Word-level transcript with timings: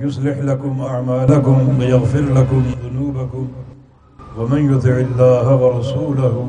يصلح 0.00 0.38
لكم 0.38 0.80
أعمالكم 0.80 1.78
ويغفر 1.78 2.20
لكم 2.20 2.62
ذنوبكم. 2.84 3.48
ومن 4.38 4.74
يطع 4.74 4.90
الله 4.90 5.56
ورسوله 5.56 6.46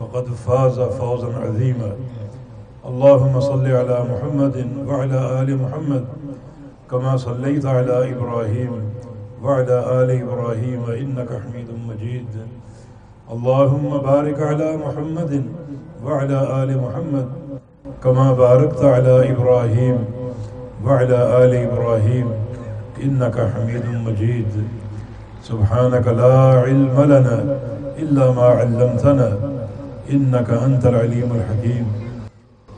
فقد 0.00 0.24
فاز 0.24 0.80
فوزا 0.80 1.26
عظيما. 1.26 1.92
اللهم 2.86 3.40
صل 3.40 3.66
على 3.66 4.04
محمد 4.10 4.66
وعلى 4.86 5.42
آل 5.42 5.62
محمد 5.62 6.04
كما 6.90 7.16
صليت 7.16 7.66
على 7.66 8.12
إبراهيم 8.12 8.70
وعلى 9.42 9.76
آل 10.02 10.10
إبراهيم 10.22 10.82
إنك 10.90 11.28
حميد 11.42 11.68
مجيد. 11.88 12.26
اللهم 13.32 13.98
بارك 13.98 14.42
على 14.42 14.76
محمد 14.76 15.44
وعلى 16.04 16.38
آل 16.62 16.70
محمد 16.84 17.28
كما 18.04 18.32
باركت 18.32 18.84
على 18.84 19.32
إبراهيم 19.32 19.98
وعلى 20.84 21.44
آل 21.44 21.52
إبراهيم. 21.54 22.28
إنك 23.02 23.36
حميد 23.54 23.86
مجيد. 24.06 24.52
سبحانك 25.42 26.06
لا 26.06 26.34
علم 26.66 26.96
لنا 27.12 27.58
إلا 27.98 28.30
ما 28.30 28.42
علمتنا. 28.42 29.38
إنك 30.10 30.50
أنت 30.50 30.86
العليم 30.86 31.30
الحكيم. 31.38 31.86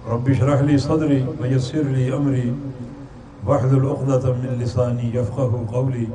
رب 0.08 0.28
اشرح 0.28 0.60
لي 0.60 0.78
صدري 0.78 1.26
ويسر 1.40 1.82
لي 1.82 2.16
أمري. 2.16 2.54
واحلل 3.46 3.86
عقدة 3.86 4.32
من 4.32 4.58
لساني 4.60 5.14
يفقه 5.14 5.64
قولي. 5.72 6.08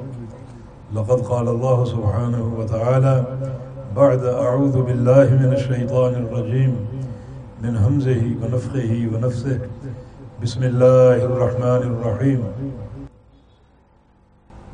لقد 0.96 1.20
قال 1.22 1.48
الله 1.48 1.86
سبحانه 1.86 2.54
وتعالى 2.60 3.24
بعد 3.96 4.24
أعوذ 4.26 4.82
بالله 4.82 5.28
من 5.42 5.54
الشيطان 5.54 6.14
الرجيم. 6.14 6.76
من 7.64 7.78
همزه 7.78 8.24
ونفخه 8.42 9.10
ونفسه. 9.14 9.60
بسم 10.44 10.64
الله 10.64 11.26
الرحمن 11.26 11.82
الرحيم. 11.92 12.44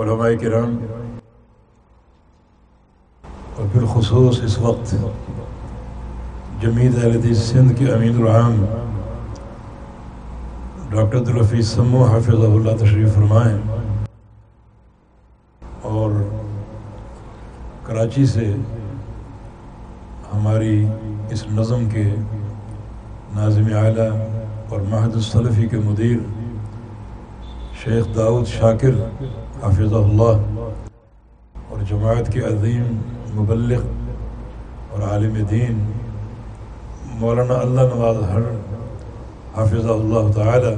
علماء 0.00 0.30
کرام، 0.40 0.76
اور 3.56 3.66
بالخصوص 3.72 4.40
اس 4.44 4.58
وقت 4.58 4.94
جمعیت 6.62 6.94
حدیث 7.04 7.38
سندھ 7.50 7.72
کے 7.78 7.90
امین 7.92 8.22
العام 8.22 8.64
ڈاکٹر 10.90 11.18
عبدالحفیظ 11.18 11.68
سمو 11.74 12.04
حافظ 12.04 12.44
اللہ 12.44 12.76
تشریف 12.80 13.14
فرمائیں 13.14 13.58
اور 15.90 16.10
کراچی 17.86 18.26
سے 18.26 18.46
ہماری 20.32 20.86
اس 21.30 21.44
نظم 21.58 21.88
کے 21.92 22.04
ناظم 23.34 23.74
اعلیٰ 23.82 24.10
اور 24.68 24.80
مہد 24.80 25.14
الصلفی 25.14 25.66
کے 25.68 25.78
مدیر 25.84 26.18
شیخ 27.84 28.16
داؤد 28.16 28.46
شاکر 28.48 28.94
حافظ 29.62 29.92
اللہ 29.94 30.36
اور 31.70 31.78
جماعت 31.88 32.32
کے 32.32 32.40
عظیم 32.46 32.98
مبلغ 33.34 33.80
اور 34.92 35.02
عالم 35.08 35.34
دین 35.50 35.78
مولانا 37.20 37.54
اللہ 37.60 37.94
نواز 37.94 38.22
ہر 38.30 38.42
حافظ 39.56 39.86
اللہ 39.90 40.30
تعالی، 40.34 40.74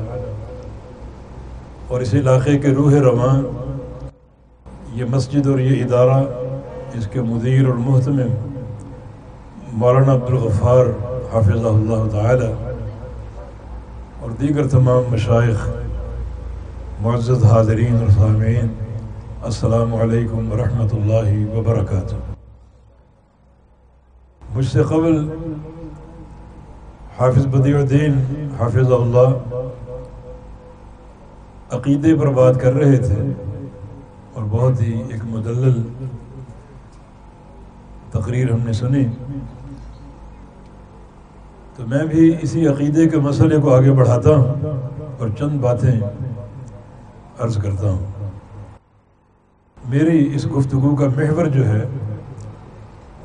اور 1.88 2.00
اس 2.00 2.14
علاقے 2.14 2.56
کے 2.58 2.72
روح 2.74 2.92
رواں، 3.02 3.34
یہ 4.98 5.04
مسجد 5.10 5.46
اور 5.46 5.58
یہ 5.58 5.84
ادارہ، 5.84 6.20
اس 6.98 7.06
کے 7.12 7.20
مدیر 7.22 7.66
اور 7.68 7.78
محتمم 7.88 8.32
مولانا 9.82 10.12
عبدالغفار 10.12 10.86
حافظ 11.32 11.66
اللہ 11.66 12.08
تعالی، 12.12 12.52
اور 14.20 14.30
دیگر 14.40 14.68
تمام 14.68 15.12
مشائق 15.12 15.68
معزز 17.02 17.44
حاضرین 17.44 17.96
اور 17.96 18.08
سامعین، 18.08 18.66
السلام 19.42 19.94
علیکم 19.94 20.50
ورحمۃ 20.52 20.92
اللہ 20.92 21.28
وبرکاتہ۔ 21.54 22.16
مجھ 24.54 24.66
سے 24.66 24.82
قبل 24.88 25.16
حافظ 27.18 27.46
بدیع 27.54 27.76
الدین، 27.78 28.20
حافظ 28.58 28.92
اللہ 28.92 29.56
عقیدے 31.78 32.14
پر 32.20 32.32
بات 32.40 32.60
کر 32.60 32.74
رہے 32.74 32.98
تھے 33.06 33.20
اور 34.32 34.44
بہت 34.50 34.80
ہی 34.80 34.92
ایک 35.08 35.24
مدلل 35.30 35.82
تقریر 38.12 38.52
ہم 38.52 38.60
نے 38.64 38.72
سنی۔ 38.82 39.04
تو 41.76 41.86
میں 41.86 42.04
بھی 42.06 42.32
اسی 42.40 42.66
عقیدے 42.68 43.08
کے 43.08 43.18
مسئلے 43.28 43.60
کو 43.60 43.74
آگے 43.74 43.92
بڑھاتا 43.92 44.36
ہوں 44.36 44.78
اور 45.18 45.28
چند 45.38 45.60
باتیں 45.60 46.00
عرض 47.40 47.58
کرتا 47.58 47.90
ہوں۔ 47.90 48.06
میری 49.84 50.34
اس 50.34 50.46
گفتگو 50.46 50.96
کا 50.96 51.06
محور 51.16 51.46
جو 51.46 51.68
ہے، 51.68 51.84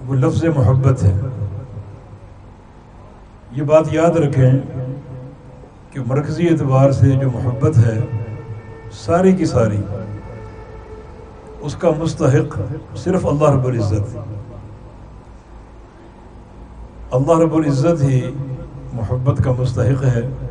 وہ 0.05 0.15
لفظ 0.15 0.43
محبت 0.43 1.03
ہے۔ 1.03 1.21
یہ 3.51 3.63
بات 3.63 3.93
یاد 3.93 4.11
رکھیں 4.11 4.51
کہ 5.91 5.99
مرکزی 6.07 6.47
اعتبار 6.47 6.91
سے 6.91 7.11
جو 7.11 7.31
محبت 7.31 7.77
ہے، 7.77 8.01
ساری 8.91 9.35
کی 9.35 9.45
ساری، 9.45 9.81
اس 11.59 11.75
کا 11.75 11.89
مستحق 11.97 12.59
صرف 12.97 13.25
اللہ 13.25 13.49
رب 13.49 13.67
العزت۔ 13.67 14.17
اللہ 17.11 17.39
رب 17.39 17.55
العزت 17.55 18.03
ہی 18.03 18.31
محبت 18.93 19.43
کا 19.43 19.51
مستحق 19.51 20.03
ہے۔ 20.03 20.44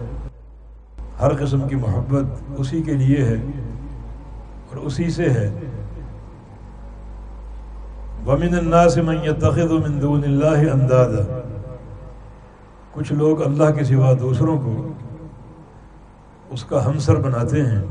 ہر 1.20 1.44
قسم 1.44 1.68
کی 1.68 1.76
محبت 1.76 2.24
اسی 2.58 2.82
کے 2.82 2.92
لیے 2.92 3.24
ہے 3.24 3.34
اور 4.68 4.76
اسی 4.76 5.10
سے 5.10 5.30
ہے۔ 5.30 5.50
ومن 8.26 8.54
الناس 8.54 8.96
من 8.96 9.16
يتخذ 9.24 9.72
من 9.72 10.02
دون 10.02 10.24
اللہ 10.24 10.72
اندادا 10.72 11.40
کچھ 12.92 13.12
لوگ 13.12 13.42
اللہ 13.42 13.70
کے 13.70 13.84
سوا 13.84 14.12
دوسروں 14.20 14.58
کو 14.58 14.92
اس 16.50 16.64
کا 16.64 16.86
ہمسر 16.86 17.16
بناتے 17.16 17.62
ہیں، 17.62 17.82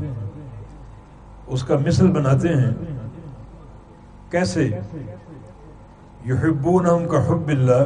اس 1.46 1.62
کا 1.62 1.76
مثل 1.86 2.10
بناتے 2.10 2.48
ہیں۔ 2.48 2.70
کیسے؟ 4.30 4.70
یحبونہم 6.26 7.08
کا 7.08 7.28
حب 7.28 7.48
اللہ 7.48 7.82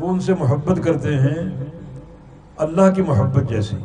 وہ 0.00 0.08
ان 0.08 0.20
سے 0.20 0.34
محبت 0.34 0.84
کرتے 0.84 1.14
ہیں 1.14 1.64
اللہ 2.56 2.90
کی 2.94 3.02
محبت 3.02 3.50
جیسی۔ 3.50 3.76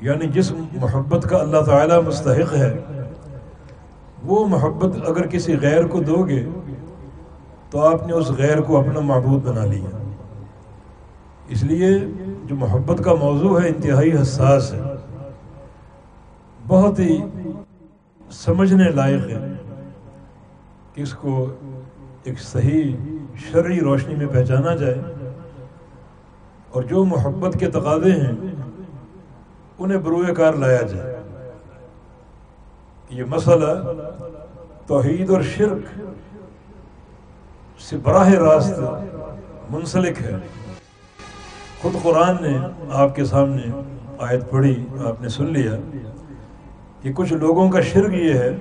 یعنی 0.00 0.26
جس 0.26 0.52
محبت 0.52 1.28
کا 1.30 1.36
اللہ 1.36 1.60
تعالی 1.60 1.94
مستحق 2.06 2.54
ہے، 2.54 2.78
وہ 4.24 4.46
محبت 4.46 4.96
اگر 5.08 5.26
کسی 5.26 5.56
غیر 5.62 5.86
کو 5.86 6.00
دو 6.00 6.26
گے، 6.28 6.46
تو 7.70 7.80
آپ 7.80 8.06
نے 8.06 8.12
اس 8.12 8.30
غیر 8.30 8.60
کو 8.60 8.80
اپنا 8.80 9.00
معبود 9.00 9.44
بنا 9.44 9.64
لیا۔ 9.64 10.12
اس 11.48 11.62
لیے 11.62 11.88
جو 12.44 12.56
محبت 12.56 13.04
کا 13.04 13.14
موضوع 13.14 13.60
ہے، 13.60 13.68
انتہائی 13.68 14.22
حساس 14.22 14.74
ہے۔ 14.74 14.80
بہت 16.68 16.98
ہی 16.98 17.18
سمجھنے 18.30 18.84
لائق 18.84 19.28
ہے 19.28 19.52
کہ 20.94 21.02
اس 21.02 21.14
کو 21.14 21.54
ایک 22.22 22.40
صحیح 22.40 22.96
شرعی 23.36 23.80
روشنی 23.80 24.14
میں 24.14 24.26
پہچانا 24.26 24.74
جائے۔ 24.74 24.98
اور 26.70 26.82
جو 26.82 27.04
محبت 27.04 27.56
کے 27.60 27.70
تقاضے 27.70 28.12
ہیں 28.12 28.32
انہیں 29.78 29.98
بروئے 29.98 30.34
کار 30.34 30.54
لایا 30.54 30.82
جائے۔ 30.82 31.16
یہ 33.10 33.24
مسئلہ 33.24 33.92
توحید 34.86 35.30
اور 35.30 35.42
شرک 35.42 35.98
سے 37.82 37.96
براہ 37.96 38.28
راست 38.28 38.80
منسلک 39.70 40.22
ہے۔ 40.22 40.36
خود 41.82 41.92
قرآن 42.02 42.36
نے 42.40 42.58
آپ 42.92 43.16
کے 43.16 43.24
سامنے 43.24 43.62
آیت 44.18 44.50
پڑھی، 44.50 44.86
آپ 45.06 45.22
نے 45.22 45.28
سن 45.28 45.44
لیا۔ 45.44 45.72
کہ 47.02 47.12
کچھ 47.12 47.32
لوگوں 47.32 47.70
کا 47.70 47.80
شرک 47.80 48.14
یہ 48.14 48.34
ہے 48.34 48.56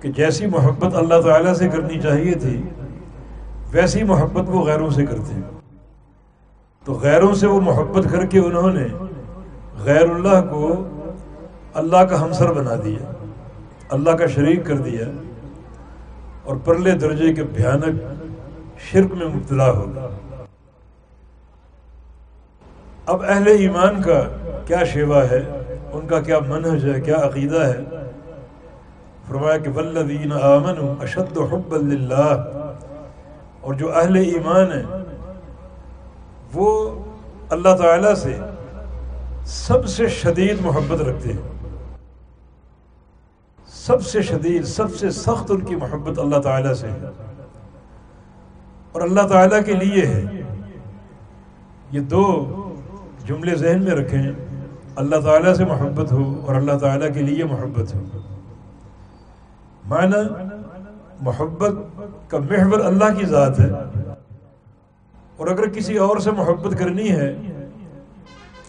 کہ 0.00 0.12
جیسی 0.12 0.46
محبت 0.46 0.94
اللہ 0.94 1.20
تعالیٰ 1.24 1.54
سے 1.54 1.68
کرنی 1.68 2.00
چاہیے 2.00 2.34
تھی، 2.34 2.62
ویسی 3.72 4.02
محبت 4.02 4.48
وہ 4.48 4.64
غیروں 4.64 4.90
سے 4.90 5.06
کرتے 5.06 5.34
ہیں۔ 5.34 5.42
تو 6.84 6.92
غیروں 6.92 7.34
سے 7.34 7.46
وہ 7.46 7.60
محبت 7.60 8.12
کر 8.12 8.26
کے 8.26 8.38
انہوں 8.38 8.70
نے 8.70 8.86
غیر 9.82 10.10
اللہ 10.10 10.40
کو 10.50 10.72
اللہ 11.74 12.04
کا 12.10 12.22
ہمسر 12.22 12.52
بنا 12.52 12.74
دیا، 12.84 13.10
اللہ 13.88 14.10
کا 14.10 14.26
شریک 14.26 14.66
کر 14.66 14.76
دیا 14.76 15.06
اور 16.44 16.56
پرلے 16.64 16.92
درجے 16.92 17.32
کے 17.34 17.42
بھیانک 17.42 18.02
شرک 18.80 19.12
میں 19.12 19.26
مبتلا 19.26 19.70
ہو 19.70 19.84
اب 23.06 23.22
اہل 23.28 23.46
ایمان 23.46 24.02
کا 24.02 24.20
کیا 24.66 24.84
شیوا 24.84 25.22
ہے؟ 25.30 25.40
ان 25.92 26.06
کا 26.08 26.20
کیا 26.20 26.38
منحج 26.38 26.88
ہے؟ 26.88 27.00
کیا 27.00 27.16
عقیدہ 27.16 27.64
ہے؟ 27.66 27.80
فرمایا 29.28 29.56
کہ 29.56 29.70
ولدین 29.70 30.32
آمن 30.32 31.02
اشد 31.02 31.38
حب 31.52 31.74
اللہ 31.74 32.44
اور 33.60 33.74
جو 33.74 33.92
اہل 33.96 34.16
ایمان 34.16 34.72
ہے 34.72 34.82
وہ 36.54 36.90
اللہ 37.50 37.76
تعالی 37.76 38.14
سے 38.14 38.34
سب 39.44 39.86
سے 39.86 40.08
شدید 40.08 40.60
محبت 40.60 41.00
رکھتے 41.00 41.32
ہیں 41.32 41.54
سب 43.66 44.06
سے 44.06 44.22
شدید، 44.22 44.64
سب 44.64 44.94
سے 44.94 45.10
سخت 45.10 45.50
ان 45.50 45.60
کی 45.60 45.76
محبت 45.76 46.18
اللہ 46.18 46.38
تعالیٰ 46.38 46.74
سے 46.74 46.88
ہے۔ 46.88 46.98
اور 48.92 49.00
اللہ 49.00 49.22
تعالیٰ 49.22 49.64
کے 49.64 49.72
لیے 49.72 50.06
ہے۔ 50.06 50.24
یہ 51.90 52.00
دو 52.00 52.54
جملے 53.26 53.56
ذہن 53.56 53.84
میں 53.84 53.92
رکھیں۔ 53.92 54.22
اللہ 54.96 55.16
تعالیٰ 55.20 55.54
سے 55.54 55.64
محبت 55.64 56.12
ہو 56.12 56.44
اور 56.46 56.54
اللہ 56.54 56.78
تعالیٰ 56.78 57.14
کے 57.14 57.20
لیے 57.20 57.44
محبت 57.44 57.94
ہو۔ 57.94 58.02
معنی 59.84 60.44
محبت 61.20 61.70
کا 62.30 62.38
محور 62.38 62.78
اللہ 62.78 63.18
کی 63.18 63.26
ذات 63.26 63.60
ہے۔ 63.60 63.70
اور 65.36 65.46
اگر 65.46 65.68
کسی 65.68 65.96
اور 65.96 66.16
سے 66.16 66.30
محبت 66.30 66.78
کرنی 66.78 67.10
ہے 67.10 67.36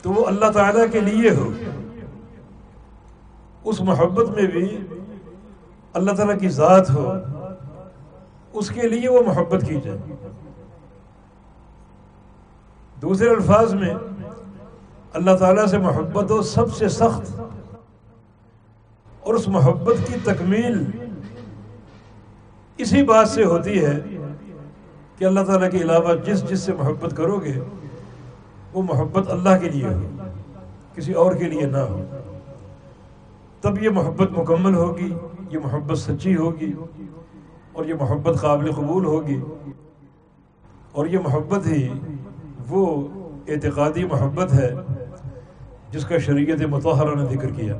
تو 0.05 0.11
وہ 0.11 0.25
اللہ 0.25 0.51
تعالیٰ 0.51 0.85
کے 0.91 0.99
لیے 0.99 1.29
ہو۔ 1.29 1.49
اس 3.63 3.81
محبت 3.81 4.29
میں 4.29 4.43
بھی 4.43 4.77
اللہ 5.93 6.11
تعالیٰ 6.11 6.39
کی 6.39 6.49
ذات 6.49 6.89
ہو۔ 6.89 7.13
اس 8.53 8.69
کے 8.69 8.81
لیے 8.81 9.09
وہ 9.09 9.21
محبت 9.27 9.63
کی 9.67 9.81
جائے۔ 9.81 9.97
دوسرے 13.01 13.29
الفاظ 13.29 13.73
میں 13.73 13.93
اللہ 15.13 15.37
تعالیٰ 15.37 15.65
سے 15.65 15.77
محبت 15.77 16.31
ہو 16.31 16.41
سب 16.41 16.75
سے 16.75 16.89
سخت۔ 16.89 17.41
اور 19.19 19.33
اس 19.33 19.47
محبت 19.47 19.95
کی 20.07 20.13
تکمیل 20.23 20.85
اسی 22.77 23.03
بات 23.03 23.29
سے 23.29 23.43
ہوتی 23.43 23.85
ہے 23.85 23.99
کہ 25.17 25.25
اللہ 25.25 25.39
تعالیٰ 25.39 25.71
کے 25.71 25.77
علاوہ 25.77 26.13
جس 26.25 26.49
جس 26.49 26.59
سے 26.59 26.73
محبت 26.73 27.17
کرو 27.17 27.39
گے 27.39 27.53
وہ 28.75 28.83
محبت 28.83 29.29
اللہ 29.29 29.57
کے 29.61 29.69
لیے 29.69 29.87
ہو، 29.87 30.23
کسی 30.95 31.13
اور 31.13 31.33
کے 31.33 31.45
لیے 31.45 31.61
نہ 31.61 31.77
ہو۔ 31.77 32.03
تب 33.61 33.83
یہ 33.83 33.89
محبت 33.89 34.31
مکمل 34.31 34.75
ہوگی، 34.75 35.13
یہ 35.49 35.59
محبت 35.63 35.97
سچی 35.97 36.35
ہوگی، 36.35 36.73
اور 37.73 37.85
یہ 37.85 37.93
محبت 37.93 38.41
قابل 38.41 38.71
قبول 38.71 39.05
ہوگی۔ 39.05 39.41
اور 40.91 41.05
یہ 41.05 41.19
محبت 41.19 41.67
ہی 41.67 41.89
وہ 42.69 43.07
اعتقادی 43.47 44.03
محبت 44.03 44.53
ہے 44.53 44.73
جس 45.91 46.05
کا 46.05 46.17
شریعت 46.17 46.61
متحرہ 46.61 47.15
نے 47.15 47.35
ذکر 47.35 47.51
کیا۔ 47.51 47.75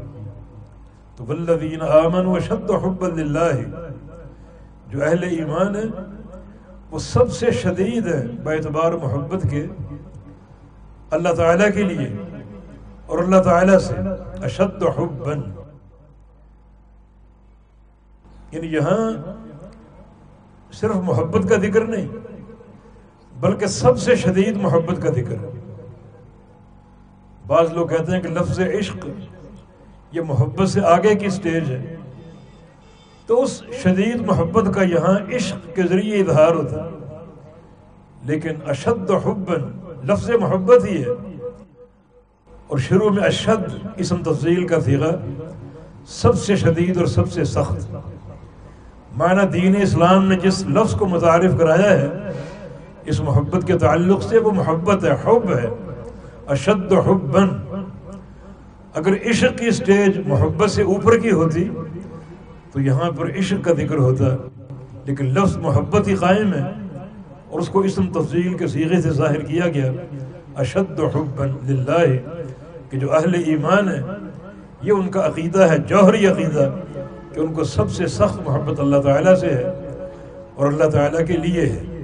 تو 1.16 1.26
والذین 1.28 1.82
آمن 1.82 2.26
و 2.26 2.40
شد 2.40 2.72
حب 2.72 3.04
اللہ 3.04 3.62
جو 4.88 5.04
اہل 5.04 5.24
ایمان 5.24 5.76
ہے 5.76 6.02
وہ 6.92 7.00
سب 7.00 7.32
سے 7.32 7.52
شدید 7.52 8.08
ہے 8.08 8.26
اعتبار 8.46 8.92
محبت 8.92 9.48
کے۔ 9.52 9.68
اللہ 11.12 11.34
تعالیٰ 11.34 11.74
کے 11.74 11.84
لیے 11.84 12.08
اور 13.06 13.20
اللہ 13.20 13.42
تعالیٰ 13.42 13.80
سے 13.80 13.94
اشد 14.44 14.84
حبا۔ 14.84 15.34
یعنی 18.52 18.68
یہاں 18.68 19.12
صرف 20.74 20.96
محبت 20.96 21.50
کا 21.50 21.56
ذکر 21.56 21.82
نہیں، 21.82 22.08
بلکہ 23.40 23.66
سب 23.66 24.00
سے 24.00 24.16
شدید 24.16 24.58
محبت 24.58 25.04
کا 25.04 25.10
ذکر۔ 25.10 25.36
بعض 27.48 27.74
لوگ 27.74 27.88
کہتے 27.88 28.12
ہیں 28.12 28.22
کہ 28.22 28.30
لفظ 28.30 28.60
عشق، 28.60 29.08
یہ 30.12 30.22
محبت 30.22 30.70
سے 30.70 30.82
آگے 30.82 31.16
کی 31.16 31.30
سٹیج 31.30 31.72
ہے۔ 31.72 31.96
تو 33.26 33.44
اس 33.44 33.64
شدید 33.84 34.22
محبت 34.22 34.76
کا 34.76 34.82
یہاں 34.82 35.36
عشق 35.36 35.76
کے 35.76 35.84
ذریعے 35.84 36.22
اظہار 36.22 36.52
ہوتا 36.52 36.86
ہے۔ 36.86 36.90
لیکن 38.24 38.50
اشد 38.68 39.12
حبن 39.12 39.85
لفظ 40.06 40.30
محبت 40.30 40.86
ہی 40.86 41.04
ہے۔ 41.04 41.08
اور 42.68 42.78
شروع 42.78 43.10
میں 43.10 43.24
اشد 43.24 43.88
اسم 43.96 44.18
تفضیل 44.24 44.68
کا 44.68 44.82
سیغا 44.82 45.10
سب 46.08 46.36
سے 46.36 46.56
شدید 46.56 46.98
اور 46.98 47.06
سب 47.06 47.32
سے 47.32 47.44
سخت۔ 47.44 47.96
معنی 49.18 49.48
دین 49.48 49.82
اسلام 49.82 50.28
نے 50.28 50.36
جس 50.36 50.66
لفظ 50.68 50.96
کو 50.96 51.06
متعارف 51.06 51.58
کرایا 51.60 51.92
ہے، 51.92 52.10
اس 53.06 53.22
محبت 53.22 53.68
کے 53.68 53.78
تعلق 53.78 54.24
سے 54.24 54.38
وہ 54.38 54.52
محبت 54.52 55.04
ہے، 55.04 55.12
حب 55.12 55.58
ہے، 55.58 55.68
اشد 56.48 56.94
حبن 56.94 57.48
اگر 58.94 59.30
عشق 59.30 59.60
کی 59.60 59.72
سٹیج 59.72 60.28
محبت 60.28 60.72
سے 60.72 60.84
اوپر 60.84 61.18
کی 61.18 61.32
ہوتی، 61.32 61.70
تو 62.72 62.82
یہاں 62.82 63.12
پر 63.12 63.38
عشق 63.38 63.66
کا 63.66 63.74
ذکر 63.74 63.98
ہوتا، 63.98 64.26
لیکن 65.06 65.26
لفظ 65.26 65.58
محبت 65.58 66.08
ہی 66.08 66.16
قائم 66.16 66.54
ہے۔ 66.54 66.85
اور 67.56 67.62
اس 67.62 67.70
کو 67.70 67.80
اسم 67.80 68.06
تفضیل 68.14 68.58
کے 68.58 68.68
سیغے 68.68 69.02
سے 69.02 69.10
ظاہر 69.10 69.40
کیا 69.40 69.68
گیا، 69.68 69.92
اشد 70.56 71.00
حبن 71.00 71.50
للہ، 71.66 72.08
کہ 72.90 72.98
جو 72.98 73.14
اہل 73.14 73.44
ایمان 73.46 73.90
ہے 73.90 74.02
یہ 74.82 74.92
ان 74.92 75.10
کا 75.10 75.28
عقیدہ 75.28 75.64
ہے، 75.64 75.78
جوہری 75.78 76.28
عقیدہ، 76.28 76.70
کہ 77.34 77.40
ان 77.40 77.54
کو 77.54 77.64
سب 77.64 77.92
سے 77.92 78.08
سخت 78.08 78.50
محبت 78.50 78.80
اللہ 78.80 79.02
تعالیٰ 79.02 79.36
سے 79.36 79.50
ہے 79.50 79.64
اور 80.56 80.68
اللہ 80.68 80.84
تعالیٰ 80.84 81.28
کے 81.28 81.34
لیے 81.34 81.66
ہے۔ 81.66 82.04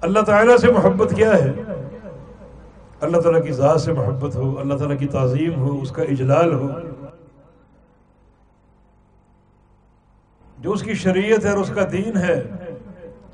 اللہ 0.00 0.20
تعالیٰ 0.20 0.56
سے 0.56 0.72
محبت 0.72 1.14
کیا 1.16 1.34
ہے؟ 1.34 1.52
اللہ 3.00 3.16
تعالیٰ 3.16 3.44
کی 3.44 3.52
ذات 3.52 3.80
سے 3.80 3.92
محبت 3.92 4.36
ہو، 4.36 4.60
اللہ 4.60 4.74
تعالیٰ 4.74 4.98
کی 4.98 5.06
تعظیم 5.06 5.54
ہو، 5.54 5.80
اس 5.82 5.90
کا 5.90 6.02
اجلال 6.02 6.54
ہو۔ 6.54 6.68
جو 10.66 10.72
اس 10.72 10.82
کی 10.82 10.94
شریعت 10.94 11.44
ہے 11.44 11.50
اور 11.50 11.58
اس 11.58 11.72
کا 11.74 11.82
دین 11.92 12.16
ہے، 12.16 12.42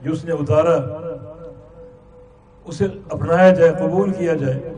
جو 0.02 0.12
اس 0.12 0.24
نے 0.24 0.32
اتارا، 0.32 0.76
اسے 2.64 2.86
اپنایا 3.10 3.50
جائے، 3.50 3.72
قبول 3.78 4.12
کیا 4.12 4.34
جائے۔ 4.34 4.74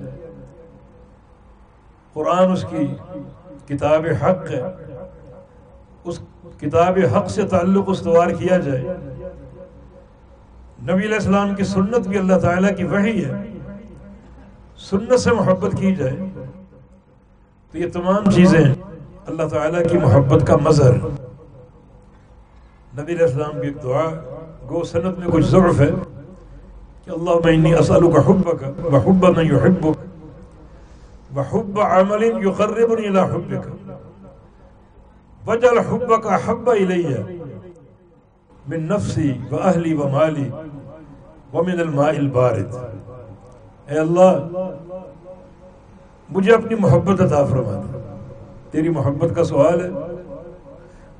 قرآن 2.13 2.53
اس 2.53 2.65
کی 2.71 2.87
کتاب 3.69 4.07
حق 4.23 4.51
ہے۔ 4.51 4.63
اس 6.05 6.21
کتاب 6.61 6.99
حق 7.17 7.31
سے 7.31 7.43
تعلق 7.43 7.85
استوار 7.87 8.31
کیا 8.31 8.59
جائے۔ 8.59 8.81
نبی 10.83 11.05
علیہ 11.05 11.15
السلام 11.15 11.55
کی 11.55 11.65
سنت 11.65 12.09
بھی 12.09 12.19
اللہ 12.19 12.39
تعالیٰ 12.39 12.77
کی 12.77 12.85
وحی 12.85 13.25
ہے۔ 13.25 13.33
سنت 14.77 15.21
سے 15.21 15.31
محبت 15.31 15.73
کی 15.79 15.95
جائے۔ 15.95 16.17
تو 17.73 17.79
یہ 17.79 17.87
تمام 17.93 18.31
چیزیں 18.31 18.75
اللہ 19.27 19.49
تعالیٰ 19.49 19.91
کی 19.91 19.99
محبت 19.99 20.47
کا 20.47 20.57
مظہر۔ 20.57 20.95
نبی 22.99 23.13
علیہ 23.13 23.25
السلام 23.25 23.61
کی 23.61 23.71
دعا، 23.83 24.05
گو 24.71 24.83
سنت 24.85 25.19
میں 25.19 25.29
کچھ 25.33 25.47
ضعف 25.47 25.81
ہے، 25.81 25.91
کہ 27.05 27.11
اللہ 27.11 27.39
میں 27.45 27.53
انی 27.53 27.75
اسألک 27.75 28.17
حبک 28.27 28.63
وحب 28.93 29.25
من 29.37 29.47
یحبک 29.47 29.99
وحب 31.37 31.81
عمل 31.87 32.23
یقربنی 32.47 33.07
الى 33.07 33.23
حبک 33.33 33.65
وجل 35.47 35.79
حب 35.89 36.13
کا 36.25 36.37
حب 36.45 36.71
الیہ، 36.71 37.17
من 38.69 38.89
نفسی 38.89 39.33
و 39.51 39.57
اہلی 39.63 39.95
و 39.95 40.09
مالی 40.09 40.49
ومن 41.55 41.81
الماء 41.81 42.15
البارد۔ 42.17 42.75
اے 43.89 43.99
اللہ، 43.99 44.33
مجھے 46.31 46.53
اپنی 46.55 46.75
محبت 46.81 47.21
عطا 47.21 47.45
فرما 47.45 47.81
دے۔ 47.81 47.99
تیری 48.71 48.89
محبت 48.89 49.35
کا 49.37 49.45
سوال 49.45 49.81
ہے 49.85 49.91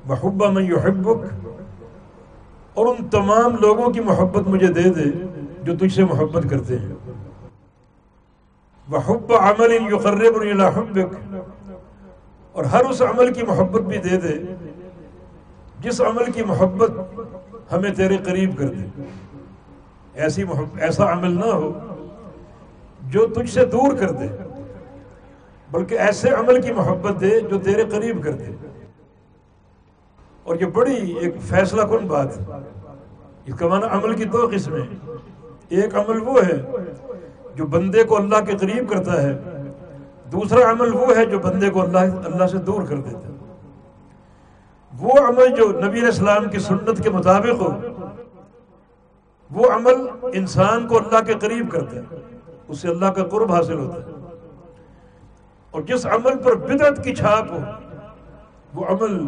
محب 0.07 0.43
من 0.53 0.65
یحبک 0.65 1.44
اور 2.75 2.85
ان 2.85 3.09
تمام 3.09 3.55
لوگوں 3.61 3.89
کی 3.89 3.99
محبت 3.99 4.47
مجھے 4.47 4.67
دے 4.67 4.83
دے 4.83 5.25
جو 5.63 5.77
تجھ 5.77 5.93
سے 5.93 6.05
محبت 6.05 6.43
کرتے 6.49 6.77
ہیں۔ 6.79 6.91
وحب 8.91 9.33
عمل 9.33 9.71
یقرب 9.71 10.35
الى 10.41 10.63
حبک۔ 10.63 11.33
اور 12.51 12.63
ہر 12.63 12.85
اس 12.85 13.01
عمل 13.01 13.33
کی 13.33 13.43
محبت 13.43 13.81
بھی 13.81 13.97
دے 13.97 14.17
دے 14.17 14.39
جس 15.79 16.01
عمل 16.01 16.31
کی 16.31 16.43
محبت 16.43 16.91
ہمیں 17.71 17.91
تیرے 17.91 18.17
قریب 18.17 18.57
کر 18.57 18.67
دے۔ 18.67 19.01
ایسی 20.13 20.43
محبت 20.43 20.81
ایسا 20.81 21.13
عمل 21.13 21.39
نہ 21.39 21.45
ہو 21.45 21.79
جو 23.01 23.27
تجھ 23.27 23.53
سے 23.53 23.65
دور 23.65 23.93
کر 23.93 24.11
دے، 24.11 24.27
بلکہ 25.71 25.95
ایسے 25.95 26.29
عمل 26.29 26.61
کی 26.61 26.73
محبت 26.73 27.21
دے 27.21 27.39
جو 27.39 27.59
تیرے 27.59 27.83
قریب 27.83 28.23
کر 28.23 28.31
دے۔ 28.31 28.64
اور 30.45 30.55
یہ 30.55 30.65
بڑی 30.65 30.95
ایک 30.95 31.35
فیصلہ 31.41 31.81
کن 31.81 32.07
بات 32.07 32.37
ہے۔ 32.37 32.45
اس 33.45 33.55
کا 33.55 33.67
معنی 33.67 33.85
عمل 33.89 34.15
کی 34.15 34.23
دو 34.23 34.49
قسمیں 34.51 34.81
ایک 35.69 35.95
عمل 35.95 36.21
وہ 36.21 36.39
ہے 36.45 36.65
جو 37.55 37.65
بندے 37.65 38.03
کو 38.03 38.17
اللہ 38.17 38.35
کے 38.47 38.57
قریب 38.57 38.89
کرتا 38.89 39.21
ہے۔ 39.21 39.39
دوسرا 40.31 40.71
عمل 40.71 40.95
وہ 40.95 41.17
ہے 41.17 41.25
جو 41.25 41.39
بندے 41.39 41.69
کو 41.69 41.81
اللہ 41.81 41.97
اللہ 41.97 42.47
سے 42.47 42.57
دور 42.57 42.81
کر 42.81 42.97
دیتا 42.97 43.19
ہے۔ 43.19 43.33
وہ 44.99 45.11
عمل 45.27 45.55
جو 45.55 45.71
نبی 45.71 45.89
علیہ 45.89 46.05
السلام 46.05 46.49
کی 46.49 46.59
سنت 46.59 47.03
کے 47.03 47.09
مطابق 47.09 47.61
ہو، 47.61 47.69
وہ 49.51 49.69
عمل 49.71 50.09
انسان 50.33 50.87
کو 50.87 50.97
اللہ 50.97 51.23
کے 51.23 51.33
قریب 51.33 51.71
کرتا 51.71 51.95
ہے۔ 51.95 52.15
اس 52.67 52.79
سے 52.79 52.87
اللہ 52.87 53.05
کا 53.05 53.23
قرب 53.23 53.51
حاصل 53.51 53.79
ہوتا 53.79 53.95
ہے۔ 53.95 54.37
اور 55.71 55.81
جس 55.81 56.05
عمل 56.05 56.37
پر 56.43 56.55
بدعت 56.55 57.03
کی 57.03 57.15
چھاپ 57.15 57.51
ہو، 57.51 57.59
وہ 58.73 58.85
عمل 58.85 59.25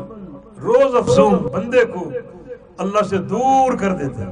روز 0.63 0.95
افسون 0.95 1.33
بندے 1.53 1.85
کو 1.85 2.09
اللہ 2.77 3.03
سے 3.09 3.17
دور 3.31 3.77
کر 3.77 3.93
دیتا 3.93 4.21
ہے۔ 4.21 4.31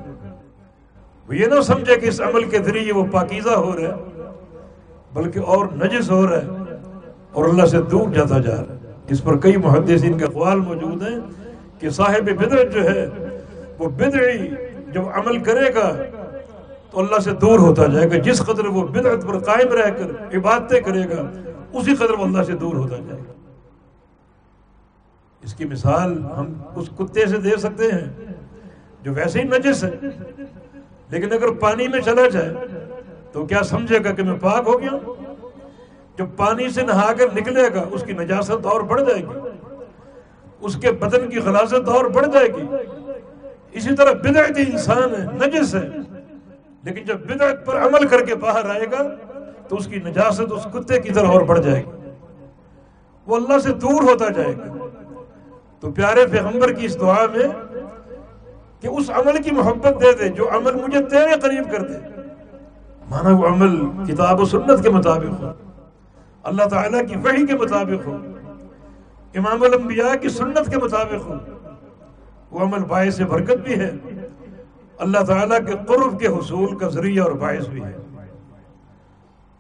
وہ 1.27 1.36
یہ 1.36 1.46
نہ 1.46 1.62
سمجھے 1.62 1.96
کہ 1.96 2.05
اس 2.05 2.22
عمل 2.22 2.44
کے 2.44 2.60
ذریعے 2.60 2.94
وہ 2.94 3.03
پاکیزہ 3.12 3.50
ہو 3.50 3.72
رہا 3.75 3.96
ہے، 3.96 4.22
بلکہ 5.13 5.39
اور 5.39 5.65
نجس 5.75 6.12
ہو 6.12 6.25
رہا 6.27 6.41
ہے 6.41 6.75
اور 7.32 7.46
اللہ 7.46 7.65
سے 7.65 7.82
دور 7.82 8.10
جاتا 8.10 8.39
جا 8.39 8.55
رہا 8.55 8.74
ہے۔ 8.74 8.94
اس 9.10 9.24
پر 9.24 9.38
کئی 9.38 9.58
محدثین 9.58 10.17
کے 10.17 10.25
قوال 10.25 10.60
موجود 10.60 11.01
ہیں 11.01 11.20
کہ 11.79 11.89
صاحب 11.89 12.29
بدعت 12.39 12.74
جو 12.74 12.84
ہے، 12.84 13.08
وہ 13.79 13.89
بدعی 13.89 14.48
جب 14.94 15.10
عمل 15.13 15.39
کرے 15.44 15.74
گا 15.75 15.91
تو 16.91 17.00
اللہ 17.00 17.20
سے 17.20 17.32
دور 17.32 17.60
ہوتا 17.60 17.86
جائے 17.86 18.10
گا۔ 18.12 18.17
جس 18.17 18.39
قدر 18.39 18.65
وہ 18.65 18.88
بدعت 18.88 19.27
پر 19.27 19.39
قائم 19.39 19.74
رہ 19.74 19.89
کر 19.89 20.38
عبادتیں 20.38 20.79
کرے 20.82 21.03
گا، 21.10 21.22
اسی 21.74 21.96
قدر 21.96 22.20
وہ 22.20 22.24
اللہ 22.24 22.44
سے 22.44 22.53
دور 22.53 22.75
ہوتا 22.75 22.96
جائے 22.98 23.20
گا۔ 23.20 23.34
اس 25.46 25.54
کی 25.54 25.66
مثال 25.66 26.25
ہم 26.38 26.54
اس 26.75 26.90
کتے 26.98 27.25
سے 27.25 27.38
دے 27.38 27.50
سکتے 27.58 27.84
ہیں، 27.84 28.34
جو 29.04 29.14
ویسے 29.14 29.40
ہی 29.40 29.44
نجس 29.44 29.84
ہے۔ 29.84 29.92
لیکن 31.10 31.34
اگر 31.34 31.52
پانی 31.52 31.88
میں 31.88 32.02
چلا 32.02 32.30
جائے، 32.30 32.54
تو 33.32 33.46
کیا 33.46 33.64
سمجھے 33.64 34.00
گا 34.04 34.12
کہ 34.12 34.24
میں 34.24 34.40
پاک 34.42 34.68
ہو 34.68 34.82
گیا؟ 34.82 35.12
جب 36.18 36.25
پانی 36.38 36.70
سے 36.70 36.82
نہا 36.82 37.14
کر 37.14 37.25
نکلے 37.36 37.64
گا، 37.75 37.84
اس 37.92 38.04
کی 38.04 38.14
نجاست 38.14 38.66
اور 38.66 38.82
بڑھ 38.82 39.02
جائے 39.02 39.22
گی۔ 39.22 39.50
اس 40.60 40.75
کے 40.75 40.92
بدن 40.92 41.30
کی 41.30 41.40
خلاصت 41.40 41.90
اور 41.90 42.06
بڑھ 42.06 42.28
جائے 42.34 42.48
گی۔ 42.48 42.64
اسی 43.72 43.96
طرح 43.96 44.12
بدعت 44.12 44.60
انسان 44.72 45.16
ہے، 45.16 45.48
نجس 45.48 45.75
ہے۔ 45.75 45.88
لیکن 46.84 47.06
جب 47.06 47.20
بدعت 47.20 47.66
پر 47.66 47.78
عمل 47.78 48.08
کر 48.08 48.25
کے 48.25 48.36
باہر 48.36 48.70
آئے 48.70 48.86
گا، 48.92 49.16
تو 49.68 49.75
اس 49.75 49.88
کی 49.88 49.96
نجاست 49.96 50.52
اس 50.52 50.68
کتے 50.74 51.02
کی 51.02 51.10
طرح 51.10 51.28
اور 51.28 51.42
بڑھ 51.42 51.62
جائے 51.62 51.84
گی۔ 51.86 52.10
وہ 53.28 53.36
اللہ 53.36 53.60
سے 53.60 53.74
دور 53.74 54.02
ہوتا 54.04 54.30
جائے 54.30 54.58
گا۔ 54.58 54.85
تو 55.86 55.92
پیارے 55.92 56.27
پیغمبر 56.27 56.74
کی 56.74 56.86
اس 56.86 57.00
دعا 57.00 57.25
میں 57.36 57.48
کہ 58.82 58.88
اس 58.88 59.10
عمل 59.10 59.42
کی 59.42 59.51
محبت 59.51 60.01
دے 60.01 60.13
دے، 60.13 60.30
جو 60.30 60.50
عمل 60.50 60.74
مجھے 60.75 61.01
تیرے 61.01 61.39
قریب 61.39 61.72
کر 61.72 61.82
دے۔ 61.82 62.22
مانا 63.10 63.30
وہ 63.30 63.48
عمل 63.48 64.06
کتاب 64.08 64.39
و 64.39 64.46
سنت 64.46 64.84
کے 64.84 64.89
مطابق 64.89 65.44
ہو۔ 65.44 65.51
اللہ 66.44 66.63
تعالیٰ 66.63 67.08
کی 67.08 67.15
وحی 67.15 67.46
کے 67.46 67.54
مطابق 67.54 68.08
ہو۔ 68.08 68.18
امام 69.36 69.63
الانبیاء 69.63 70.15
کی 70.22 70.30
سنت 70.30 70.72
کے 70.72 70.77
مطابق 70.77 71.27
ہو۔ 71.27 71.34
وہ 72.51 72.60
عمل 72.60 72.84
باعث 72.84 73.22
برکت 73.22 73.58
بھی 73.58 73.80
ہے۔ 73.80 73.92
اللہ 74.98 75.20
تعالیٰ 75.20 75.58
کے 75.58 75.74
قرب 75.88 76.20
کے 76.20 76.27
حصول 76.27 76.77
کا 76.77 76.89
ذریعہ 76.89 77.24
اور 77.24 77.32
باعث 77.32 77.68
بھی 77.68 77.84
ہے۔ 77.84 77.98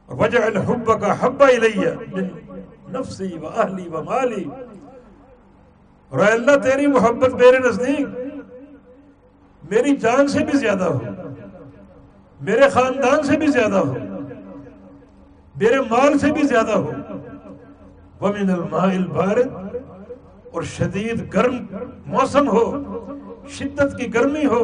وجہ 0.07 0.39
الحب 0.39 0.99
کا 0.99 1.25
حبا 1.25 1.47
من 2.11 2.23
نفسی 2.93 3.37
و 3.41 3.47
اہلی 3.47 3.87
و 3.87 4.03
مالی۔ 4.03 4.64
اور 6.15 6.23
اے 6.23 6.31
اللہ 6.31 6.55
تیری 6.63 6.85
محبت 6.87 7.33
میرے 7.33 7.57
نزدیک، 7.59 8.07
میری 9.61 9.95
جان 9.95 10.27
سے 10.27 10.43
بھی 10.45 10.57
زیادہ 10.57 10.83
ہو، 10.83 10.99
میرے 12.39 12.69
خاندان 12.73 13.23
سے 13.23 13.37
بھی 13.37 13.47
زیادہ 13.47 13.77
ہو، 13.77 13.93
میرے 15.55 15.79
مال 15.89 16.17
سے 16.19 16.31
بھی 16.31 16.47
زیادہ 16.47 16.73
ہو۔ 16.73 16.91
ومن 18.21 18.49
الماء 18.49 18.91
البارد، 18.91 19.49
اور 20.51 20.63
شدید 20.75 21.33
گرم 21.33 21.57
موسم 22.07 22.49
ہو، 22.49 22.65
شدت 23.57 23.97
کی 23.97 24.13
گرمی 24.13 24.45
ہو، 24.45 24.63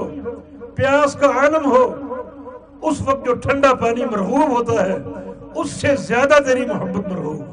پیاس 0.75 1.15
کا 1.21 1.27
عالم 1.41 1.65
ہو، 1.71 1.83
اس 2.81 3.01
وقت 3.01 3.25
جو 3.25 3.33
ٹھنڈا 3.43 3.73
پانی 3.81 4.05
مرغوب 4.11 4.57
ہوتا 4.57 4.85
ہے، 4.85 4.97
اس 5.55 5.71
سے 5.81 5.95
زیادہ 6.07 6.43
تیری 6.45 6.65
محبت 6.65 7.07
مرغوب 7.07 7.39
ہو۔ 7.39 7.50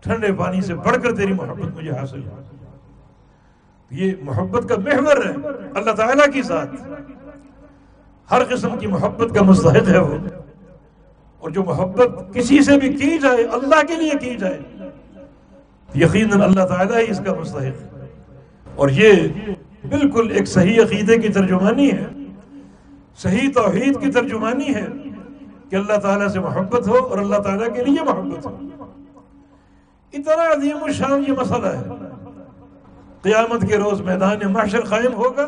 ٹھنڈے 0.00 0.32
پانی 0.32 0.60
سے 0.60 0.74
بڑھ 0.74 1.02
کر 1.02 1.16
تیری 1.16 1.32
محبت 1.32 1.76
مجھے 1.76 1.90
حاصل 1.90 2.26
ہو۔ 2.26 2.36
یہ 3.90 4.12
محبت 4.22 4.68
کا 4.68 4.74
محور 4.76 5.16
ہے 5.16 5.32
اللہ 5.74 5.90
تعالیٰ 5.90 6.32
کی 6.32 6.42
ذات۔ 6.42 6.68
ہر 8.30 8.42
قسم 8.48 8.78
کی 8.78 8.86
محبت 8.86 9.34
کا 9.34 9.42
مستحق 9.42 9.88
ہے 9.88 9.98
وہ۔ 9.98 10.14
اور 11.38 11.50
جو 11.50 11.64
محبت 11.64 12.34
کسی 12.34 12.62
سے 12.62 12.78
بھی 12.78 12.92
کی 12.92 13.18
جائے، 13.18 13.44
اللہ 13.44 13.86
کے 13.88 13.94
لیے 13.94 14.10
کی 14.20 14.34
جائے، 14.36 14.58
یقیناً 15.94 16.40
اللہ 16.40 16.66
تعالیٰ 16.66 16.96
ہی 16.96 17.10
اس 17.10 17.20
کا 17.26 17.34
مستحق۔ 17.34 17.94
اور 18.74 18.88
یہ 18.88 19.12
بالکل 19.88 20.30
ایک 20.30 20.48
صحیح 20.48 20.82
عقیدے 20.82 21.18
کی 21.18 21.28
ترجمانی 21.28 21.92
ہے۔ 21.92 22.06
صحیح 23.16 23.48
توحید 23.54 24.00
کی 24.00 24.10
ترجمانی 24.12 24.74
ہے 24.74 24.86
کہ 25.70 25.76
اللہ 25.76 25.96
تعالیٰ 25.96 26.28
سے 26.28 26.40
محبت 26.40 26.88
ہو 26.88 26.96
اور 26.96 27.18
اللہ 27.18 27.36
تعالیٰ 27.36 27.74
کے 27.74 27.84
لیے 27.84 28.04
محبت 28.04 28.46
ہو۔ 28.46 28.58
اتنا 30.12 30.52
عظیم 30.52 30.82
الشان 30.82 31.24
یہ 31.28 31.32
مسئلہ 31.32 31.66
ہے۔ 31.66 31.82
قیامت 33.22 33.62
کے 33.68 33.76
روز 33.78 34.00
میدان 34.00 34.52
معاشر 34.52 34.80
قائم 34.80 35.14
ہوگا۔ 35.14 35.46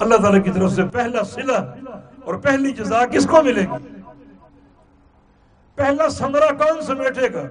اللہ 0.00 0.16
تعالیٰ 0.16 0.44
کی 0.44 0.50
طرف 0.50 0.72
سے 0.72 0.82
پہلا 0.92 1.22
صلح 1.22 1.60
اور 2.24 2.34
پہلی 2.34 2.72
جزا 2.72 3.06
کس 3.06 3.26
کو 3.26 3.42
ملے 3.42 3.60
گی؟ 3.60 4.00
پہلا 5.74 6.08
سمرا 6.08 6.52
کون 6.52 6.82
سمیٹے 6.82 7.32
گا؟ 7.34 7.42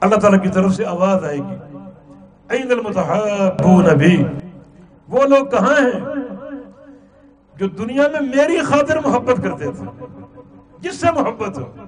اللہ 0.00 0.14
تعالیٰ 0.14 0.42
کی 0.42 0.48
طرف 0.48 0.72
سے 0.72 0.84
آواز 0.84 1.24
آئے 1.24 1.38
گی۔ 1.38 1.76
این 2.48 2.70
المتحابون 2.70 3.84
بھی 3.84 4.24
وہ 5.08 5.22
لوگ 5.24 5.46
کہاں 5.46 5.74
ہیں؟ 5.74 6.00
جو 7.56 7.68
دنیا 7.68 8.02
میں 8.12 8.20
میری 8.20 8.58
خاطر 8.58 8.98
محبت 8.98 9.36
کرتے 9.36 9.64
تھے۔ 9.64 10.06
جس 10.78 11.00
سے 11.00 11.12
محبت 11.12 11.58
ہو۔ 11.58 11.87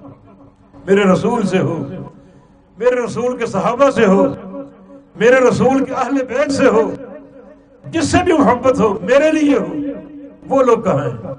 میرے 0.85 1.03
رسول 1.03 1.47
سے 1.47 1.59
ہو، 1.59 1.87
میرے 2.77 3.05
رسول 3.05 3.37
کے 3.37 3.45
صحابہ 3.45 3.89
سے 3.89 4.05
ہو، 4.05 4.25
میرے 5.15 5.35
رسول 5.35 5.85
کے 5.85 5.93
اہل 5.93 6.25
بیت 6.25 6.51
سے 6.51 6.67
ہو، 6.67 6.91
جس 7.85 8.11
سے 8.11 8.17
بھی 8.23 8.33
محبت 8.33 8.79
ہو، 8.79 8.93
میرے 9.01 9.31
لیے 9.31 9.57
ہو، 9.57 9.65
وہ 10.49 10.63
لوگ 10.63 10.77
کہاں 10.77 11.05
ہیں؟ 11.05 11.31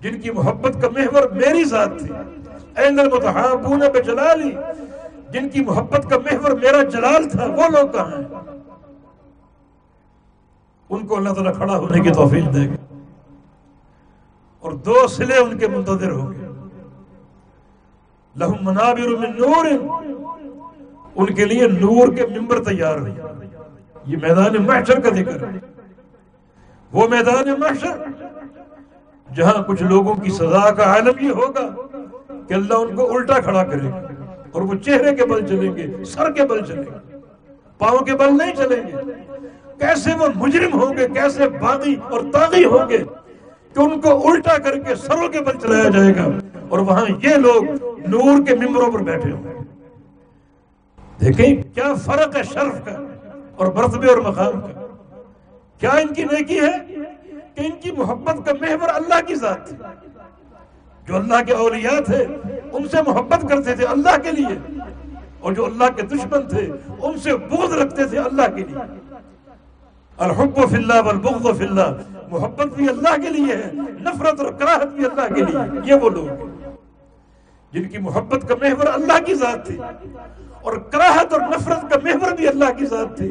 جن 0.00 0.20
کی 0.20 0.30
محبت 0.30 0.82
کا 0.82 0.88
محور 0.88 1.30
میری 1.30 1.64
ذات 1.64 1.88
تھی۔ 1.98 2.14
این 2.76 3.00
المتحابون 3.00 3.80
بجلالی، 3.94 4.50
جن 5.30 5.48
کی 5.48 5.60
محبت 5.60 6.10
کا 6.10 6.18
محور 6.18 6.50
میرا 6.50 6.82
جلال 6.82 7.28
تھا، 7.28 7.46
وہ 7.46 7.68
لوگ 7.68 7.88
کہاں 7.88 8.06
ہیں؟ 8.06 8.48
ان 10.90 11.06
کو 11.06 11.16
اللہ 11.16 11.28
تعالیٰ 11.28 11.54
کھڑا 11.54 11.76
ہونے 11.76 12.00
کی 12.00 12.10
توفیق 12.10 12.44
دے 12.54 12.68
گا۔ 12.68 12.98
اور 14.60 14.72
دو 14.72 15.06
سلے 15.08 15.36
ان 15.36 15.58
کے 15.58 15.68
منتظر 15.68 16.10
ہوں 16.10 16.32
گے۔ 16.32 16.47
لہم 18.40 18.56
منابر 18.60 19.16
من 19.18 19.30
نور. 19.38 19.66
ان 21.14 21.34
کے 21.34 21.44
لیے 21.44 21.66
نور 21.68 22.12
کے 22.16 22.26
ممبر 22.26 22.62
تیار 22.64 22.98
ہو 22.98 23.06
یہ 24.06 24.16
میدان 24.22 24.54
محشر 24.66 25.00
کا 25.00 25.10
ذکر 25.14 25.42
ہے. 25.42 25.58
وہ 26.92 27.08
میدان 27.08 27.48
محشر 27.58 27.96
جہاں 29.28 29.62
کچھ 29.62 29.82
لوگوں 29.82 30.14
کی 30.14 30.30
سزا 30.30 30.70
کا 30.70 30.84
عالم 30.92 31.24
یہ 31.24 31.30
ہوگا 31.30 31.66
کہ 32.48 32.54
اللہ 32.54 32.74
ان 32.74 32.94
کو 32.96 33.10
الٹا 33.16 33.38
کھڑا 33.40 33.64
کرے 33.64 33.88
گا 33.88 34.00
اور 34.52 34.62
وہ 34.62 34.74
چہرے 34.74 35.14
کے 35.16 35.24
بل 35.24 35.46
چلیں 35.46 35.76
گے، 35.76 36.04
سر 36.04 36.30
کے 36.32 36.44
بل 36.44 36.64
چلیں 36.64 36.82
گے، 36.82 37.16
پاؤں 37.78 38.04
کے 38.04 38.14
بل 38.14 38.36
نہیں 38.38 38.54
چلیں 38.56 38.82
گے۔ 38.86 38.92
کیسے 39.78 40.14
وہ 40.20 40.26
مجرم 40.36 40.80
ہوں 40.80 40.96
گے، 40.96 41.06
کیسے 41.14 41.48
باغی 41.60 41.94
اور 42.10 42.20
تاغی 42.32 42.64
ہوں 42.64 42.88
گے؟ 42.88 42.98
کہ 43.74 43.80
ان 43.80 44.00
کو 44.00 44.32
الٹا 44.32 44.58
کر 44.58 44.78
کے 44.78 44.94
سروں 44.94 45.28
کے 45.28 45.40
بل 45.40 45.58
چلایا 45.62 45.88
جائے 45.88 46.12
گا 46.16 46.24
اور 46.68 46.78
وہاں 46.78 47.04
یہ 47.22 47.34
لوگ 47.34 47.64
نور 48.08 48.46
کے 48.46 48.54
ممبروں 48.54 48.92
پر 48.92 48.98
بیٹھے 48.98 49.32
ہوں 49.32 49.42
دیکھیں 51.20 51.74
کیا 51.74 51.94
فرق 51.94 52.36
ہے 52.36 52.42
شرف 52.42 52.84
کا 52.84 52.92
اور 53.56 53.66
مرتبے 53.66 54.08
اور 54.08 54.18
مقام 54.18 54.60
کا۔ 54.60 54.86
کیا 55.78 55.90
ان 55.90 56.14
کی 56.14 56.24
نیکی 56.24 56.60
ہے؟ 56.60 56.94
کہ 57.54 57.60
ان 57.60 57.70
کی 57.80 57.90
محبت 57.90 58.46
کا 58.46 58.52
محور 58.60 58.88
اللہ 58.94 59.20
کی 59.26 59.34
ذات 59.34 59.68
تھی۔ 59.68 59.76
جو 61.06 61.16
اللہ 61.16 61.42
کے 61.46 61.52
اولیاء 61.52 62.00
تھے، 62.00 62.26
ان 62.72 62.88
سے 62.88 62.96
محبت 63.06 63.48
کرتے 63.48 63.74
تھے 63.74 63.84
اللہ 63.84 64.16
کے 64.22 64.32
لیے۔ 64.32 64.82
اور 65.40 65.52
جو 65.52 65.64
اللہ 65.64 65.84
کے 65.96 66.02
دشمن 66.02 66.48
تھے، 66.48 66.70
ان 67.02 67.18
سے 67.18 67.36
بغض 67.36 67.72
رکھتے 67.72 68.04
تھے 68.04 68.18
اللہ 68.18 68.56
کے 68.56 68.62
لیے۔ 68.62 69.07
الحب 70.26 70.58
فی 70.70 70.76
اللہ 70.76 71.00
والبغض 71.06 71.58
فی 71.58 71.64
اللہ 71.64 71.88
محبت 72.30 72.72
بھی 72.76 72.88
اللہ 72.88 73.16
کے 73.22 73.30
لیے 73.36 73.54
ہے، 73.56 73.70
نفرت 74.06 74.40
اور 74.40 74.52
کراہت 74.60 74.92
بھی 74.94 75.04
اللہ 75.04 75.34
کے 75.34 75.42
لیے 75.42 75.80
یہ 75.90 76.02
وہ 76.02 76.10
لوگ 76.10 76.28
جن 77.72 77.88
کی 77.88 77.98
محبت 77.98 78.48
کا 78.48 78.54
محور 78.60 78.86
اللہ 78.92 79.18
کی 79.26 79.34
ذات 79.34 79.66
تھی، 79.66 79.76
اور 80.62 80.76
کراہت 80.92 81.32
اور 81.32 81.40
نفرت 81.50 81.90
کا 81.90 81.96
محور 82.04 82.32
بھی 82.36 82.48
اللہ 82.48 82.70
کی 82.78 82.86
ذات 82.86 83.16
تھی۔ 83.16 83.30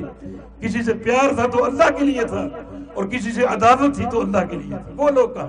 کسی 0.61 0.83
سے 0.83 0.93
پیار 1.05 1.33
تھا 1.35 1.45
تو 1.53 1.63
اللہ 1.65 1.89
کے 1.97 2.05
لیے 2.05 2.23
تھا، 2.27 2.47
اور 2.93 3.05
کسی 3.11 3.31
سے 3.31 3.43
عداوت 3.45 3.95
تھی 3.95 4.05
تو 4.11 4.21
اللہ 4.21 4.45
کے 4.49 4.55
لیے 4.57 4.77
تھا۔ 4.83 4.91
وہ 4.97 5.09
لوگ 5.17 5.29
کہاں 5.33 5.47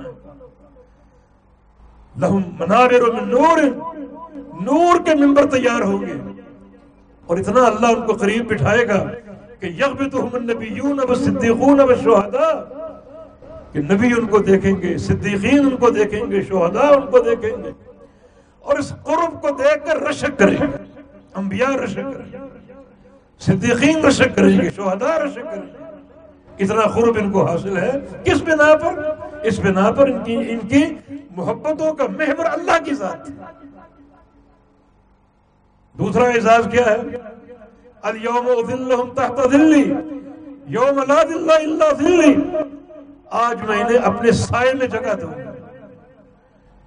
لہم 2.15 2.43
منابر 2.59 3.11
من 3.15 3.29
نور 3.31 3.63
نور 4.69 5.05
کے 5.07 5.15
ممبر 5.15 5.51
تیار 5.51 5.83
ہوں 5.83 6.01
گے۔ 6.07 6.15
اور 7.29 7.39
اتنا 7.39 7.65
اللہ 7.67 7.97
ان 7.97 8.07
کو 8.07 8.13
قریب 8.23 8.47
بٹھائے 8.53 8.87
گا 8.89 9.03
کہ 9.61 9.67
یغبطہم 9.67 10.29
النبیون 10.33 10.99
والصدیقون 10.99 11.81
والشہداء، 11.81 12.53
کہ 13.73 13.81
نبی 13.81 14.07
ان 14.07 14.27
کو 14.27 14.39
دیکھیں 14.39 14.83
گے، 14.83 14.99
صدیقین 14.99 15.61
ان 15.61 15.77
کو 15.77 15.91
دیکھیں 15.91 16.31
گے، 16.31 16.43
شہداء 16.43 16.91
ان 16.91 17.11
کو 17.11 17.19
دیکھیں 17.19 17.65
گے۔ 17.65 17.71
اور 18.61 18.79
اس 18.79 18.93
قرب 19.03 19.43
کو 19.43 19.49
دیکھ 19.51 19.87
کر 19.87 20.01
رشک 20.09 20.39
کریں 20.39 20.57
گے۔ 20.61 21.01
انبیاء 21.35 21.71
رشک 21.71 21.95
کریں 21.95 22.33
گے، 22.33 22.37
صدیقین 23.39 24.05
رشک 24.05 24.37
کریں 24.37 24.61
گے، 24.61 24.71
شہداء 24.77 25.19
رشک 25.19 25.45
کریں 25.45 25.63
گے۔ 25.63 25.79
اتنا 26.65 26.81
قرب 26.81 27.19
ان 27.21 27.33
کو 27.33 27.47
حاصل 27.47 27.77
ہے، 27.77 27.93
کس 28.25 28.43
بنا 28.43 28.77
پر؟ 28.77 29.15
اس 29.43 29.61
بنا 29.61 29.91
پر 29.91 30.09
ان 30.09 30.25
کی 30.25 30.37
ان 30.37 30.69
کی 30.69 30.85
محبتوں 31.37 31.95
کا 31.95 32.05
محور 32.05 32.45
اللہ 32.45 32.85
کی 32.85 32.95
ذات۔ 32.95 33.29
دوسرا 35.99 36.25
اعزاز 36.25 36.69
کیا 36.71 36.87
ہے؟ 36.87 37.28
اليوم 38.09 38.49
اذلهم 38.49 39.15
تحت 39.15 39.53
ذلی 39.53 39.95
یوم 40.67 41.01
لا 41.09 41.23
ذل 41.23 41.51
الا 41.51 41.93
ذلی 42.01 42.35
آج 43.31 43.63
میں 43.69 43.83
انہیں 43.83 43.99
اپنے 43.99 44.33
سائے 44.33 44.73
میں 44.75 44.87
جگہ 44.87 45.15
دوں۔ 45.21 45.33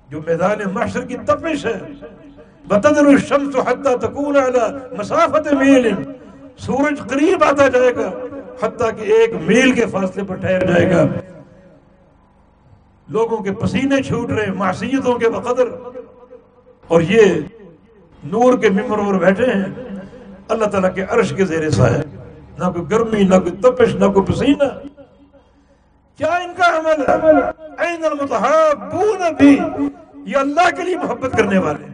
جو 0.10 0.22
میدان 0.28 0.60
محشر 0.74 1.02
کی 1.02 1.18
تپش 1.18 1.66
ہے۔ 1.66 1.80
بتدر 2.68 3.06
الشمس 3.06 3.56
حتی 3.56 3.90
تکون 4.02 4.38
علی 4.38 4.96
مسافت 4.98 5.54
میل 5.54 5.88
سورج 6.58 7.00
قریب 7.00 7.44
آتا 7.44 7.68
جائے 7.68 7.96
گا 7.96 8.12
حتیٰ 8.62 8.90
کہ 8.98 9.02
ایک 9.02 9.30
میل 9.42 9.72
کے 9.72 9.86
فاصلے 9.86 10.24
پر 10.24 10.36
ٹھہر 10.36 10.66
جائے 10.66 10.92
گا۔ 10.92 11.06
لوگوں 13.08 13.38
کے 13.38 13.52
پسینے 13.52 14.04
چھوٹ 14.04 14.30
رہے 14.30 14.52
معصیتوں 14.52 15.14
کے 15.14 15.30
بقدر۔ 15.30 15.68
اور 16.88 17.02
یہ 17.02 17.24
نور 18.24 18.58
کے 18.58 18.70
ممبر 18.70 18.98
پر 18.98 19.20
بیٹھے 19.20 19.46
ہیں۔ 19.46 19.91
اللہ 20.52 20.66
تعالیٰ 20.66 20.94
کے 20.96 21.04
عرش 21.10 21.34
کے 21.38 21.46
زیر 21.46 21.70
سایہ 21.70 22.02
نہ 22.60 22.72
کوئی 22.72 22.86
گرمی، 22.92 23.24
نہ 23.24 23.36
کوئی 23.36 23.52
تپش، 23.52 23.96
نہ 23.96 24.06
کوئی 24.06 24.26
پسینہ۔ 24.26 24.68
کیا 26.18 26.36
ان 26.36 26.52
کا 26.58 26.68
عمل 26.80 27.02
ہے؟ 27.08 27.16
این 27.86 28.06
المتحابون 28.06 29.22
بھی۔ 29.38 29.58
یہ 30.26 30.38
اللہ 30.38 30.70
کے 30.76 30.84
لیے 30.84 30.98
محبت 30.98 31.32
کرنے 31.38 31.58
والے 31.58 31.86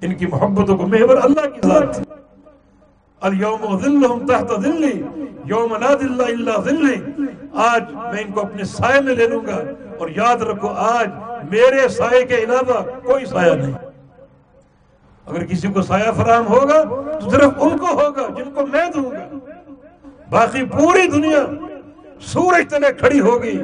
ان 0.00 0.14
کی 0.14 0.26
محبتوں 0.26 0.76
کو 0.76 0.86
محور 0.86 1.16
اللہ 1.22 1.46
کی 1.54 1.60
ذات 1.68 1.94
تھی 1.96 2.04
اليوم 3.20 4.26
تحت 4.26 4.60
ذلی 4.60 5.02
یوم 5.44 5.76
لا 5.76 5.94
ذل 6.00 6.20
الا 6.20 6.60
ذلی 6.64 6.94
آج 7.54 7.82
میں 7.92 8.22
ان 8.22 8.32
کو 8.32 8.40
اپنے 8.40 8.64
سائے 8.64 9.00
میں 9.00 9.14
لے 9.14 9.28
لوں 9.28 9.40
گا 9.46 9.56
اور 9.98 10.08
یاد 10.16 10.42
رکھو، 10.42 10.68
آج 10.68 11.08
میرے 11.50 11.88
سائے 11.88 12.24
کے 12.24 12.36
علاوہ 12.36 12.80
کوئی 13.02 13.24
سایہ 13.26 13.52
نہیں۔ 13.52 13.89
اگر 15.30 15.44
کسی 15.44 15.68
کو 15.68 15.82
سایہ 15.82 16.12
فراہم 16.16 16.46
ہوگا 16.46 16.82
تو 17.20 17.30
صرف 17.30 17.50
ان 17.60 17.76
کو 17.78 17.86
ہوگا 17.86 18.26
جن 18.36 18.50
کو 18.54 18.66
میں 18.66 18.86
دوں 18.94 19.10
گا۔ 19.10 19.24
باقی 20.30 20.64
پوری 20.64 21.06
دنیا 21.08 21.44
سورج 22.20 22.70
تلے 22.70 22.92
کھڑی 22.98 23.20
ہوگی، 23.20 23.58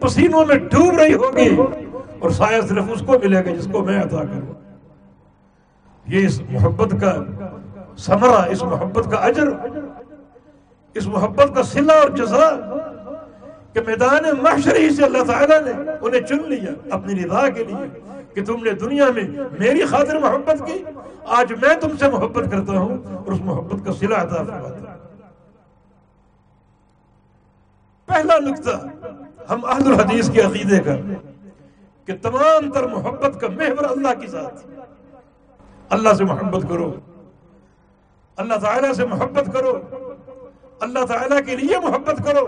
پسینوں 0.00 0.44
میں 0.46 0.56
ڈوب 0.56 0.98
رہی 0.98 1.14
ہوگی 1.14 1.48
اور 2.18 2.30
سایہ 2.30 2.60
صرف 2.60 2.84
اس 2.88 3.02
کو 3.06 3.18
ملے 3.22 3.44
گا 3.44 3.50
جس 3.50 3.68
کو 3.72 3.84
میں 3.84 4.02
عطا 4.02 4.24
کروں۔ 4.24 4.54
یہ 6.06 6.26
اس 6.26 6.40
محبت 6.50 6.94
کا 7.00 7.12
ثمرہ، 7.98 8.40
اس 8.50 8.62
محبت 8.62 9.10
کا 9.10 9.16
اجر، 9.16 9.48
اس 10.94 11.06
محبت 11.06 11.54
کا 11.54 11.62
صلہ 11.62 11.92
اور 11.92 12.08
جزا 12.08 12.48
کہ 13.72 13.80
میدان 13.86 14.24
محشری 14.42 14.90
سے 14.90 15.04
اللہ 15.04 15.22
تعالیٰ 15.26 15.60
نے 15.62 15.72
انہیں 16.00 16.20
چن 16.20 16.42
لیا 16.48 16.72
اپنی 16.90 17.24
رضا 17.24 17.48
کے 17.48 17.64
لیے۔ 17.64 18.00
کہ 18.34 18.44
تم 18.44 18.64
نے 18.64 18.70
دنیا 18.80 19.06
میں 19.14 19.22
میری 19.58 19.84
خاطر 19.90 20.18
محبت 20.20 20.62
کی، 20.66 20.82
آج 21.38 21.52
میں 21.62 21.74
تم 21.80 21.96
سے 21.98 22.10
محبت 22.10 22.50
کرتا 22.50 22.72
ہوں 22.72 22.96
اور 23.16 23.32
اس 23.32 23.40
محبت 23.44 23.84
کا 23.86 23.92
صلہ 23.92 24.14
عطا 24.16 24.42
فرماتا 24.42 24.68
ہوں۔ 24.68 24.98
پہلا 28.08 28.38
نقطہ 28.40 28.76
ہم 29.50 29.64
اہل 29.64 29.92
الحدیث 29.92 30.30
کے 30.30 30.40
عقیدے 30.40 30.78
کا، 30.80 30.96
کہ 32.08 32.16
تمام 32.22 32.70
تر 32.70 32.86
محبت 32.88 33.40
کا 33.40 33.48
محور 33.48 33.90
اللہ 33.90 34.20
کی 34.20 34.26
ذات 34.26 34.56
اللہ 35.90 36.12
سے 36.14 36.24
محبت 36.24 36.68
کرو، 36.68 36.90
اللہ 38.38 38.58
تعالیٰ 38.62 38.92
سے 38.92 39.06
محبت 39.06 39.52
کرو، 39.52 39.78
اللہ 40.80 41.04
تعالیٰ 41.06 41.40
کے 41.46 41.56
لیے 41.56 41.78
محبت 41.84 42.24
کرو۔ 42.24 42.46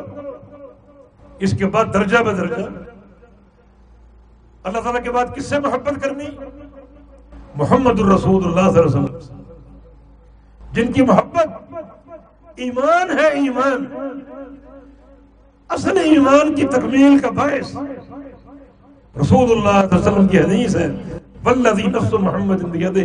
اس 1.38 1.55
کے 1.59 1.66
بعد 1.66 1.92
درجہ 1.95 2.18
بدرجہ 2.18 2.66
اللہ 4.64 4.81
تعالیٰ 4.81 5.03
کے 5.05 5.11
بعد 5.11 5.27
کس 5.37 5.46
سے 5.46 5.59
محبت 5.59 6.03
کرنی؟ 6.03 6.27
محمد 7.55 8.01
الرسول 8.01 8.44
اللہ 8.44 8.70
صلی 8.70 8.81
اللہ 8.81 8.96
علیہ 8.96 9.16
وسلم۔ 9.16 9.40
جن 10.72 10.92
کی 10.92 11.03
محبت 11.03 11.48
ایمان 12.57 13.18
ہے، 13.18 13.27
ایمان۔ 13.40 13.85
اصل 15.70 15.98
ایمان 15.98 16.55
کی 16.55 16.66
تکمیل 16.66 17.18
کا 17.18 17.31
باعث 17.31 17.77
رسول 19.16 19.51
اللہ 19.51 19.70
صلی 19.81 19.96
اللہ 19.96 19.98
علیہ 19.98 19.98
وسلم 19.98 20.29
کی 20.29 20.38
حدیث 20.38 20.77
ہے 20.77 20.88
والذی 21.42 21.87
نفس 21.87 22.12
محمد 22.20 22.62
بیدہ 22.64 23.05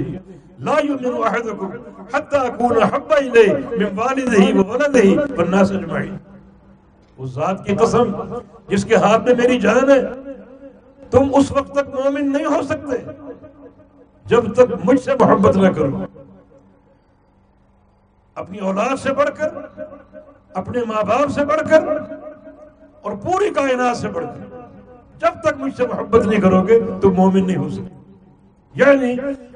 لا 0.59 0.75
یؤمن 0.83 1.23
احدکم 1.23 1.71
حتی 2.13 2.37
اکون 2.37 2.83
حب 2.83 3.13
الیہ 3.13 3.53
من 3.71 3.97
والدہ 3.99 4.57
و 4.57 4.63
ولدہ 4.63 5.05
والناس 5.37 5.71
اجمعین 5.71 6.15
اس 7.19 7.29
ذات 7.29 7.65
کی 7.65 7.75
قسم 7.75 8.11
جس 8.69 8.85
کے 8.85 8.95
ہاتھ 8.95 9.23
میں 9.23 9.33
میری 9.37 9.59
جان 9.59 9.89
ہے 9.89 9.99
تم 11.11 11.31
اس 11.35 11.51
وقت 11.51 11.71
تک 11.71 11.87
مومن 11.93 12.33
نہیں 12.33 12.45
ہو 12.45 12.61
سکتے 12.61 12.97
جب 14.25 14.53
تک 14.53 14.73
مجھ 14.83 14.99
سے 14.99 15.11
محبت 15.19 15.57
نہ 15.57 15.67
کرو۔ 15.67 16.05
اپنی 18.35 18.57
اولاد 18.57 18.95
سے 19.03 19.13
بڑھ 19.13 19.29
کر، 19.37 19.81
اپنے 20.53 20.81
ماں 20.87 21.03
باپ 21.03 21.29
سے 21.29 21.45
بڑھ 21.45 21.69
کر 21.69 21.87
اور 23.01 23.11
پوری 23.11 23.49
کائنات 23.49 23.97
سے 23.97 24.07
بڑھ 24.07 24.25
کر۔ 24.25 24.57
جب 25.17 25.41
تک 25.41 25.57
مجھ 25.57 25.77
سے 25.77 25.87
محبت 25.87 26.25
نہیں 26.25 26.41
کرو 26.41 26.67
گے 26.67 26.79
تو 27.01 27.11
مومن 27.11 27.47
نہیں 27.47 27.57
ہو 27.57 27.69
سکتے۔ 27.69 27.97
یعنی 28.75 29.15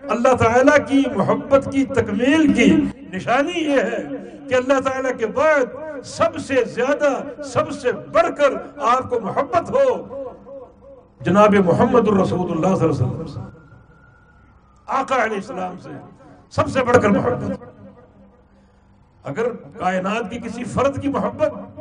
اللہ 0.09 0.35
تعالیٰ 0.35 0.87
کی 0.87 1.03
محبت 1.15 1.67
کی 1.71 1.85
تکمیل 1.85 2.53
کی 2.53 2.75
نشانی 3.13 3.59
یہ 3.59 3.81
ہے 3.81 4.03
کہ 4.49 4.55
اللہ 4.55 4.79
تعالیٰ 4.79 5.11
کے 5.17 5.27
بعد 5.27 5.65
سب 6.03 6.37
سے 6.37 6.63
زیادہ، 6.63 7.41
سب 7.43 7.71
سے 7.71 7.91
بڑھ 7.91 8.35
کر 8.37 8.81
آپ 8.81 9.09
کو 9.09 9.19
محبت 9.19 9.71
ہو۔ 9.71 10.20
جناب 11.25 11.55
محمد 11.65 12.07
الرسول 12.07 12.51
اللہ 12.51 12.75
صلی 12.75 12.87
اللہ 12.87 13.03
علیہ 13.03 13.23
وسلم 13.23 13.49
آقا 14.87 15.23
علیہ 15.23 15.35
السلام 15.35 15.75
سے 15.83 15.89
سب 16.55 16.69
سے 16.69 16.83
بڑھ 16.83 16.97
کر 17.01 17.09
محبت۔ 17.09 17.63
اگر 19.23 19.49
کائنات 19.77 20.29
کی 20.31 20.39
کسی 20.39 20.63
فرد 20.63 21.01
کی 21.01 21.07
محبت، 21.07 21.79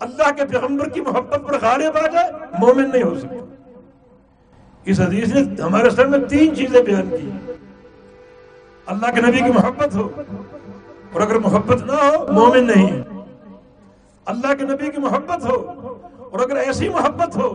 اللہ 0.00 0.30
کے 0.36 0.46
پیغمبر 0.46 0.88
کی 0.88 1.00
محبت 1.00 1.46
پر 1.46 1.58
غالب 1.62 1.96
آ 1.96 2.06
جائے، 2.06 2.30
مومن 2.58 2.90
نہیں 2.92 3.02
ہو 3.02 3.14
سکتا۔ 3.18 3.36
اس 4.84 5.00
حدیث 5.00 5.34
نے 5.34 5.42
ہمارے 5.62 5.90
سر 5.90 6.06
میں 6.06 6.18
تین 6.28 6.54
چیزیں 6.56 6.82
بیان 6.82 7.08
کی۔ 7.10 7.30
اللہ 8.86 9.14
کے 9.14 9.20
نبی 9.20 9.38
کی 9.38 9.52
محبت 9.54 9.94
ہو، 9.96 10.08
اور 11.12 11.20
اگر 11.20 11.38
محبت 11.38 11.82
نہ 11.82 12.00
ہو، 12.02 12.32
مومن 12.32 12.66
نہیں۔ 12.66 12.90
ہے 12.90 13.02
اللہ 14.26 14.54
کے 14.58 14.64
نبی 14.64 14.90
کی 14.90 15.00
محبت 15.00 15.44
ہو، 15.50 15.56
اور 16.30 16.40
اگر 16.40 16.56
ایسی 16.56 16.88
محبت 16.88 17.36
ہو 17.36 17.48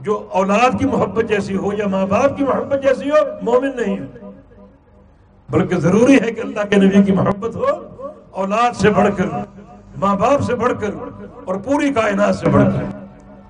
جو 0.00 0.28
اولاد 0.30 0.78
کی 0.78 0.84
محبت 0.84 1.24
جیسی 1.28 1.56
ہو 1.56 1.72
یا 1.72 1.86
ماں 1.86 2.06
باپ 2.06 2.36
کی 2.36 2.44
محبت 2.44 2.82
جیسی 2.82 3.10
ہو، 3.10 3.14
مومن 3.42 3.70
نہیں 3.76 3.98
ہے۔ 3.98 4.06
بلکہ 5.50 5.76
ضروری 5.76 6.20
ہے 6.20 6.30
کہ 6.32 6.40
اللہ 6.40 6.60
کے 6.70 6.76
نبی 6.76 7.02
کی 7.02 7.12
محبت 7.12 7.56
ہو، 7.56 7.64
اولاد 8.30 8.76
سے 8.76 8.90
بڑھ 8.90 9.08
کر، 9.16 9.26
ماں 9.96 10.16
باپ 10.16 10.40
سے 10.40 10.54
بڑھ 10.54 10.72
کر 10.80 10.90
اور 11.44 11.54
پوری 11.54 11.92
کائنات 11.92 12.36
سے 12.36 12.48
بڑھ 12.48 12.64
کر۔ 12.64 12.98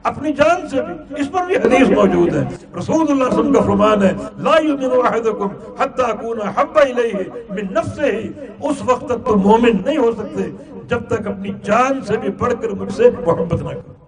اپنی 0.03 0.33
جان 0.33 0.69
سے 0.69 0.77
بھی۔ 0.83 1.15
اس 1.21 1.33
پر 1.33 1.43
بھی 1.47 1.57
حدیث 1.57 1.91
موجود 1.91 2.35
ہے۔ 2.35 2.45
رسول 2.79 2.97
اللہ 2.97 3.05
صلی 3.05 3.13
اللہ 3.13 3.25
علیہ 3.25 3.39
وسلم 3.39 3.53
کا 3.53 3.61
فرمان 3.61 4.03
ہے، 4.03 4.13
لا 4.39 4.59
یؤمن 4.63 5.07
احدکم 5.07 5.49
حتی 5.79 6.03
اکون 6.03 6.41
حب 6.43 6.79
الیہ 6.83 7.17
من 7.51 7.65
نفسه 7.71 8.19
اس 8.61 8.77
وقت 8.87 9.05
تک 9.05 9.27
تو 9.27 9.37
مومن 9.37 9.77
نہیں 9.85 9.99
ہو 9.99 10.13
سکتے 10.13 10.51
جب 10.87 11.01
تک 11.07 11.27
اپنی 11.27 11.53
جان 11.63 12.01
سے 12.01 12.17
بھی 12.17 12.29
بڑھ 12.29 12.55
کر 12.61 12.69
مجھ 12.69 12.93
سے 12.93 13.11
محبت 13.27 13.63
نہ 13.63 13.69
کرو۔ 13.69 14.00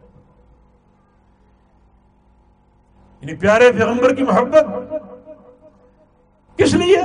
یعنی 3.23 3.35
پیارے 3.35 3.73
پیغمبر 3.73 4.15
کی 4.15 4.23
محبت 4.23 4.65
کس 6.59 6.75
لیے؟ 6.75 6.99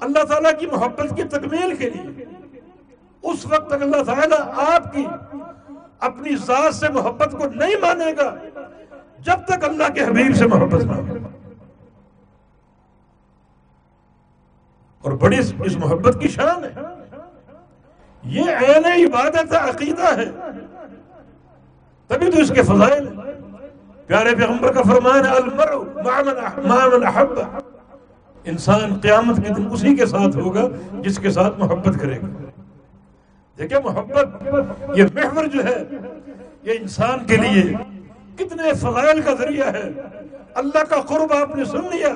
اللہ 0.00 0.24
تعالیٰ 0.24 0.58
کی 0.58 0.66
محبت 0.66 1.16
کی 1.16 1.22
تکمیل 1.22 1.76
کے 1.76 1.90
لیے۔ 1.90 2.24
اس 3.22 3.46
وقت 3.46 3.66
تک 3.66 3.82
اللہ 3.82 4.02
تعالیٰ 4.04 4.38
آپ 4.74 4.92
کی 4.92 5.06
اپنی 5.98 6.36
ذات 6.36 6.74
سے 6.74 6.88
محبت 6.88 7.32
کو 7.32 7.44
نہیں 7.54 7.74
مانے 7.80 8.12
گا، 8.18 8.34
جب 9.18 9.36
تک 9.46 9.64
اللہ 9.64 9.92
کے 9.92 10.00
حبیب 10.04 10.36
سے 10.36 10.46
محبت 10.46 10.84
نہ 10.84 10.92
ہو۔ 10.92 11.28
اور 15.02 15.12
بڑی 15.12 15.38
اس 15.38 15.76
محبت 15.76 16.16
کی 16.20 16.28
شان 16.28 16.64
ہے۔ 16.64 16.74
یہ 18.22 18.42
عین 18.42 19.14
عبادت 19.14 19.52
عقیدہ 19.52 20.16
ہے۔ 20.16 20.30
تبھی 22.06 22.30
تو 22.30 22.38
اس 22.38 22.52
کے 22.54 22.62
فضائل 22.62 23.08
ہیں۔ 23.08 23.19
پیارے 24.10 24.34
پیغمبر 24.36 24.72
کا 24.72 24.82
فرمان 24.82 25.26
ہے، 25.26 25.32
المرء 25.36 27.06
احب 27.08 27.38
انسان 28.44 28.94
قیامت 29.02 29.36
کے 29.36 29.52
دن 29.54 29.66
اسی 29.72 29.94
کے 29.96 30.06
ساتھ 30.06 30.36
ہوگا 30.36 30.66
جس 31.02 31.18
کے 31.18 31.30
ساتھ 31.30 31.58
محبت 31.58 32.00
کرے 32.00 32.16
گا۔ 32.22 32.28
دیکھیں 33.58 33.78
محبت، 33.84 34.26
یہ 34.98 35.04
محور 35.14 35.44
جو 35.52 35.64
ہے، 35.64 35.76
یہ 36.62 36.72
انسان 36.80 37.24
کے 37.26 37.36
لیے 37.36 37.62
کتنے 38.36 38.72
فضائل 38.80 39.20
کا 39.22 39.34
ذریعہ 39.40 39.68
ہے۔ 39.72 39.88
اللہ 40.62 40.84
کا 40.90 41.00
قرب 41.08 41.32
آپ 41.40 41.54
نے 41.56 41.64
سن 41.64 41.84
لیا، 41.92 42.12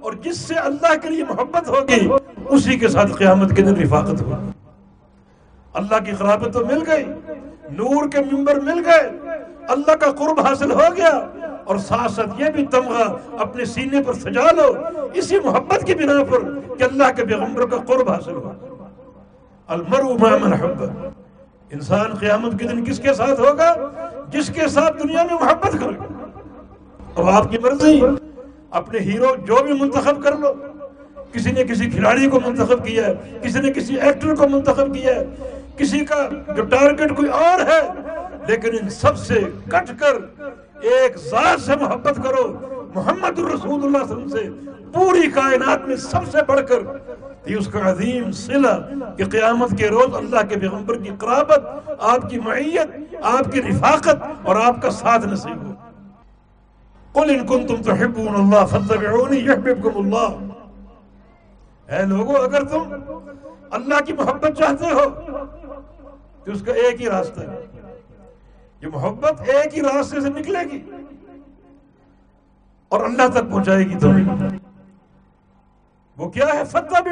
اور 0.00 0.12
جس 0.24 0.38
سے 0.38 0.54
اللہ 0.64 0.94
کے 1.02 1.08
لیے 1.10 1.24
محبت 1.28 1.68
ہوگی، 1.68 2.08
اسی 2.56 2.78
کے 2.78 2.88
ساتھ 2.88 3.12
قیامت 3.18 3.56
کے 3.56 3.62
دن 3.62 3.80
رفاقت 3.82 4.22
ہوگی۔ 4.22 4.50
اللہ 5.74 6.04
کی 6.04 6.12
قرابت 6.18 6.52
تو 6.54 6.66
مل 6.66 6.82
گئی 6.86 7.04
نور 7.70 8.08
کے 8.08 8.18
ممبر 8.32 8.60
مل 8.60 8.82
گئے۔ 8.86 9.10
اللہ 9.68 9.94
کا 9.94 10.10
قرب 10.10 10.40
حاصل 10.40 10.70
ہو 10.70 10.96
گیا۔ 10.96 11.28
اور 11.64 11.76
ساتھ 11.76 12.12
ساتھ 12.12 12.42
یہ 12.42 12.50
بھی 12.50 12.66
تمغہ 12.66 13.16
اپنے 13.38 13.64
سینے 13.64 14.02
پر 14.02 14.14
سجا 14.14 14.50
لو۔ 14.50 14.74
اسی 15.14 15.38
محبت 15.44 15.84
کی 15.86 15.94
بنا 15.94 16.24
پر 16.24 16.38
کہ 16.78 16.82
اللہ 16.82 17.04
کے 17.16 17.24
پیغمبر 17.24 17.66
کا 17.66 17.76
قرب 17.76 18.10
حاصل 18.10 18.32
ہو۔ 18.32 18.52
المرء 19.66 20.02
ما 20.02 20.36
من 20.36 20.52
حب۔ 20.52 20.84
انسان 21.70 22.14
قیامت 22.14 22.52
کے 22.60 22.66
دن 22.68 22.84
کس 22.84 22.98
کے 22.98 23.14
ساتھ 23.14 23.40
ہوگا؟ 23.40 23.74
جس 24.28 24.48
کے 24.48 24.68
ساتھ 24.68 25.02
دنیا 25.02 25.22
میں 25.22 25.34
محبت 25.34 25.72
کرے۔ 25.72 26.14
اب 27.16 27.28
آپ 27.28 27.50
کی 27.50 27.58
مرضی، 27.58 28.00
اپنے 28.70 28.98
ہیرو 28.98 29.34
جو 29.46 29.56
بھی 29.64 29.72
منتخب 29.72 30.22
کر 30.22 30.36
لو۔ 30.36 30.52
کسی 31.32 31.52
نے 31.52 31.64
کسی 31.64 31.90
کھلاڑی 31.90 32.30
کو 32.30 32.40
منتخب 32.40 32.86
کیا 32.86 33.06
ہے، 33.06 33.14
کسی 33.42 33.60
نے 33.60 33.72
کسی 33.72 34.00
ایکٹر 34.00 34.34
کو 34.34 34.48
منتخب 34.48 34.94
کیا 34.94 35.14
ہے۔ 35.14 35.24
کسی 35.78 36.04
کا 36.04 36.28
جو 36.56 36.62
ٹارگٹ 36.64 37.16
کوئی 37.16 37.28
اور 37.40 37.66
ہے، 37.66 37.80
لیکن 38.48 38.76
ان 38.80 38.88
سب 38.90 39.16
سے 39.18 39.40
کٹ 39.70 39.90
کر 40.00 40.14
ایک 40.92 41.16
ذات 41.30 41.60
سے 41.60 41.76
محبت 41.80 42.16
کرو، 42.24 42.46
محمد 42.94 43.38
الرسول 43.38 43.84
اللہ 43.84 44.04
صلی 44.06 44.14
اللہ 44.14 44.36
علیہ 44.36 44.50
وسلم 44.50 44.58
سے 44.58 44.90
پوری 44.94 45.30
کائنات 45.34 45.86
میں 45.88 45.96
سب 45.96 46.30
سے 46.32 46.38
بڑھ 46.48 46.60
کر، 46.68 46.80
یہ 47.46 47.56
اس 47.56 47.66
کا 47.66 47.80
عظیم 47.90 48.30
صلہ 48.32 48.74
کہ 49.18 49.24
قیامت 49.32 49.76
کے 49.78 49.88
روز 49.88 50.14
اللہ 50.16 50.46
کے 50.48 50.56
پیغمبر 50.56 50.98
کی 50.98 51.10
قرابت، 51.18 51.90
آپ 52.12 52.28
کی 52.30 52.38
معیت، 52.40 53.14
آپ 53.32 53.52
کی 53.52 53.62
رفاقت 53.62 54.22
اور 54.42 54.56
آپ 54.56 54.82
کا 54.82 54.90
ساتھ 55.00 55.26
نصیب 55.26 55.62
ہو۔ 55.66 55.72
قل 57.12 57.30
ان 57.30 57.46
کنتم 57.46 57.82
تحبون 57.82 58.34
اللہ 58.34 58.64
فاتبعونی 58.66 59.38
یحببکم 59.38 59.96
اللہ۔ 59.96 61.92
اے 61.92 62.02
لوگو، 62.06 62.36
اگر 62.36 62.64
تم 62.64 62.82
اللہ 63.70 64.00
کی 64.06 64.12
محبت 64.12 64.58
چاہتے 64.58 64.86
ہو 64.86 65.04
تو 66.44 66.52
اس 66.52 66.62
کا 66.62 66.72
ایک 66.72 67.00
ہی 67.00 67.06
راستہ 67.06 67.40
ہے۔ 67.40 67.66
یہ 68.82 68.88
محبت 68.94 69.40
ایک 69.40 69.76
ہی 69.76 69.82
راستے 69.82 70.20
سے 70.20 70.28
نکلے 70.28 70.58
گی۔ 70.72 70.90
اور 72.88 73.04
اللہ 73.04 73.28
تک 73.28 73.50
پہنچائے 73.50 73.84
گی 73.84 73.98
تمہیں 73.98 74.58
وہ 76.16 76.30
کیا 76.30 76.46
ہے؟ 76.54 76.64
فتح 76.64 77.00
بھی 77.00 77.10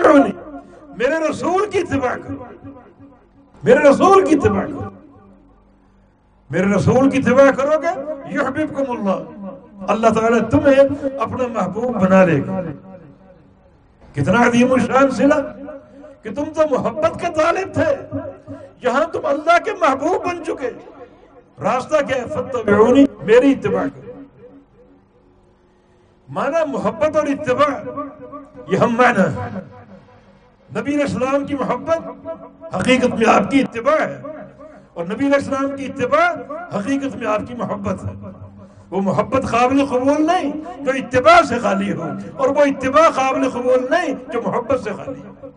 میرے 0.97 1.31
رسول 1.31 1.71
کی 1.71 1.79
اتباع 1.79 2.17
کرو۔ 2.17 2.45
میرے 3.65 3.79
رسول 3.79 4.27
کی 4.27 4.35
اتباع 4.35 4.67
کرو۔ 4.67 4.91
میرے 6.51 6.65
رسول 6.65 7.11
کی 7.11 7.19
اتباع 7.19 7.51
کرو 7.51 7.81
گے۔ 7.83 8.13
یحببکم 8.35 8.93
اللہ۔ 8.93 9.91
اللہ 9.91 10.09
تعالیٰ 10.09 10.49
تمہیں 10.51 11.09
اپنا 11.19 11.47
محبوب 11.47 12.03
بنا 12.03 12.25
لے 12.25 12.41
گا۔ 12.47 12.61
کتنا 14.13 14.47
عظیم 14.47 14.73
الشان 14.73 15.11
سلا 15.11 15.41
کہ 16.23 16.35
تم 16.35 16.45
تو 16.45 16.63
محبت 16.71 17.21
کے 17.21 17.27
طالب 17.35 17.75
تھے۔ 17.75 18.17
یہاں 18.83 19.05
تم 19.05 19.27
اللہ 19.27 19.59
کے 19.65 19.71
محبوب 19.81 20.27
بن 20.27 20.45
چکے 20.45 20.71
راستہ 21.63 21.97
کیا 22.09 22.17
ہے؟ 22.17 22.27
فتح 22.27 22.71
میری 23.25 23.53
اتباع 23.53 23.85
کرو۔ 23.85 24.13
مانا 26.29 26.65
محبت 26.65 27.17
اور 27.17 27.27
اتباع 27.27 27.83
یہ 28.69 28.77
ہم 28.77 28.95
معنی 28.97 29.21
ہے 29.21 29.61
نبی 30.81 30.95
علیہ 30.95 31.05
السلام 31.05 31.47
کی 31.47 31.55
محبت 31.55 32.27
حقیقت 32.75 33.15
میں 33.19 33.29
آپ 33.29 33.51
کی 33.51 33.61
اتباع 33.61 34.01
ہے۔ 34.01 34.23
اور 34.95 35.05
نبی 35.05 35.27
علیہ 35.27 35.35
السلام 35.35 35.77
کی 35.77 35.87
اتباع 35.87 36.33
حقیقت 36.79 37.17
میں 37.17 37.27
آپ 37.27 37.41
کی 37.49 37.55
محبت 37.55 38.05
ہے۔ 38.05 38.13
وہ 38.91 39.03
محبت 39.03 39.51
قابل 39.51 39.87
قبول 39.87 40.27
نہیں 40.27 40.53
جو 40.81 40.91
اتباع 40.91 41.43
سے 41.43 41.59
خالی 41.59 41.93
ہو 41.93 42.03
اور 42.37 42.49
وہ 42.49 42.61
اتباع 42.61 43.09
قابل 43.09 43.51
قبول 43.51 43.87
نہیں 43.91 44.15
جو 44.33 44.41
محبت 44.43 44.81
سے 44.81 44.91
خالی 44.97 45.21
ہو۔ 45.27 45.49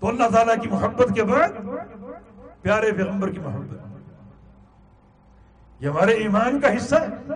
تو 0.00 0.08
اللہ 0.08 0.28
تعالیٰ 0.34 0.54
کی 0.62 0.68
محبت 0.68 1.08
کے 1.14 1.22
بعد 1.22 1.48
پیارے 2.62 2.92
پیغمبر 2.92 3.28
کی 3.28 3.38
محبت۔ 3.38 3.78
یہ 5.80 5.88
ہمارے 5.88 6.12
ایمان 6.12 6.60
کا 6.60 6.76
حصہ 6.76 6.94
ہے۔ 6.94 7.32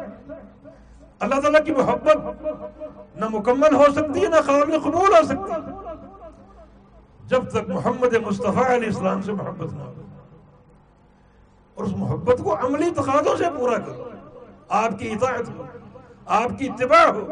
اللہ 1.20 1.40
تعالیٰ 1.40 1.64
کی 1.64 1.72
محبت 1.72 2.16
نہ 3.16 3.24
مکمل 3.30 3.74
ہو 3.74 3.84
سکتی 3.94 4.22
ہے، 4.22 4.28
نہ 4.28 4.40
قابل 4.46 4.78
قبول 4.80 5.14
ہو 5.14 5.24
سکتی۔ 5.24 5.52
ہے 5.52 5.58
جب 7.26 7.50
تک 7.50 7.70
محمد 7.70 8.14
مصطفیٰ 8.14 8.64
علیہ 8.64 8.88
السلام 8.88 9.22
سے 9.22 9.32
محبت 9.32 9.72
نہ 9.72 9.82
ہو۔ 9.82 9.92
اور 11.74 11.84
اس 11.84 11.92
محبت 11.96 12.38
کو 12.44 12.66
عملی 12.66 12.90
تقاضوں 12.90 13.36
سے 13.36 13.44
پورا 13.58 13.78
کرو۔ 13.78 14.08
آپ 14.68 14.98
کی 14.98 15.10
اطاعت 15.10 15.48
ہو، 15.48 15.62
آپ 16.26 16.58
کی 16.58 16.68
اتباع 16.68 17.06
ہو 17.06 17.28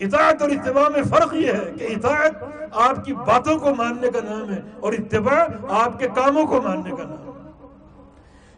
اطاعت 0.00 0.42
اور 0.42 0.50
اتباع 0.50 0.88
میں 0.88 1.02
فرق 1.02 1.34
یہ 1.34 1.52
ہے 1.52 1.72
کہ 1.78 1.84
اطاعت 1.84 2.44
آپ 2.72 3.04
کی 3.04 3.14
باتوں 3.14 3.58
کو 3.58 3.74
ماننے 3.74 4.08
کا 4.10 4.18
نام 4.24 4.50
ہے 4.50 4.60
اور 4.80 4.92
اتباع 4.92 5.44
آپ 5.68 5.98
کے 5.98 6.08
کاموں 6.14 6.46
کو 6.46 6.62
ماننے 6.62 6.90
کا 6.90 7.02
نام 7.02 7.12
ہے۔ 7.12 7.50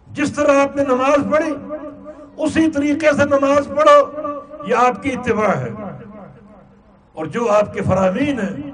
جس 0.07 0.33
طرح 0.33 0.63
آپ 0.63 0.77
نے 0.77 0.83
نماز 0.83 1.33
پڑھی، 1.33 1.55
اسی 2.37 2.71
طریقے 2.71 3.07
سے 3.17 3.25
نماز 3.25 3.69
پڑھو، 3.69 4.31
یہ 4.67 4.75
آپ 4.75 5.03
کی 5.03 5.13
اتباع 5.13 5.49
ہے۔ 5.49 5.69
اور 7.13 7.27
جو 7.27 7.53
آپ 7.53 7.75
کے 7.75 7.83
فرامین 7.83 8.41
ہیں، 8.41 8.71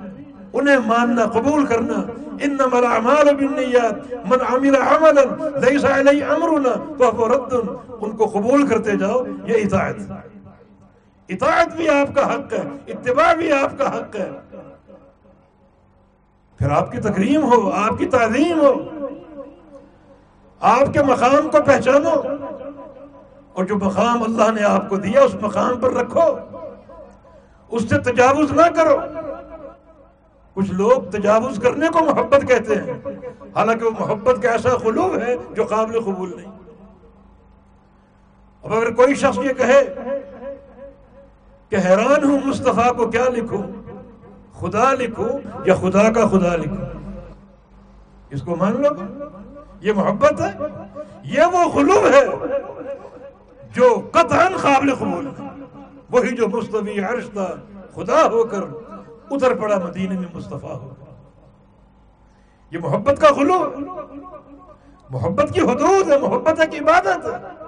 انہیں 0.52 0.76
ماننا، 0.86 1.24
قبول 1.24 1.66
کرنا، 1.66 2.02
انما 2.40 2.78
الاعمال 2.78 3.34
بالنیات، 3.34 4.12
من 4.12 4.38
عمل 4.48 4.76
عملا، 4.76 5.48
ليس 5.58 5.84
عليه 5.84 6.26
امرنا، 6.28 6.94
فهو 6.98 7.28
رد، 7.28 7.54
ان 8.00 8.16
کو 8.16 8.26
قبول 8.26 8.66
کرتے 8.66 8.96
جاؤ، 8.96 9.24
یہ 9.46 9.54
اطاعت 9.54 9.94
اطاعت 11.28 11.76
بھی 11.76 11.88
آپ 11.88 12.14
کا 12.14 12.34
حق 12.34 12.52
ہے، 12.52 12.92
اتباع 12.92 13.32
بھی 13.32 13.52
آپ 13.52 13.78
کا 13.78 13.98
حق 13.98 14.16
ہے۔ 14.16 14.30
پھر 16.58 16.70
آپ 16.70 16.92
کی 16.92 17.00
تکریم 17.00 17.52
ہو، 17.52 17.70
آپ 17.70 17.98
کی 17.98 18.06
تعظیم 18.06 18.60
ہو۔ 18.60 18.72
آپ 20.60 20.92
کے 20.92 21.02
مقام 21.02 21.48
کو 21.48 21.58
پہچانو۔ 21.66 22.22
اور 23.52 23.64
جو 23.64 23.76
مقام 23.76 24.22
اللہ 24.22 24.50
نے 24.50 24.64
آپ 24.64 24.88
کو 24.88 24.96
دیا، 24.96 25.20
اس 25.20 25.34
مقام 25.40 25.80
پر 25.80 25.92
رکھو۔ 25.92 26.38
اس 27.68 27.88
سے 27.88 27.98
تجاوز 27.98 28.52
نہ 28.52 28.62
کرو۔ 28.76 28.96
کچھ 30.54 30.70
لوگ 30.70 31.02
تجاوز 31.10 31.60
کرنے 31.62 31.88
کو 31.88 32.04
محبت 32.04 32.48
کہتے 32.48 32.74
ہیں، 32.74 32.92
حالانکہ 33.54 33.84
وہ 33.84 33.90
محبت 33.98 34.42
کا 34.42 34.50
ایسا 34.50 34.68
خلوب 34.68 35.18
ہے 35.18 35.36
جو 35.50 35.64
قابل 35.64 36.00
قبول 36.00 36.36
نہیں۔ 36.36 36.52
اب 38.62 38.72
اگر 38.72 38.94
کوئی 38.94 39.14
شخص 39.14 39.38
یہ 39.38 39.52
کہے 39.52 39.94
کہ 41.74 41.88
حیران 41.88 42.24
ہوں 42.24 42.38
مصطفیٰ 42.44 42.96
کو 42.96 43.06
کیا 43.06 43.24
لکھوں؟ 43.28 43.62
خدا 44.60 44.92
لکھوں 44.92 45.28
یا 45.64 45.74
خدا 45.74 46.12
کا 46.12 46.28
خدا 46.28 46.56
لکھوں؟ 46.56 47.10
اس 48.30 48.42
کو 48.42 48.56
مان 48.56 48.82
لو 48.82 48.88
یہ 49.80 49.92
محبت 49.92 50.40
ہے؟ 50.40 50.52
یہ 51.24 51.42
وہ 51.52 51.70
خلوب 51.70 52.06
ہے 52.06 52.24
جو 53.72 54.08
قطعا 54.12 54.48
قابل 54.62 54.94
قبول 54.94 55.28
وہی 56.10 56.36
جو 56.36 56.48
مستوی 56.48 57.00
عرش 57.00 57.24
تھا 57.32 57.54
خدا 57.94 58.26
ہو 58.26 58.44
کر 58.44 58.62
اتر 59.30 59.54
پڑا 59.54 59.78
مدینے 59.78 60.18
میں 60.18 60.28
مصطفیٰ 60.34 60.74
ہو۔ 60.74 60.94
یہ 62.70 62.78
محبت 62.78 63.20
کا 63.20 63.28
غلو 63.36 63.72
محبت 65.10 65.54
کی 65.54 65.60
حدود 65.60 66.08
ہے، 66.08 66.18
محبت 66.18 66.60
ایک 66.60 66.82
عبادت 66.82 67.26
ہے۔ 67.26 67.64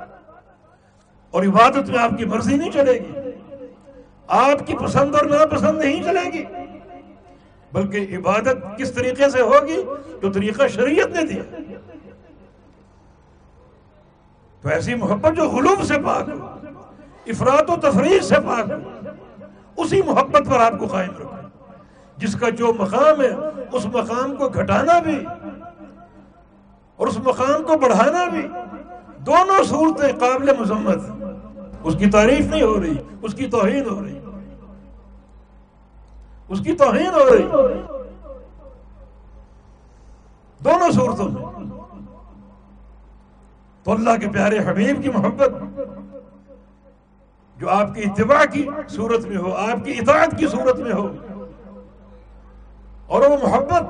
اور 1.30 1.44
عبادت 1.44 1.90
میں 1.90 1.98
آپ 1.98 2.10
کی 2.18 2.24
مرضی 2.24 2.56
نہیں 2.56 2.70
چلے 2.70 2.92
گی۔ 2.92 3.15
آپ 4.28 4.66
کی 4.66 4.74
پسند 4.74 5.14
اور 5.14 5.24
ناپسند 5.24 5.78
نہیں 5.78 6.02
چلے 6.02 6.32
گی۔ 6.32 6.44
بلکہ 7.72 8.16
عبادت 8.16 8.78
کس 8.78 8.92
طریقے 8.92 9.30
سے 9.30 9.40
ہوگی 9.40 9.82
تو 10.20 10.32
طریقہ 10.32 10.68
شریعت 10.68 11.08
نے 11.08 11.22
دیا۔ 11.22 11.42
تو 14.62 14.68
ایسی 14.68 14.94
محبت 14.94 15.36
جو 15.36 15.48
غلوب 15.48 15.82
سے 15.82 15.94
پاک 16.04 16.28
ہو 16.28 16.46
افراد 17.26 17.70
و 17.70 17.76
تفریح 17.76 18.20
سے 18.20 18.34
پاک 18.34 18.70
ہو، 18.70 19.10
اسی 19.76 20.02
محبت 20.02 20.42
پر 20.50 20.60
آپ 20.60 20.78
کو 20.78 20.86
قائم 20.86 21.10
رکھو 21.10 21.36
جس 22.16 22.36
کا 22.36 22.48
جو 22.48 22.72
مقام 22.72 23.20
ہے، 23.20 23.30
اس 23.72 23.86
مقام 23.86 24.36
کو 24.36 24.48
گھٹانا 24.48 24.98
بھی 24.98 25.24
اور 26.96 27.06
اس 27.06 27.18
مقام 27.18 27.62
کو 27.62 27.78
بڑھانا 27.78 28.24
بھی، 28.24 28.48
دونوں 29.18 29.64
صورتیں 29.64 30.12
قابل 30.18 30.56
مذمت۔ 30.58 31.25
اس 31.86 31.96
کی 31.98 32.10
تعریف 32.10 32.40
نہیں 32.40 32.62
ہو 32.62 32.82
رہی، 32.82 32.96
اس 33.22 33.34
کی 33.34 33.46
توہین 33.46 33.90
ہو 33.90 34.04
رہی۔ 34.04 34.18
اس 36.48 36.60
کی 36.60 36.72
توہین 36.72 37.06
ہو 37.06 37.36
رہی۔ 37.36 37.42
دونوں 40.64 40.90
صورتوں 40.92 41.30
میں۔ 41.30 41.70
تو 43.82 43.92
اللہ 43.92 44.10
کے 44.20 44.28
پیارے 44.28 44.58
حبیب 44.58 45.02
کی 45.02 45.08
محبت، 45.08 45.50
جو 47.56 47.70
آپ 47.70 47.94
کی 47.94 48.02
اتباع 48.02 48.44
کی 48.52 48.68
صورت 48.88 49.26
میں 49.26 49.36
ہو، 49.36 49.54
آپ 49.54 49.84
کی 49.84 49.90
اطاعت 49.90 50.38
کی 50.38 50.46
صورت 50.46 50.78
میں 50.78 50.92
ہو۔ 50.92 51.08
اور 53.06 53.22
وہ 53.22 53.36
محبت 53.42 53.82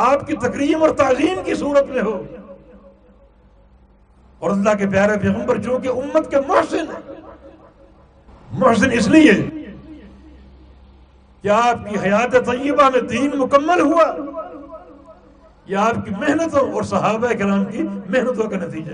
آپ 0.00 0.26
کی 0.26 0.36
تقریم 0.36 0.82
اور 0.82 0.90
تعظیم 0.90 1.36
کی 1.44 1.54
صورت 1.54 1.88
میں 1.88 2.02
ہو۔ 2.02 2.22
اور 4.38 4.50
اللہ 4.50 4.76
کے 4.78 4.86
پیارے 4.86 5.18
پیغمبر، 5.18 5.56
جو 5.56 5.78
کہ 5.82 5.88
امت 5.88 6.30
کے 6.30 6.36
محسن 6.48 7.13
محسن، 8.58 8.92
اس 8.92 9.08
لیے 9.08 9.32
کہ 11.42 11.48
آپ 11.48 11.90
کی 11.90 11.96
حیات 11.98 12.32
طیبہ 12.32 12.90
میں 12.90 13.00
دین 13.00 13.30
مکمل 13.34 13.80
ہوا، 13.80 14.16
یہ 15.66 15.76
آپ 15.76 15.94
کی 16.04 16.10
محنتوں 16.10 16.72
اور 16.72 16.82
صحابہ 16.82 17.28
کرام 17.38 17.64
کی 17.64 17.82
محنتوں 17.82 18.50
کا 18.50 18.56
نتیجہ۔ 18.56 18.90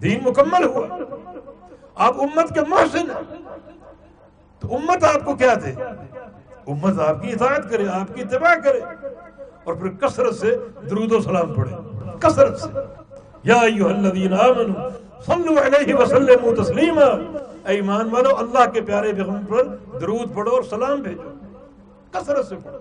دین 0.00 0.20
مکمل 0.26 0.64
ہوا۔ 0.64 0.86
آپ 1.94 2.20
امت 2.20 2.54
کے 2.54 2.60
محسن 2.68 3.10
ہیں۔ 3.10 3.42
تو 4.60 4.76
امت 4.76 5.04
آپ 5.04 5.24
کو 5.24 5.34
کیا 5.34 5.54
دے؟ 5.54 5.82
امت 6.66 7.00
آپ 7.00 7.22
کی 7.22 7.32
اطاعت 7.32 7.70
کرے، 7.70 7.88
آپ 7.88 8.14
کی 8.14 8.22
اتباع 8.22 8.54
کرے 8.54 8.80
اور 9.64 9.74
پھر 9.74 9.90
کثرت 9.90 10.34
سے 10.34 10.56
درود 10.90 11.12
و 11.12 11.20
سلام 11.20 11.54
پڑھے۔ 11.54 11.76
کثرت 12.20 12.60
سے۔ 12.60 12.99
یا 13.42 13.54
ایوہ 13.54 13.88
الذین 13.88 14.32
آمنوا 14.32 14.88
صلو 15.26 15.54
علیہ 15.66 15.94
وسلم 15.94 16.62
تسلیما۔ 16.62 17.04
اے 17.04 17.74
ایمان 17.74 18.08
والو، 18.12 18.36
اللہ 18.36 18.70
کے 18.70 18.80
پیارے 18.80 19.12
پیغمبر 19.12 19.64
پر 19.64 19.98
درود 19.98 20.34
پڑھو 20.34 20.50
اور 20.50 20.62
سلام 20.62 21.00
بھیجو۔ 21.00 21.30
کثرت 22.10 22.46
سے 22.46 22.54
پڑھو۔ 22.64 22.78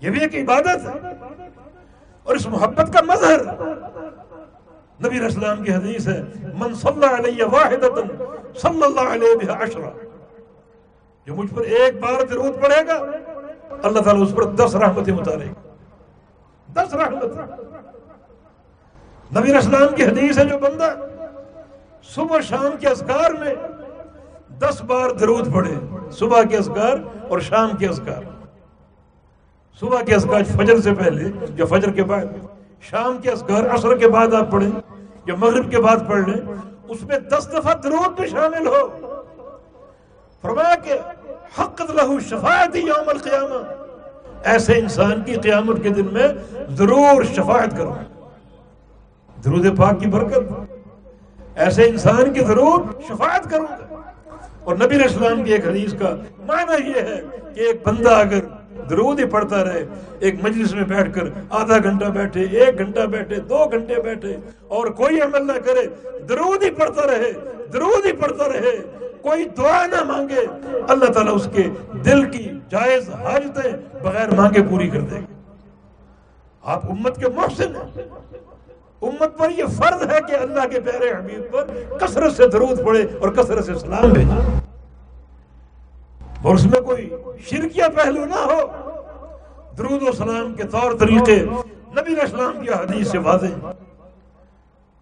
یہ 0.00 0.10
بھی 0.10 0.20
ایک 0.20 0.34
عبادت 0.34 0.66
ہے۔ 0.66 1.12
اور 2.22 2.36
اس 2.36 2.46
محبت 2.46 2.92
کا 2.92 3.00
مظہر۔ 3.02 3.40
نبی 5.06 5.26
اسلام 5.26 5.64
کی 5.64 5.74
حدیث 5.74 6.08
ہے، 6.08 6.22
من 6.54 6.74
صلی 6.74 7.06
علیہ 7.18 7.44
واحدتا 7.44 8.00
صلی 8.56 8.82
اللہ 8.82 9.00
علیہ 9.00 9.36
بها 9.36 9.62
عشرہ 9.62 9.90
جو 11.26 11.34
مجھ 11.34 11.54
پر 11.54 11.62
ایک 11.62 12.00
بار 12.00 12.26
درود 12.26 12.62
پڑے 12.62 12.86
گا۔ 12.86 12.98
اللہ 13.82 13.98
تعالیٰ 13.98 14.22
اس 14.22 14.34
پر 14.34 14.44
دس 14.44 14.76
رحمتیں 14.76 15.14
اتارے 15.14 15.46
گا 15.46 15.74
دس 16.72 16.94
رحمت 16.94 17.22
نبی 19.36 19.56
اسلام 19.56 19.94
کی 19.94 20.04
حدیث 20.04 20.38
ہے 20.38 20.44
جو 20.44 20.58
بندہ 20.58 20.94
صبح 22.02 22.40
شام 22.40 22.76
کے 22.80 22.88
اذکار 22.88 23.30
میں 23.30 23.54
دس 24.58 24.82
بار 24.84 25.10
درود 25.10 25.54
پڑے 25.54 25.74
صبح 26.10 26.42
کے 26.42 26.56
اذکار 26.56 26.96
اور 27.28 27.38
شام 27.38 27.76
کے 27.76 27.86
اذکار۔ 27.86 28.22
صبح 29.80 30.00
کے 30.00 30.14
اذکار 30.14 30.42
فجر 30.42 30.80
سے 30.80 30.94
پہلے 30.94 31.46
یا 31.56 31.64
فجر 31.64 31.90
کے 31.90 32.04
بعد۔ 32.04 32.24
شام 32.80 33.18
کے 33.18 33.30
اذکار 33.30 33.74
عصر 33.74 33.96
کے 33.96 34.08
بعد 34.08 34.34
آپ 34.34 34.50
پڑھیں 34.50 34.70
یا 35.26 35.34
مغرب 35.34 35.70
کے 35.70 35.78
بعد 35.78 35.96
پڑھ 36.08 36.28
لیں، 36.28 36.46
اس 36.88 37.02
میں 37.02 37.18
دس 37.18 37.48
دفعہ 37.52 37.74
درود 37.74 38.20
بھی 38.20 38.28
شامل 38.28 38.66
ہو۔ 38.66 38.88
فرمایا 40.42 40.74
کہ 40.74 40.92
حق 41.60 41.82
لہو 41.90 42.20
شفاعت 42.20 42.76
یوم 42.76 43.08
القیامہ۔ 43.08 43.72
ایسے 44.44 44.78
انسان 44.78 45.22
کی 45.24 45.34
قیامت 45.34 45.82
کے 45.82 45.88
دن 45.88 46.06
میں 46.12 46.28
ضرور 46.70 47.22
شفاعت 47.22 47.78
کرو۔ 47.78 47.94
درود 49.44 49.76
پاک 49.76 50.00
کی 50.00 50.06
برکت، 50.06 50.52
ایسے 51.54 51.84
انسان 51.84 52.32
کی 52.32 52.40
ضرور 52.40 52.80
شفاعت 53.08 53.50
کروں 53.50 53.66
گا۔ 53.70 53.96
اور 54.64 54.76
نبی 54.76 55.04
اسلام 55.04 55.42
کی 55.44 55.52
ایک 55.52 55.66
حدیث 55.66 55.94
کا 55.94 56.14
معنی 56.46 56.88
یہ 56.88 57.00
ہے 57.00 57.20
کہ 57.54 57.60
ایک 57.60 57.86
بندہ 57.86 58.10
اگر 58.10 58.40
درود 58.90 59.20
ہی 59.20 59.24
پڑھتا 59.24 59.64
رہے، 59.64 59.84
ایک 60.18 60.34
مجلس 60.42 60.74
میں 60.74 60.84
بیٹھ 60.84 61.12
کر 61.14 61.24
آدھا 61.50 61.78
گھنٹہ 61.78 62.04
بیٹھے، 62.04 62.40
ایک 62.40 62.78
گھنٹہ 62.78 63.00
بیٹھے، 63.00 63.36
دو 63.36 63.64
گھنٹے 63.72 64.02
بیٹھے، 64.02 64.36
اور 64.68 64.86
کوئی 64.86 65.20
عمل 65.20 65.46
نہ 65.46 65.58
کرے، 65.64 65.86
درود 66.28 66.62
ہی 66.62 66.70
پڑھتا 66.70 67.06
رہے، 67.06 67.32
درود 67.72 68.06
ہی 68.06 68.12
پڑھتا 68.12 68.48
رہے، 68.48 68.76
کوئی 69.22 69.44
دعا 69.44 69.86
نہ 69.86 70.02
مانگے، 70.04 70.46
اللہ 70.88 71.12
تعالیٰ 71.12 71.34
اس 71.34 71.48
کے 71.54 71.62
دل 72.04 72.24
کی 72.30 72.48
جائز 72.70 73.10
حاجتیں 73.10 73.72
بغیر 74.02 74.34
مانگے 74.34 74.62
پوری 74.62 74.88
کر 74.88 75.00
دے 75.00 75.16
گا۔ 75.16 75.40
آپ 76.62 76.90
امت 76.90 77.16
کے 77.16 77.28
محسن 77.28 77.76
ہیں۔ 77.76 78.02
امت 79.02 79.36
پر 79.38 79.50
یہ 79.50 79.64
فرض 79.76 80.02
ہے 80.10 80.18
کہ 80.28 80.36
اللہ 80.36 80.66
کے 80.70 80.80
پیارے 80.80 81.10
حبیب 81.10 81.52
پر 81.52 81.66
کثرت 81.98 82.32
سے 82.32 82.46
درود 82.48 82.84
پڑے 82.84 83.02
اور 83.20 83.32
کثرت 83.32 83.64
سے 83.66 83.74
سلام 83.76 84.12
بھیجے 84.12 84.40
اور 86.42 86.54
اس 86.54 86.64
میں 86.66 86.80
کوئی 86.80 87.08
شرکیہ 87.50 87.84
پہلو 87.96 88.24
نہ 88.24 88.40
ہو۔ 88.44 88.60
درود 89.78 90.02
و 90.02 90.12
سلام 90.12 90.52
کے 90.54 90.64
طور 90.70 90.92
طریقے 90.98 91.36
نبی 91.92 92.14
اسلام 92.22 92.60
کی 92.60 92.72
حدیث 92.72 93.10
سے 93.10 93.18
واضح 93.20 93.70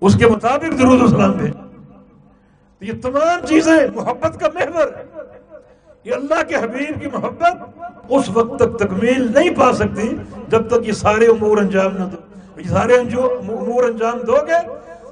اس 0.03 0.15
کے 0.15 0.27
مطابق 0.27 0.79
درود 0.79 1.03
و 1.03 1.09
سلام 1.09 1.33
بھیجے 1.33 1.69
یہ 2.83 3.01
تمام 3.03 3.47
چیزیں 3.47 3.77
محبت 3.95 4.41
کا 4.41 4.49
محور 4.55 4.87
یہ 6.07 6.15
اللہ 6.15 6.43
کے 6.49 6.57
حبیب 6.57 7.01
کی 7.03 7.09
محبت 7.13 7.81
اس 8.11 8.29
وقت 8.29 8.59
تک 8.59 8.79
تکمیل 8.79 9.31
نہیں 9.35 9.51
پا 9.57 9.73
سکتی 9.73 10.09
جب 10.49 10.69
تک 10.69 10.87
یہ 10.87 10.93
سارے 10.97 11.27
امور 11.27 11.59
انجام 11.59 11.97
نہ 11.97 12.05
دو 12.05 12.17
یہ 12.61 12.69
سارے 12.69 12.97
امور 12.97 13.85
انجام 13.85 14.19
دو 14.19 14.37
گے 14.49 14.59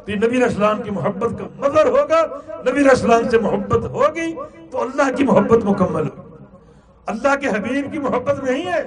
تو 0.05 0.11
یہ 0.11 0.17
نبی 0.17 0.43
اسلام 0.45 0.83
کی 0.83 0.91
محبت 0.91 1.39
کا 1.39 1.47
مظہر 1.57 1.87
ہوگا، 1.87 2.23
نبی 2.71 2.89
اسلام 2.93 3.29
سے 3.29 3.39
محبت 3.39 3.85
ہوگی 3.85 4.35
تو 4.71 4.81
اللہ 4.81 5.17
کی 5.17 5.25
محبت 5.25 5.65
مکمل 5.65 6.09
ہوگی۔ 6.09 6.45
اللہ 7.07 7.35
کے 7.37 7.49
حبیب 7.49 7.93
کی 7.93 7.99
محبت 7.99 8.45
نہیں 8.45 8.73
ہے 8.73 8.83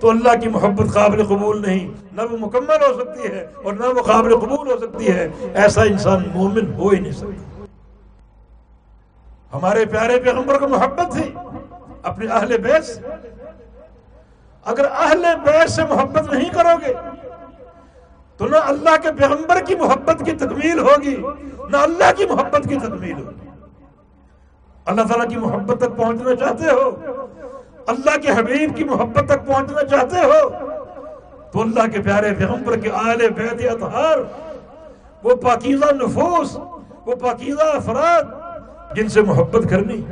تو 0.00 0.10
اللہ 0.10 0.40
کی 0.42 0.48
محبت 0.48 0.94
قابل 0.94 1.24
قبول 1.24 1.62
نہیں۔ 1.62 1.88
نہ 2.12 2.22
وہ 2.30 2.36
مکمل 2.40 2.82
ہو 2.82 3.00
سکتی 3.00 3.28
ہے 3.28 3.46
اور 3.64 3.72
نہ 3.72 3.86
وہ 3.86 4.02
قابل 4.02 4.36
قبول 4.36 4.72
ہو 4.72 4.78
سکتی 4.78 5.12
ہے۔ 5.12 5.28
ایسا 5.54 5.82
انسان 5.82 6.22
مومن 6.34 6.74
ہو 6.74 6.88
ہی 6.88 7.00
نہیں 7.00 7.12
سکتا۔ 7.12 7.64
ہمارے 9.56 9.84
پیارے 9.84 10.20
پیغمبر 10.20 10.58
کو 10.58 10.68
محبت 10.68 11.12
تھی، 11.12 11.34
اپنے 12.02 12.26
اہل 12.26 12.58
بیت 12.58 12.84
سے۔ 12.84 13.00
اگر 14.64 14.84
اہل 14.90 15.24
بیت 15.44 15.70
سے 15.70 15.82
محبت 15.90 16.32
نہیں 16.32 16.50
کرو 16.50 16.76
گے 16.86 16.94
تو 18.36 18.46
نہ 18.46 18.56
اللہ 18.56 18.96
کے 19.02 19.08
پیغمبر 19.12 19.60
کی 19.60 19.74
محبت 19.74 20.24
کی 20.24 20.32
تکمیل 20.32 20.78
ہوگی، 20.78 21.16
نہ 21.70 21.76
اللہ 21.76 22.12
کی 22.16 22.24
محبت 22.24 22.68
کی 22.68 22.74
تکمیل 22.74 23.12
ہوگی۔ 23.12 23.48
اللہ 24.84 25.02
تعالیٰ 25.02 25.28
کی 25.28 25.36
محبت 25.36 25.78
تک 25.78 25.96
پہنچنا 25.96 26.34
چاہتے 26.34 26.64
ہو؟ 26.64 26.90
اللہ 27.86 28.16
کے 28.18 28.28
حبیب 28.30 28.76
کی 28.76 28.84
محبت 28.84 29.24
تک 29.28 29.46
پہنچنا 29.46 29.84
چاہتے 29.84 30.16
ہو؟ 30.16 30.48
تو 31.52 31.60
اللہ 31.60 31.86
کے 31.92 32.00
پیارے 32.00 32.34
پیغمبر 32.38 32.76
کے 32.76 32.90
اہل 32.90 33.28
بیت 33.28 33.72
اطہار، 33.72 34.18
وہ 35.22 35.34
پاکیزہ 35.34 35.94
نفوس، 35.94 36.56
وہ 37.06 37.14
پاکیزہ 37.14 37.62
افراد، 37.62 38.22
جن 38.96 39.08
سے 39.08 39.22
محبت 39.22 39.70
کرنی۔ 39.70 40.02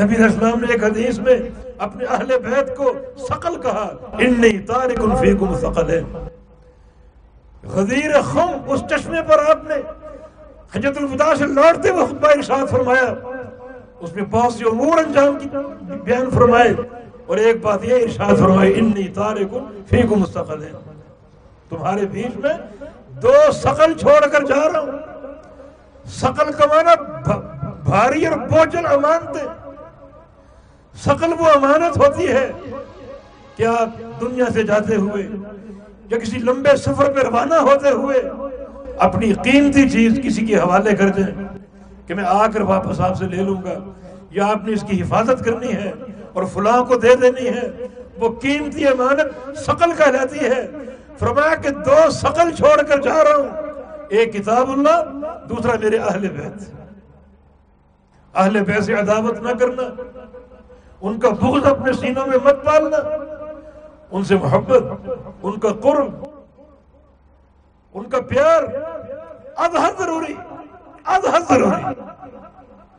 نبی 0.00 0.24
اسلام 0.24 0.60
نے 0.60 0.72
ایک 0.72 0.84
حدیث 0.84 1.18
میں 1.18 1.36
اپنے 1.78 2.04
اہل 2.04 2.26
بیت 2.26 2.76
کو 2.76 2.92
سقل 3.16 3.60
کہا 3.60 3.88
انی 4.18 4.58
تارک 4.58 5.20
فیکم 5.20 5.54
سقل 5.54 5.90
ہے 5.90 6.02
غزیر 7.72 8.20
خم 8.32 8.70
اس 8.72 8.80
چشمے 8.90 9.20
پر 9.28 9.38
آپ 9.50 9.64
نے 9.68 9.74
حجت 10.74 10.98
الفدا 10.98 11.34
سے 11.38 11.46
لوٹتے 11.46 11.90
ہوئے 11.90 12.04
خطبہ 12.06 12.28
ارشاد 12.36 12.66
فرمایا، 12.70 13.08
اس 14.00 14.14
میں 14.14 14.24
بہت 14.30 14.52
سی 14.52 14.64
امور 14.70 14.98
انجام 14.98 15.38
کی 15.38 15.48
بیان 16.04 16.30
فرمائے، 16.30 16.74
اور 17.26 17.36
ایک 17.36 17.62
بات 17.62 17.84
یہ 17.84 18.02
ارشاد 18.02 18.38
فرمائے 18.40 18.72
انی 18.76 19.08
تارک 19.14 19.54
فیکم 19.90 20.20
مستقل 20.20 20.62
ہے 20.62 20.72
تمہارے 21.68 22.06
بیچ 22.12 22.36
میں 22.42 22.52
دو 23.22 23.32
سقل 23.62 23.92
چھوڑ 24.00 24.20
کر 24.32 24.44
جا 24.46 24.62
رہا 24.72 24.80
ہوں۔ 24.80 24.98
سقل 26.20 26.52
کمانا 26.52 26.94
بھاری 27.84 28.26
اور 28.26 28.36
بوجھل 28.48 28.86
امانتے 28.86 29.46
شکل 30.94 31.32
وہ 31.38 31.48
امانت 31.54 31.96
ہوتی 31.98 32.26
ہے 32.28 32.50
کہ 33.56 33.66
آپ 33.66 34.20
دنیا 34.20 34.46
سے 34.54 34.62
جاتے 34.62 34.96
ہوئے 34.96 35.26
یا 36.10 36.18
کسی 36.18 36.38
لمبے 36.38 36.76
سفر 36.76 37.12
پہ 37.12 37.20
روانہ 37.20 37.54
ہوتے 37.68 37.90
ہوئے 37.90 38.20
اپنی 39.06 39.32
قیمتی 39.44 39.88
چیز 39.90 40.18
کسی 40.24 40.46
کے 40.46 40.56
حوالے 40.56 40.94
کر 40.96 41.08
دیں 41.08 41.26
کہ 42.06 42.14
میں 42.14 42.24
آ 42.26 42.46
کر 42.54 42.60
واپس 42.70 43.00
آپ 43.00 43.16
سے 43.18 43.28
لے 43.28 43.42
لوں 43.42 43.56
گا، 43.64 43.74
یا 44.30 44.46
آپ 44.46 44.64
نے 44.64 44.72
اس 44.72 44.84
کی 44.88 45.00
حفاظت 45.02 45.44
کرنی 45.44 45.72
ہے 45.72 45.92
اور 46.32 46.44
فلاں 46.52 46.82
کو 46.84 46.96
دے 46.96 47.14
دینی 47.22 47.48
ہے، 47.48 47.68
وہ 48.18 48.28
قیمتی 48.40 48.86
امانت 48.88 49.58
شکل 49.66 49.92
کہلاتی 49.98 50.38
ہے۔ 50.38 50.66
فرمایا 51.18 51.54
کہ 51.54 51.70
دو 51.86 51.98
شکل 52.12 52.50
چھوڑ 52.56 52.76
کر 52.82 53.00
جا 53.00 53.14
رہا 53.24 53.36
ہوں، 53.36 54.06
ایک 54.08 54.32
کتاب 54.34 54.70
اللہ، 54.70 55.02
دوسرا 55.48 55.76
میرے 55.82 55.98
اہل 55.98 56.28
بیت۔ 56.28 56.62
اہل 58.34 58.62
بیت 58.64 58.84
سے 58.84 58.94
عداوت 58.94 59.40
نہ 59.42 59.52
کرنا، 59.60 59.88
ان 61.00 61.18
کا 61.20 61.28
بغض 61.40 61.66
اپنے 61.66 61.92
سینوں 61.92 62.26
میں 62.26 62.38
مت 62.44 62.64
پالنا 62.64 62.98
ان 64.14 64.24
سے 64.24 64.36
محبت، 64.36 64.82
ان 65.42 65.60
کا 65.60 65.68
قرب، 65.68 66.24
ان 67.94 68.04
کا 68.04 68.20
پیار 68.20 68.62
ادھا 69.56 69.90
ضروری 69.98 70.34
ادھا 71.04 71.38
ضروری۔ 71.38 72.00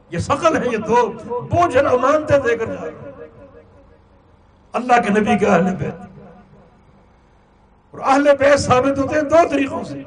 یہ 0.10 0.20
شکل 0.20 0.58
ہے، 0.58 0.62
یہ 0.72 0.78
دو 0.78 1.12
بوجھل 1.28 1.88
امانتے 1.88 2.38
دے 2.38 2.58
کر۔ 2.58 2.66
جائے 2.66 2.92
اللہ 4.74 4.94
کے 5.02 5.10
نبی 5.10 5.38
کے 5.38 5.46
اہل 5.46 5.76
بیت۔ 5.76 5.96
اور 7.92 8.00
اہل 8.00 8.30
بیت 8.40 8.60
ثابت 8.60 8.98
ہوتے 8.98 9.16
ہیں 9.16 9.22
دو 9.22 9.36
طریقوں 9.52 9.84
سے۔ 9.84 10.04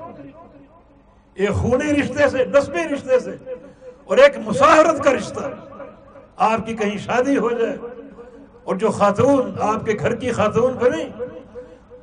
ایک 1.34 1.50
خونی 1.50 2.00
رشتے 2.00 2.28
سے، 2.28 2.44
نسبی 2.44 2.94
رشتے 2.94 3.20
سے، 3.20 3.36
اور 4.04 4.18
ایک 4.18 4.38
مساہرت 4.38 5.04
کا 5.04 5.12
رشتہ۔ 5.12 5.40
آپ 6.36 6.66
کی 6.66 6.76
کہیں 6.76 6.98
شادی 6.98 7.38
ہو 7.38 7.50
جائے 7.50 7.76
اور 8.68 8.76
جو 8.76 8.90
خاتون 8.90 9.50
آپ 9.62 9.84
کے 9.86 9.92
گھر 10.00 10.14
کی 10.14 10.30
خاتون 10.38 10.72
بنی 10.80 11.04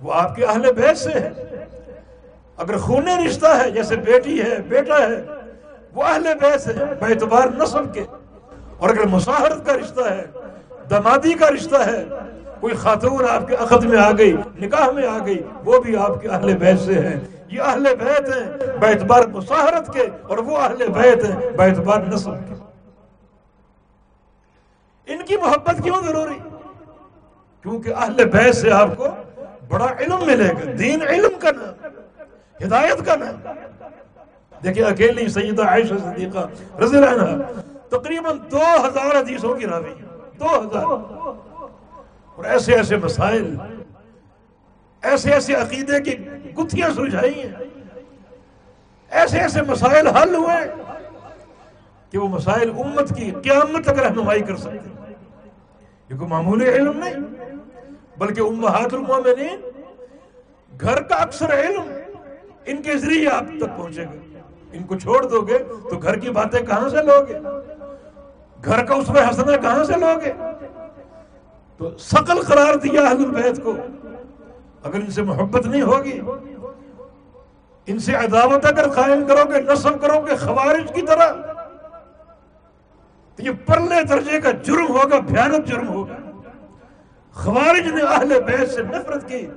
وہ 0.02 0.14
آپ 0.14 0.36
کے 0.36 0.46
اہل 0.46 0.72
بیت 0.76 0.98
سے 0.98 1.12
ہے 1.12 1.30
اگر 2.58 2.78
خونی 2.78 3.16
رشتہ 3.26 3.48
ہے، 3.60 3.70
جیسے 3.72 3.96
بیٹی 4.06 4.42
ہے، 4.42 4.58
بیٹا 4.68 4.98
ہے، 5.00 5.22
وہ 5.96 6.04
اہل 6.04 6.28
بیت 6.42 6.68
ہے 6.68 6.74
اعتبار 7.10 7.48
نسل 7.58 7.86
کے۔ 7.94 8.04
اور 8.78 8.90
اگر 8.90 9.08
مساہرت 9.08 9.66
کا 9.66 9.74
رشتہ 9.74 10.08
ہے، 10.10 10.26
دمادی 10.90 11.34
کا 11.34 11.50
رشتہ 11.52 11.82
ہے، 11.86 12.04
کوئی 12.60 12.76
خاتون 12.76 13.26
آپ 13.30 13.48
کے 13.48 13.56
عقد 13.60 13.86
میں 13.86 14.00
آ 14.00 14.12
گئی، 14.18 14.36
نکاح 14.60 14.92
میں 14.92 15.08
آ 15.08 15.18
گئی، 15.26 15.40
وہ 15.66 15.80
بھی 15.82 15.96
آپ 15.98 16.22
کے 16.22 16.28
اہل 16.28 16.58
بیت 16.58 16.80
سے 16.80 16.94
ہے 16.94 17.20
یہ 17.52 17.62
اہل 17.62 17.96
بیت 18.00 18.36
ہیں 18.36 18.46
بیتبار 18.80 19.28
مساہرت 19.28 19.94
کے، 19.94 20.08
اور 20.22 20.38
وہ 20.38 20.58
اہل 20.58 20.88
بیت 20.98 21.24
ہیں 21.30 21.52
بیتبار 21.58 22.02
نسل 22.14 22.36
کے۔ 22.48 22.54
ان 25.08 25.26
کی 25.26 25.38
محبت 25.38 25.84
کیوں 25.84 26.02
ضروری؟ 26.06 26.40
کیونکہ 27.66 27.94
اہل 27.94 28.26
بیت 28.26 28.56
سے 28.56 28.72
آپ 28.72 28.88
کو 28.98 29.08
بڑا 29.68 29.88
علم 30.00 30.26
ملے 30.26 30.48
گا، 30.48 30.72
دین 30.80 31.02
علم 31.08 31.40
کا 31.40 31.52
نام، 31.52 31.90
ہدایت 32.66 33.06
کا 33.06 33.16
نام۔ 33.16 33.54
دیکھیں 34.64 34.84
اکیلی 34.84 35.28
سیدہ 35.28 35.64
عائشہ 35.64 35.94
صدیقہ 36.04 36.48
رضی 36.80 36.98
اللہ 36.98 37.10
عنہ 37.10 37.44
تقریباً 37.90 38.38
دو 38.52 38.58
ہزار 38.58 39.16
حدیثوں 39.16 39.56
کی 39.56 39.66
راوی 39.68 39.94
دو 40.40 40.46
ہزار۔ 40.46 40.84
اور 42.36 42.46
ایسے 42.46 42.76
ایسے 42.76 42.98
مسائل، 42.98 43.58
ایسے 45.02 45.32
ایسے 45.34 45.54
عقیدے 45.54 46.02
کی 46.02 46.16
گتھیاں 46.58 46.90
سلجھائی 46.96 47.44
ہیں۔ 47.44 47.52
ایسے 49.10 49.40
ایسے 49.40 49.62
مسائل 49.62 50.08
حل 50.08 50.36
ہوئے 50.36 50.74
کہ 52.12 52.18
وہ 52.18 52.28
مسائل 52.28 52.70
امت 52.70 53.16
کی 53.16 53.32
قیامت 53.32 53.84
تک 53.84 54.00
رہنمائی 54.00 54.42
کر 54.42 54.58
سکتے۔ 54.58 54.78
ہیں 54.78 55.14
یہ 56.10 56.16
کوئی 56.16 56.30
معمولی 56.30 56.70
علم 56.70 56.98
نہیں۔ 56.98 57.35
بلکہ 58.18 58.42
امہات 58.42 58.94
المومنین، 58.94 59.70
گھر 60.82 61.02
کا 61.02 61.16
اکثر 61.16 61.54
علم 61.60 61.94
ان 62.66 62.82
کے 62.82 62.98
ذریعے 62.98 63.30
آپ 63.30 63.44
تک 63.58 63.78
پہنچے 63.78 64.04
گا۔ 64.04 64.40
ان 64.72 64.84
کو 64.84 64.96
چھوڑ 64.96 65.26
دو 65.26 65.42
گے 65.42 65.58
تو 65.90 65.98
گھر 65.98 66.20
کی 66.20 66.30
باتیں 66.30 66.62
کہاں 66.62 66.90
سے 66.90 67.04
لوگے؟ 67.04 67.40
گھر 68.66 68.86
کا 68.86 68.96
اس 68.96 69.10
میں 69.10 69.22
ہنسنا 69.22 69.58
کہاں 69.58 69.84
سے 69.84 69.94
لوگے؟ 69.94 70.32
تو 71.78 71.98
سقل 71.98 72.42
قرار 72.42 72.74
دیا 72.74 73.02
اہل 73.02 73.24
البیت 73.24 73.64
کو۔ 73.64 73.74
اگر 74.84 74.96
ان 74.96 75.12
سے 75.12 75.22
محبت 75.22 75.66
نہیں 75.66 75.82
ہوگی، 75.82 76.20
ان 77.86 78.00
سے 78.00 78.16
عداوت 78.16 78.66
اگر 78.66 78.90
قائم 78.90 79.26
کرو 79.28 79.50
گے 79.50 79.62
نصب 79.62 80.02
کرو 80.02 80.26
گے 80.26 80.36
خوارج 80.36 80.92
کی 80.94 81.02
طرح، 81.02 81.34
تو 83.36 83.44
یہ 83.44 83.52
پرلے 83.66 84.04
درجے 84.04 84.42
کا 84.42 84.52
جرم 84.52 84.88
ہوگا، 84.88 85.20
بھیانک 85.20 85.66
جرم 85.66 85.88
ہوگا۔ 85.88 86.25
خوارج 87.36 87.88
نے 87.94 88.02
اہل 88.02 88.42
بیت 88.42 88.70
سے 88.70 88.84
نفرت 88.84 89.30
کی۔ 89.30 89.48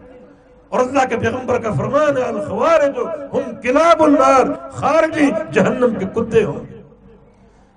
اور 0.68 0.80
اللہ 0.80 1.08
کے 1.08 1.16
پیغمبر 1.16 1.58
کا 1.58 1.72
فرمان 1.72 2.16
ہے، 2.16 2.22
الخوارج 2.22 2.98
ہم 3.32 3.60
کلاب 3.62 4.02
النار، 4.02 4.70
خارجی 4.70 5.30
جہنم 5.52 5.94
کے 5.98 6.04
کتے 6.14 6.44
ہوں۔ 6.44 6.60
گے 6.70 6.82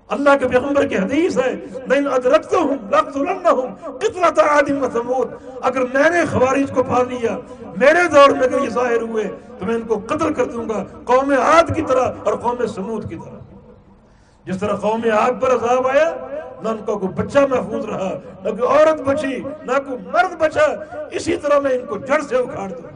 اللہ 0.07 0.29
کے 0.39 0.47
پیغمبر 0.47 0.87
کی 0.87 0.97
حدیث 0.97 1.37
ہے، 1.37 1.55
لئن 1.87 2.07
ادرکتہم 2.07 2.75
لقتلنہم 2.89 3.97
قتلت 3.97 4.39
عادم 4.39 4.83
و 4.83 4.87
ثمود۔ 4.93 5.33
اگر 5.61 5.81
میں 5.81 6.09
نے 6.09 6.25
خوارج 6.31 6.71
کو 6.73 6.83
پا 6.83 7.03
لیا، 7.03 7.37
میرے 7.77 8.07
دور 8.07 8.29
میں 8.29 8.43
اگر 8.43 8.63
یہ 8.63 8.69
ظاہر 8.69 9.01
ہوئے، 9.01 9.23
تو 9.59 9.65
میں 9.65 9.75
ان 9.75 9.81
کو 9.81 10.01
قتل 10.07 10.33
کر 10.33 10.45
دوں 10.45 10.69
گا 10.69 10.83
قوم 11.03 11.33
عاد 11.39 11.75
کی 11.75 11.81
طرح 11.81 12.11
اور 12.23 12.33
قوم 12.33 12.65
سمود 12.65 13.09
کی 13.09 13.15
طرح۔ 13.15 13.50
جس 14.45 14.57
طرح 14.57 14.75
قوم 14.75 15.01
عاد 15.13 15.41
پر 15.41 15.51
عذاب 15.51 15.87
آیا، 15.87 16.15
نہ 16.61 16.69
ان 16.69 16.77
کو 16.85 16.99
کوئی 16.99 17.13
بچہ 17.13 17.39
محفوظ 17.49 17.85
رہا، 17.85 18.09
نہ 18.43 18.49
کوئی 18.49 18.67
عورت 18.67 19.01
بچی، 19.01 19.37
نہ 19.61 19.71
کوئی 19.71 19.97
مرد 20.13 20.35
بچا، 20.37 20.65
اسی 21.11 21.37
طرح 21.37 21.59
میں 21.59 21.71
ان 21.71 21.85
کو 21.85 21.97
جڑ 21.97 22.21
سے 22.21 22.35
اکھاڑ 22.35 22.69
دوں 22.69 22.89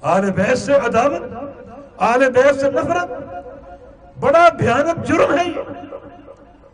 آل 0.00 0.30
بیت 0.30 0.58
سے 0.58 0.74
عداوت، 0.74 1.22
آل 1.96 2.30
بیت 2.30 2.60
سے 2.60 2.70
نفرت، 2.70 3.10
بڑا 4.20 4.48
بھیانک 4.48 5.04
جرم 5.06 5.38
ہے 5.38 5.44
یہ۔ 5.48 5.62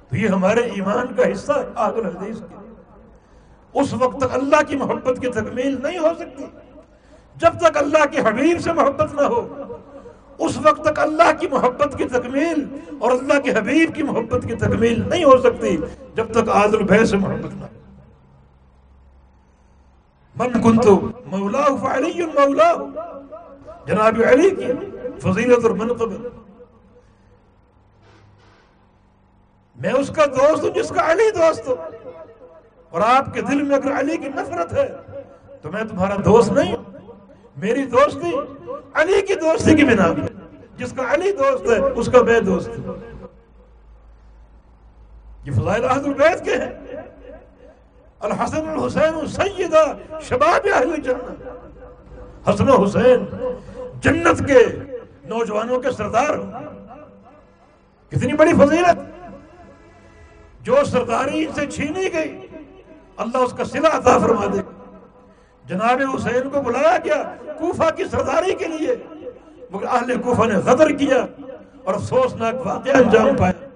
تو 0.09 0.17
یہ 0.17 0.29
ہمارے 0.29 0.61
ایمان 0.61 1.15
کا 1.15 1.33
حصہ 1.33 1.53
ہے 1.53 1.69
آگل 1.75 2.07
حدیث 2.07 2.39
کے۔ 2.39 2.57
اس 3.73 3.95
وقت 3.95 4.21
تک 4.21 4.33
اللہ 4.33 4.63
کی 4.69 4.77
محبت 4.77 5.21
کی 5.21 5.27
تکمیل 5.27 5.83
نہیں 5.83 5.99
ہو 5.99 6.13
سکتی۔ 6.19 6.45
جب 7.37 7.51
تک 7.61 7.77
اللہ 7.77 8.05
کے 8.11 8.21
حبیب 8.21 8.61
سے 8.61 8.73
محبت 8.73 9.15
نہ 9.15 9.23
ہو 9.23 9.49
اس 10.45 10.57
وقت 10.63 10.85
تک 10.85 10.99
اللہ 10.99 11.31
کی 11.41 11.47
محبت 11.49 11.97
کی 11.99 12.05
تکمیل 12.09 12.65
اور 12.99 13.11
اللہ 13.11 13.41
کے 13.45 13.51
حبیب 13.51 13.95
کی 13.95 14.03
محبت 14.03 14.47
کی 14.49 14.55
تکمیل 14.57 15.03
نہیں 15.09 15.25
ہو 15.25 15.37
سکتی 15.43 15.77
جب 16.15 16.33
تک 16.33 16.49
عادل 16.57 16.83
بھے 16.85 17.05
سے 17.05 17.17
محبت 17.17 17.55
نہ 17.55 17.67
من 20.37 20.63
کنتو 20.63 20.95
مولا 21.27 21.65
فعلی 21.83 22.27
مولا 22.35 22.71
جناب 23.87 24.21
علی 24.27 24.51
کی 24.51 24.73
فضیلت 25.21 25.65
اور 25.65 25.75
منقب 25.77 26.13
میں 29.77 29.93
اس 29.93 30.11
کا 30.17 30.25
دوست 30.27 30.65
ہوں 30.65 30.71
جس 30.75 30.89
کا 30.89 31.11
علی 31.13 31.31
دوست 31.31 31.69
ہوں 31.69 31.77
اور 32.93 33.01
آپ 33.01 33.33
کے 33.35 33.41
دل 33.41 33.63
میں 33.63 33.77
اگر 33.77 33.99
علی 33.99 34.17
کی 34.17 34.29
نفرت 34.29 34.73
ہے 34.73 34.89
تو 35.63 35.71
میں 35.71 35.83
تمہارا 35.85 36.17
دوست 36.25 36.53
نہیں 36.53 36.75
میری 37.57 37.85
دوستی 37.87 38.31
علی 38.95 39.23
کی 39.23 39.35
دوستی 39.35 39.75
کی 39.75 39.85
بنا 39.85 40.13
پر۔ 40.13 40.33
جس 40.77 40.93
کا 40.93 41.15
علی 41.15 41.33
دوست 41.33 41.71
ہے، 41.71 41.79
اس 41.97 42.09
کا 42.13 42.23
میں 42.23 42.41
دوست۔ 42.41 42.69
ہوں 42.69 42.97
یہ 45.45 45.53
فضائل 45.53 45.85
احد 45.85 46.05
البیت 46.05 46.45
کے 46.45 46.55
ہیں۔ 46.57 47.03
الحسن 48.21 48.69
الحسین 48.69 49.27
سیدہ 49.27 49.97
شباب 50.21 50.67
اہل 50.75 50.97
جنت 50.97 51.49
حسن 52.49 52.69
و 52.69 52.85
حسین 52.85 53.27
جنت 54.01 54.47
کے 54.47 54.67
نوجوانوں 55.25 55.81
کے 55.81 55.91
سردار 55.91 56.39
ہوں 56.39 56.53
کتنی 58.11 58.33
بڑی 58.33 58.53
فضیلت۔ 58.53 58.99
جو 60.61 60.77
سرداری 60.87 61.45
ان 61.45 61.53
سے 61.53 61.67
چھینی 61.67 62.13
گئی، 62.13 62.47
اللہ 63.17 63.39
اس 63.39 63.53
کا 63.53 63.65
صلح 63.65 63.89
عطا 63.93 64.19
فرما 64.19 64.47
دے۔ 64.53 64.59
گا 64.59 64.82
جناب 65.73 66.01
حسین 66.15 66.49
کو 66.51 66.61
بلایا 66.61 66.97
گیا 67.05 67.23
کوفہ 67.59 67.91
کی 67.97 68.05
سرداری 68.05 68.55
کے 68.55 68.67
لیے، 68.69 68.97
مگر 69.71 69.87
اہل 69.87 70.21
کوفہ 70.23 70.47
نے 70.47 70.55
غدر 70.55 70.91
کیا 70.91 71.27
اور 71.85 71.95
افسوسناک 71.95 72.67
واقعہ 72.67 72.97
انجام 72.97 73.37
پایا۔ 73.37 73.69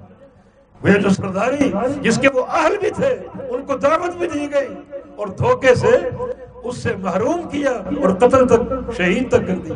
وہ 0.83 0.89
جو 0.89 1.11
سرداری 1.11 1.73
جس 2.01 2.19
کے 2.19 2.29
وہ 2.35 2.47
اہل 2.47 2.77
بھی 2.81 2.91
تھے، 2.91 3.17
ان 3.49 3.63
کو 3.67 3.77
دعوت 3.77 4.17
بھی 4.17 4.27
دی 4.27 4.53
گئی 4.53 4.75
اور 5.17 5.27
دھوکے 5.27 5.75
سے 5.75 5.93
اس 6.63 6.77
سے 6.83 6.97
محروم 6.97 7.49
کیا 7.49 7.71
اور 7.71 8.15
قتل 8.15 8.47
تک، 8.47 8.63
شہید 8.97 9.29
تک 9.29 9.47
کر 9.47 9.55
دیا۔ 9.55 9.75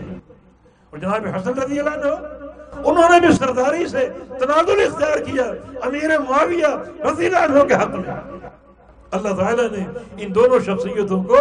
اور 0.90 0.98
جناب 0.98 1.26
حسن 1.36 1.58
رضی 1.58 1.80
اللہ 1.80 1.90
عنہ، 1.90 2.14
انہوں 2.84 3.08
نے 3.08 3.20
بھی 3.20 3.32
سرداری 3.32 3.86
سے 3.86 4.08
تنازل 4.28 4.86
اختیار 4.86 5.18
کیا، 5.18 5.44
امیر 5.82 6.18
معاویہ 6.18 6.72
رضی 7.10 7.26
اللہ 7.26 7.44
عنہ 7.44 7.64
کے 7.64 7.74
حق 7.74 7.94
میں۔ 7.94 8.14
اللہ 9.10 9.34
تعالیٰ 9.34 9.70
نے 9.70 9.84
ان 10.16 10.34
دونوں 10.34 10.58
شخصیتوں 10.58 11.22
کو 11.24 11.36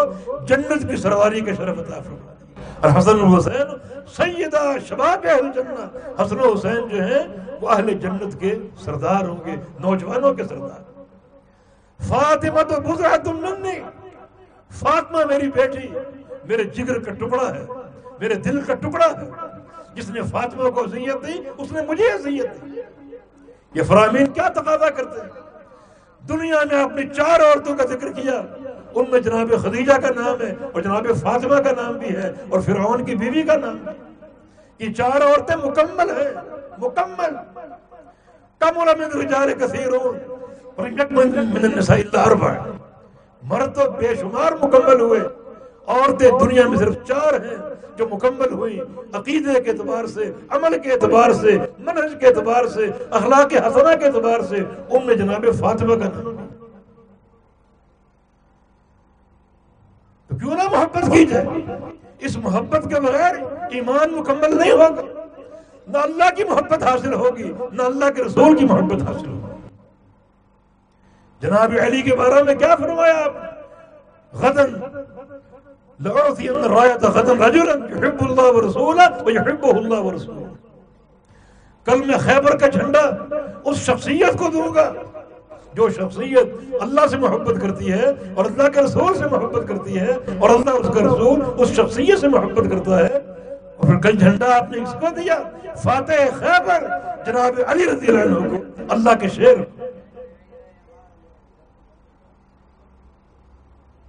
جنت 0.45 0.89
کی 0.89 0.95
سرواری 0.95 1.41
کے 1.41 1.53
شرف 1.53 1.80
عطا 1.80 1.99
فرما 1.99 2.34
اور 2.82 2.99
حسن 2.99 3.20
الحسین 3.20 3.78
سیدہ 4.15 4.76
شباب 4.88 5.26
اہل 5.30 5.51
جنت، 5.55 5.97
حسن 6.22 6.39
حسین 6.39 6.88
جو 6.88 7.03
ہیں، 7.03 7.24
وہ 7.61 7.70
اہل 7.70 7.93
جنت 7.93 8.39
کے 8.39 8.55
سردار 8.86 9.28
ہوں 9.28 9.45
گے، 9.45 9.55
نوجوانوں 9.80 10.34
کے 10.34 10.43
سردار۔ 10.43 10.82
فاطمہ 12.07 12.61
تو 12.61 12.93
گزرا 12.93 13.15
تم 13.15 13.45
نے 13.59 13.80
فاطمہ 14.70 15.26
میری 15.26 15.51
بیٹی، 15.51 15.88
میرے 16.45 16.63
جگر 16.63 16.99
کا 16.99 17.11
ٹکڑا 17.11 17.55
ہے، 17.55 17.65
میرے 18.20 18.34
دل 18.34 18.61
کا 18.61 18.74
ٹکڑا 18.74 19.07
ہے۔ 19.07 19.30
جس 19.93 20.09
نے 20.09 20.22
فاطمہ 20.22 20.70
کو 20.70 20.84
اذیت 20.84 21.28
دی، 21.28 21.41
اس 21.57 21.72
نے 21.72 21.82
مجھے 21.88 22.11
اذیت 22.11 22.65
دی۔ 22.65 22.82
یہ 23.74 23.84
فرامین 23.84 24.26
کیا 24.26 24.47
تقاضا 24.47 24.89
کرتے 24.89 25.22
ہیں؟ 25.22 25.49
دنیا 26.30 26.63
نے 26.71 26.82
اپنی 26.82 27.07
چار 27.15 27.39
عورتوں 27.47 27.75
کا 27.77 27.86
ذکر 27.89 28.11
کیا۔ 28.11 28.41
ان 28.95 29.05
میں 29.11 29.19
جناب 29.19 29.51
خدیجہ 29.63 29.93
کا 30.03 30.09
نام 30.15 30.41
ہے 30.41 30.53
اور 30.71 30.82
جناب 30.82 31.07
فاطمہ 31.21 31.59
کا 31.65 31.71
نام 31.82 31.97
بھی 31.97 32.15
ہے 32.15 32.32
اور 32.49 32.59
فرعون 32.65 33.03
کی 33.05 33.15
بیوی 33.15 33.43
کا 33.43 33.55
نام 33.57 33.77
بھی 33.84 34.86
یہ 34.86 34.93
چار 34.93 35.21
عورتیں 35.21 35.55
مکمل 35.63 36.09
ہیں، 36.17 36.32
مکمل۔ 36.77 37.36
کم 38.61 38.77
من 38.99 39.19
رجال 39.19 39.53
کثیرون 39.59 40.17
من 41.11 41.63
النساء 41.63 41.95
الا 41.95 42.21
اربع 42.21 42.51
مرد 43.49 43.75
تو 43.75 43.89
بے 43.99 44.13
شمار 44.15 44.51
مکمل 44.61 44.99
ہوئے۔ 45.01 45.19
عورتیں 45.89 46.31
دنیا 46.39 46.67
میں 46.67 46.77
صرف 46.77 46.95
چار 47.07 47.33
ہیں 47.33 47.55
جو 47.95 48.07
مکمل 48.11 48.51
ہوئی 48.53 48.79
عقیدے 49.13 49.61
کے 49.61 49.71
اعتبار 49.71 50.05
سے، 50.05 50.31
عمل 50.49 50.79
کے 50.79 50.91
اعتبار 50.91 51.31
سے، 51.33 51.57
منہج 51.79 52.13
کے 52.19 52.27
اعتبار 52.27 52.65
سے، 52.65 52.89
اخلاق 53.09 53.53
حسنہ 53.53 53.95
کے 53.99 54.05
اعتبار 54.05 54.41
سے، 54.41 54.55
ام 54.89 55.11
جناب 55.11 55.45
فاطمہ 55.59 55.95
کا 55.95 56.09
نام 56.09 56.35
تو 60.29 60.35
کیوں 60.35 60.55
نہ 60.55 60.69
محبت 60.71 61.11
کی 61.11 61.25
جائے؟ 61.25 61.47
اس 62.19 62.37
محبت 62.37 62.83
کے 62.89 62.99
بغیر 62.99 63.35
ایمان 63.71 64.11
مکمل 64.11 64.57
نہیں 64.57 64.71
ہوگا۔ 64.71 65.01
نہ 65.87 65.97
اللہ 65.97 66.29
کی 66.35 66.43
محبت 66.43 66.83
حاصل 66.83 67.13
ہوگی، 67.13 67.51
نہ 67.71 67.81
اللہ 67.81 68.09
کے 68.15 68.23
رسول 68.23 68.57
کی 68.57 68.65
محبت 68.65 69.01
حاصل 69.01 69.27
ہوگی۔ 69.27 69.77
جناب 71.41 71.73
علی 71.81 72.01
کے 72.01 72.15
بارے 72.15 72.43
میں 72.43 72.55
کیا 72.55 72.75
فرمایا 72.75 73.23
آپ؟ 73.25 73.33
غدن 74.33 74.75
لأعطي 76.00 76.47
أن 76.47 76.64
الراية 76.64 77.10
غدا 77.10 77.47
رجلا 77.47 77.74
يحب 77.74 78.22
الله 78.22 78.47
ورسوله 78.58 79.08
ويحبه 79.26 79.72
الله 79.78 80.06
ورسوله. 80.08 80.54
کل 81.86 82.06
میں 82.06 82.18
خیبر 82.18 82.58
کا 82.58 82.68
جھنڈا 82.68 83.00
اس 83.66 83.78
شخصیت 83.78 84.38
کو 84.38 84.50
دوں 84.54 84.76
گا 84.76 84.93
جو 85.74 85.89
شخصیت 85.89 86.76
اللہ 86.82 87.08
سے 87.10 87.18
محبت 87.18 87.62
کرتی 87.62 87.91
ہے 87.91 88.14
اور 88.36 88.45
اللہ 88.45 88.68
کے 88.68 88.82
رسول 88.82 89.18
سے 89.18 89.28
محبت 89.28 89.68
کرتی 89.68 90.00
ہے 90.00 90.18
اور 90.39 90.50
اللہ 90.50 90.70
اس 90.70 90.88
کا 90.88 91.00
رسول 91.00 91.41
اس 91.58 91.70
شخصیت 91.70 92.20
سے 92.20 92.28
محبت 92.28 92.72
کرتا 92.72 93.00
ہے۔ 93.00 93.18
اور 93.78 93.88
پھر 93.88 94.00
کل 94.00 94.18
جھنڈا 94.18 94.58
آپ 94.58 94.72
نے 94.72 94.84
اس 94.84 94.95
کو 95.00 95.08
دیا۔ 95.16 95.39
فاتح 95.84 96.30
خیبر، 96.34 96.88
جناب 97.26 97.60
علی 97.68 97.86
رضی 97.86 98.08
اللہ 98.08 98.38
عنہ 98.38 98.50
کو 98.50 98.84
اللہ 98.89 99.10
کے 99.20 99.30
شیر۔ 99.30 99.58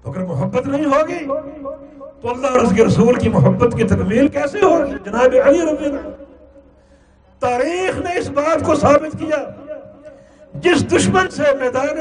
تو 0.03 0.11
اگر 0.11 0.25
محبت 0.25 0.67
نہیں 0.67 0.85
ہوگی 0.85 1.27
تو 2.23 2.31
اللہ 2.31 2.47
اور 2.47 2.61
اس 2.61 2.73
کے 2.77 2.85
رسول 2.85 3.15
کی 3.15 3.29
محبت 3.29 3.77
کی 3.77 3.85
تکمیل 3.85 4.29
کیسے 4.29 4.61
ہوگی 4.63 4.93
جناب 5.05 5.35
علی 5.45 5.63
رضی 5.63 5.85
اللہ 5.85 6.09
تاریخ 7.39 7.99
نے 7.99 8.19
اس 8.19 8.31
بات 8.31 8.67
کو 8.67 8.75
ثابت 8.75 9.19
کیا، 9.19 9.37
جس 10.55 10.93
دشمن 10.93 11.31
سے 11.31 11.43
میدان 11.61 11.99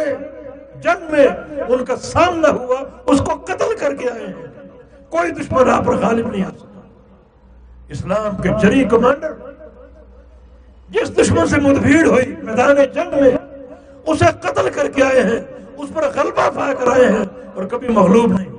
جنگ 0.81 1.11
میں 1.11 1.27
ان 1.69 1.85
کا 1.85 1.95
سامنا 1.95 2.49
ہوا، 2.49 2.83
اس 3.05 3.19
کو 3.19 3.35
قتل 3.35 3.75
کر 3.79 3.95
کے 3.95 4.09
آئے 4.09 4.25
ہیں۔ 4.25 4.47
کوئی 5.09 5.31
دشمن 5.31 5.69
آپ 5.69 5.85
پر 5.85 5.95
غالب 5.95 6.31
نہیں 6.31 6.45
آ 6.45 6.49
سکتا۔ 6.49 6.81
اسلام 7.89 8.41
کے 8.41 8.49
جری 8.61 8.83
کمانڈر، 8.83 9.33
جس 10.89 11.17
دشمن 11.17 11.47
سے 11.47 11.61
مدبھیڑ 11.61 12.05
ہوئی 12.07 12.35
میدان 12.43 12.75
جنگ 12.93 13.21
میں، 13.21 13.31
اسے 14.05 14.25
قتل 14.41 14.69
کر 14.69 14.89
کے 14.89 15.03
آئے 15.03 15.23
ہیں، 15.23 15.41
اس 15.77 15.89
پر 15.93 16.03
غلبہ 16.15 16.49
پا 16.55 16.73
کر 16.79 16.91
آئے 16.91 17.05
ہیں 17.05 17.25
اور 17.55 17.65
کبھی 17.65 17.87
مغلوب 17.87 18.39
نہیں۔ 18.39 18.58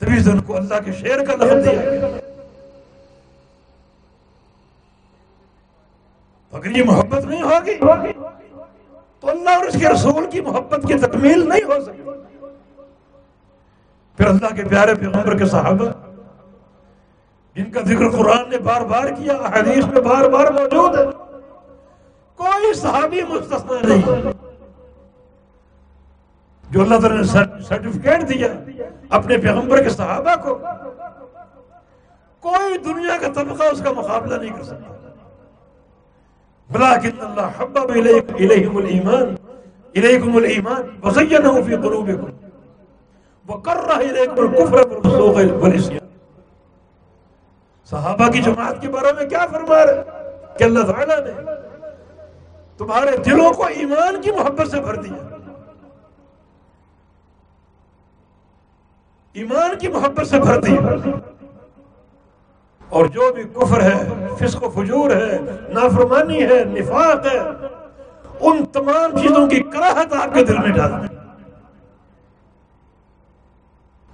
تبھی 0.00 0.22
سے 0.22 0.30
ان 0.30 0.40
کو 0.40 0.56
اللہ 0.56 0.78
کے 0.84 0.92
شیر 0.92 1.24
کا 1.24 1.34
لفظ 1.34 1.64
دیا 1.64 2.08
اگر 6.52 6.76
یہ 6.76 6.84
محبت 6.86 7.24
نہیں 7.24 7.42
ہوگی، 7.42 7.74
تو 9.20 9.28
اللہ 9.28 9.50
اور 9.50 9.66
اس 9.66 9.76
کے 9.80 9.88
رسول 9.88 10.30
کی 10.30 10.40
محبت 10.40 10.86
کی 10.88 10.94
تکمیل 10.98 11.48
نہیں 11.48 11.64
ہو 11.68 11.80
سکتی۔ 11.84 12.02
پھر 14.18 14.26
اللہ 14.26 14.54
کے 14.56 14.64
پیارے 14.68 14.94
پیغمبر 14.94 15.38
کے 15.38 15.46
صحابہ، 15.46 15.88
جن 17.56 17.70
کا 17.72 17.80
ذکر 17.86 18.08
قرآن 18.16 18.48
نے 18.50 18.58
بار 18.64 18.80
بار 18.90 19.08
کیا 19.18 19.36
حدیث 19.54 19.84
میں 19.84 20.02
بار 20.02 20.28
بار 20.30 20.50
موجود 20.52 20.98
ہے، 20.98 21.04
کوئی 22.38 22.74
صحابی 22.80 23.22
مستثنا 23.28 23.78
نہیں۔ 23.88 24.32
جو 26.70 26.82
اللہ 26.82 27.00
تعالی 27.00 27.16
نے 27.16 27.22
سرٹیفکیٹ 27.62 28.28
دیا 28.28 28.48
اپنے 29.10 29.38
پیغمبر 29.38 29.82
کے 29.82 29.88
صحابہ 29.88 30.42
کو، 30.42 30.54
کوئی 32.40 32.78
دنیا 32.78 33.16
کا 33.20 33.28
طبقہ 33.34 33.62
اس 33.62 33.82
کا 33.84 33.92
مقابلہ 33.92 34.34
نہیں 34.34 34.56
کر 34.56 34.62
سکتا۔ 34.62 34.94
بلاکن 36.70 37.10
اللہ 37.20 37.62
حبب 37.62 37.90
الیہم 38.36 38.76
الایمان 38.76 39.34
الیکم 39.94 40.36
الایمان 40.36 40.82
وزینہ 41.02 41.62
فی 41.66 41.76
قلوبکم 41.76 42.46
وقرہ 43.48 43.92
الیکم 43.92 44.38
الکفر 44.38 44.74
والفسوق 44.74 45.62
والعصیان۔ 45.62 46.06
صحابہ 47.90 48.28
کی 48.28 48.42
جماعت 48.42 48.80
کے 48.80 48.88
بارے 48.88 49.12
میں 49.12 49.30
کیا 49.30 49.46
فرما 49.46 49.86
رہے؟ 49.86 50.02
کہ 50.58 50.64
اللہ 50.64 50.92
تعالیٰ 50.92 51.20
نے 51.20 51.50
تمہارے 52.78 53.16
دلوں 53.16 53.50
کو 53.52 53.66
ایمان 53.66 54.20
کی 54.22 54.30
محبت 54.30 54.68
سے 54.70 54.80
بھر 54.80 54.94
دیا۔ 54.94 55.37
ایمان 59.38 59.78
کی 59.78 59.88
محبت 59.88 60.26
سے 60.26 60.40
بھر 60.40 60.60
دیا 60.60 60.94
اور 62.88 63.06
جو 63.06 63.32
بھی 63.34 63.42
کفر 63.42 63.80
ہے، 63.80 64.26
فسق 64.38 64.64
و 64.64 64.70
فجور 64.70 65.10
ہے، 65.10 65.38
نافرمانی 65.68 66.42
ہے، 66.42 66.64
نفاق 66.64 67.26
ہے، 67.26 67.38
ان 68.40 68.64
تمام 68.64 69.18
چیزوں 69.18 69.46
کی 69.46 69.60
کراہت 69.60 70.12
آپ 70.12 70.34
کے 70.34 70.44
دل 70.44 70.58
میں 70.58 70.70
ڈال۔ 70.70 70.92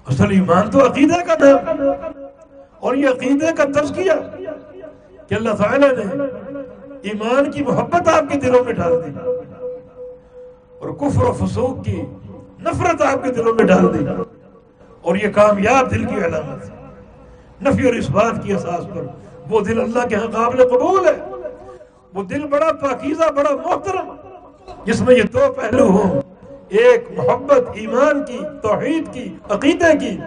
اصل 0.06 0.30
ایمان 0.30 0.70
تو 0.70 0.86
عقیدہ 0.86 1.24
کا 1.26 1.34
نام 1.40 2.22
اور 2.78 2.94
یہ 2.94 3.08
عقیدے 3.08 3.46
کا 3.56 3.64
تذکیہ 3.64 4.12
کہ 5.28 5.34
اللہ 5.34 5.50
تعالیٰ 5.50 5.92
نے 5.92 6.24
ایمان 7.02 7.50
کی 7.50 7.64
محبت 7.64 8.08
آپ 8.08 8.32
کے 8.32 8.38
دلوں 8.38 8.64
میں 8.64 8.72
ڈال 8.72 8.92
دی۔ 9.06 9.10
اور 10.80 10.88
کفر 10.94 11.22
و 11.22 11.32
فسوق 11.32 11.84
کی 11.84 12.02
نفرت 12.60 13.02
آپ 13.02 13.24
کے 13.24 13.30
دلوں 13.32 13.54
میں 13.54 13.64
ڈال 13.64 13.94
دی۔ 13.94 14.04
اور 15.04 15.16
یہ 15.16 15.28
کامیاب 15.28 15.90
دل 15.90 16.04
کی 16.04 16.14
علامت 16.14 16.64
ہے۔ 16.64 16.74
نفی 17.62 17.86
اور 17.86 17.94
اس 17.94 18.10
بات 18.10 18.32
کی 18.42 18.52
اساس 18.52 18.84
پر۔ 18.94 19.06
وہ 19.50 19.60
دل 19.60 19.80
اللہ 19.80 20.06
کے 20.06 20.14
ہاں 20.16 20.26
قابل 20.26 20.68
قبول 20.68 21.08
ہے۔ 21.08 21.46
وہ 22.14 22.22
دل 22.22 22.46
بڑا 22.46 22.72
پاکیزہ، 22.72 23.32
بڑا 23.32 23.50
محترم۔ 23.56 24.16
جس 24.84 25.00
میں 25.00 25.14
یہ 25.14 25.22
دو 25.22 25.52
پہلو 25.52 25.86
ہوں۔ 25.86 26.22
ایک 26.68 27.04
محبت 27.16 27.60
ایمان 27.74 28.24
کی، 28.24 28.38
توحید 28.62 29.12
کی، 29.12 29.36
عقیدے 29.48 29.98
کی۔ 29.98 30.18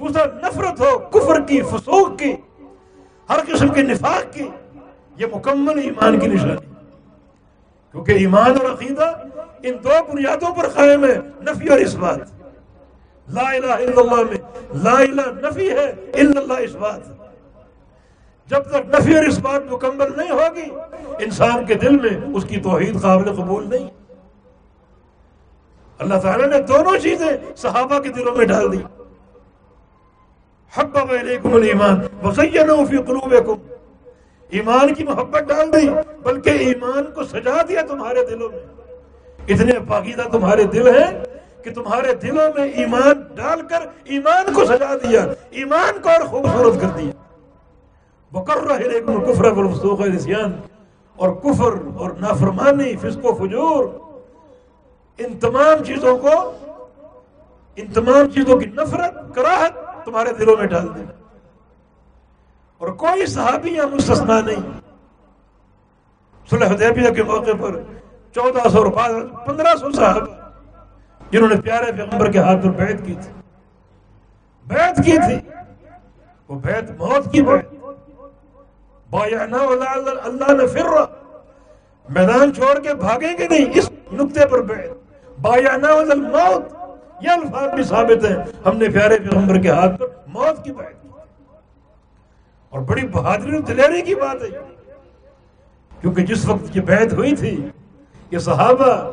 دوسرا 0.00 0.24
نفرت 0.24 0.80
ہو، 0.80 0.98
کفر 0.98 1.40
کی، 1.40 1.60
فسوق 1.62 2.18
کی۔ 2.18 2.36
ہر 3.28 3.38
قسم 3.52 3.68
کے 3.68 3.82
نفاق 3.82 4.34
کی۔ 4.34 4.48
یہ 5.16 5.26
مکمل 5.34 5.78
ایمان 5.78 6.20
کی 6.20 6.26
نشانی۔ 6.26 6.74
کیونکہ 7.92 8.12
ایمان 8.12 8.50
اور 8.50 8.72
عقیدہ 8.72 9.12
ان 9.62 9.74
دو 9.84 10.12
بنیادوں 10.12 10.54
پر 10.54 10.68
قائم 10.68 11.04
ہے۔ 11.04 11.18
نفی 11.42 11.68
اور 11.68 11.78
اس 11.78 11.94
بات۔ 11.94 12.43
لا 13.28 13.50
الہ 13.50 13.72
الا 13.72 14.00
اللہ 14.00 14.14
میں 14.14 14.38
لا 14.82 14.92
الہ 14.92 15.48
نفی 15.48 15.70
ہے 15.70 15.90
الا 16.14 16.40
اللہ 16.40 16.52
اس 16.52 16.74
بات 16.74 17.00
جب 18.50 18.62
تک 18.62 19.00
نفی 19.00 19.16
اور 19.16 19.24
اس 19.24 19.38
بات 19.38 19.72
مکمل 19.72 20.08
نہیں 20.16 20.30
ہوگی، 20.30 20.70
انسان 21.24 21.66
کے 21.66 21.74
دل 21.74 21.98
میں 21.98 22.36
اس 22.36 22.44
کی 22.44 22.60
توحید 22.60 23.00
قابل 23.00 23.32
قبول 23.34 23.70
نہیں۔ 23.70 23.88
اللہ 25.98 26.14
تعالیٰ 26.14 26.48
نے 26.48 26.60
دونوں 26.60 26.98
چیزیں 26.98 27.36
صحابہ 27.56 27.98
کے 27.98 28.08
دلوں 28.08 28.36
میں 28.36 28.46
ڈال 28.46 28.72
دی۔ 28.72 28.78
حبب 30.76 31.12
علیکم 31.20 31.54
الایمان، 31.54 32.26
وزینوا 32.26 32.84
فی 32.84 32.96
قلوبکم۔ 32.96 33.74
ایمان 34.48 34.94
کی 34.94 35.04
محبت 35.04 35.42
ڈال 35.48 35.72
دی، 35.72 35.88
بلکہ 36.22 36.50
ایمان 36.50 37.02
کو 37.14 37.24
سجا 37.24 37.62
دیا 37.68 37.80
تمہارے 37.88 38.26
دلوں 38.26 38.48
میں۔ 38.52 38.60
اتنے 39.48 39.72
پاکیزہ 39.88 40.22
تمہارے 40.22 40.64
دل 40.64 40.88
ہیں 40.88 41.24
کہ 41.64 41.74
تمہارے 41.74 42.14
دلوں 42.14 42.58
میں 42.58 42.64
ایمان 42.64 43.22
ڈال 43.34 43.66
کر 43.66 43.86
ایمان 44.04 44.54
کو 44.54 44.64
سجا 44.64 44.94
دیا، 44.94 45.26
ایمان 45.50 46.00
کو 46.02 46.08
اور 46.08 46.26
خوبصورت 46.26 46.80
کر 46.80 46.88
دیا۔ 46.88 47.10
کفر 48.32 49.50
اور 51.16 51.30
کفر 51.30 51.72
اور 51.96 52.10
نافرمانی، 52.20 52.96
فسق 52.96 53.24
و 53.24 53.34
فجور۔ 53.34 53.84
ان 55.18 55.38
تمام 55.38 55.84
چیزوں 55.84 56.18
کو، 56.18 56.52
ان 57.76 57.86
تمام 57.86 58.30
چیزوں 58.30 58.60
کی 58.60 58.66
نفرت، 58.66 59.34
کراہت 59.34 60.04
تمہارے 60.04 60.32
دلوں 60.32 60.56
میں 60.56 60.66
ڈال 60.66 60.94
دینا 60.94 61.12
اور 62.78 62.88
کوئی 62.88 63.26
صحابی 63.26 63.74
یا 63.74 63.86
مستثنا 63.86 64.40
نہیں۔ 64.40 64.80
صلح 66.50 66.66
حدیبیہ 66.66 67.10
کے 67.10 67.22
موقع 67.22 67.56
پر 67.60 67.80
چودہ 68.34 68.68
سو 68.68 68.84
روپئے 68.84 69.46
پندرہ 69.46 69.76
سو 69.80 69.92
صاحب 69.92 70.43
جنہوں 71.30 71.48
نے 71.48 71.56
پیارے 71.60 71.92
پیغمبر 71.92 72.30
کے 72.30 72.38
ہاتھ 72.38 72.64
پر 72.64 72.70
بیعت 72.70 73.06
کی 73.06 73.14
تھی۔ 73.14 73.32
بیعت 74.66 74.96
کی 74.96 75.12
تھی۔ 75.12 75.50
وہ 76.48 76.58
بیعت 76.60 76.90
موت 76.90 77.32
کی 77.32 77.42
بیعت۔ 77.42 77.74
بایعنا 79.10 79.58
اللہ 80.24 80.52
نے 80.52 80.84
میدان 82.08 82.54
چھوڑ 82.54 82.78
کے 82.78 82.94
بھاگیں 82.94 83.38
گے 83.38 83.48
نہیں۔ 83.48 83.66
اس 83.74 83.90
نقطے 84.12 84.46
پر 84.46 84.62
بیعت۔ 84.62 85.14
بایعنا 85.40 86.14
موت 86.14 86.74
یہ 87.20 87.30
الفاظ 87.30 87.74
بھی 87.74 87.82
ثابت 87.82 88.24
ہیں۔ 88.24 88.36
ہم 88.66 88.76
نے 88.76 88.88
پیارے 88.88 89.18
پیغمبر 89.18 89.58
کے 89.58 89.70
ہاتھ 89.70 90.00
پر 90.00 90.06
موت 90.26 90.64
کی 90.64 90.72
بیعت 90.72 91.02
کی۔ 91.02 91.08
اور 92.68 92.80
بڑی 92.80 93.08
بہادری 93.08 93.54
اور 93.54 93.62
دلیری 93.62 94.02
کی 94.02 94.14
بات 94.14 94.42
ہے 94.42 94.48
کیونکہ 96.00 96.26
جس 96.26 96.48
وقت 96.48 96.76
یہ 96.76 96.82
بیعت 96.82 97.12
ہوئی 97.12 97.36
تھی، 97.36 97.68
یہ 98.30 98.38
صحابہ 98.38 99.12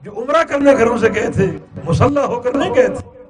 جو 0.00 0.12
عمرہ 0.16 0.44
کرنے 0.44 0.72
گھروں 0.72 0.98
سے 0.98 1.08
گئے 1.14 1.30
تھے، 1.30 1.46
مسلح 1.84 2.20
ہو 2.20 2.40
کر 2.40 2.52
نہیں 2.52 2.74
گئے 2.74 2.86
تھے۔ 2.86 3.22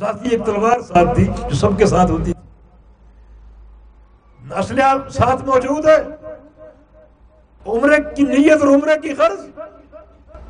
ذاتی 0.00 0.28
ایک 0.28 0.46
تلوار 0.46 0.80
ساتھ 0.80 1.14
تھی 1.14 1.24
جو 1.24 1.54
سب 1.54 1.78
کے 1.78 1.86
ساتھ 1.86 2.10
ہوتی۔ 2.10 2.32
تھی 2.32 2.32
اسلحہ 4.58 5.08
ساتھ 5.08 5.44
موجود 5.44 5.86
ہے 5.86 6.02
عمرے 7.66 7.96
کی 8.16 8.22
نیت 8.22 8.64
اور 8.64 8.68
عمرے 8.68 8.98
کی 9.02 9.14
غرض۔ 9.14 9.46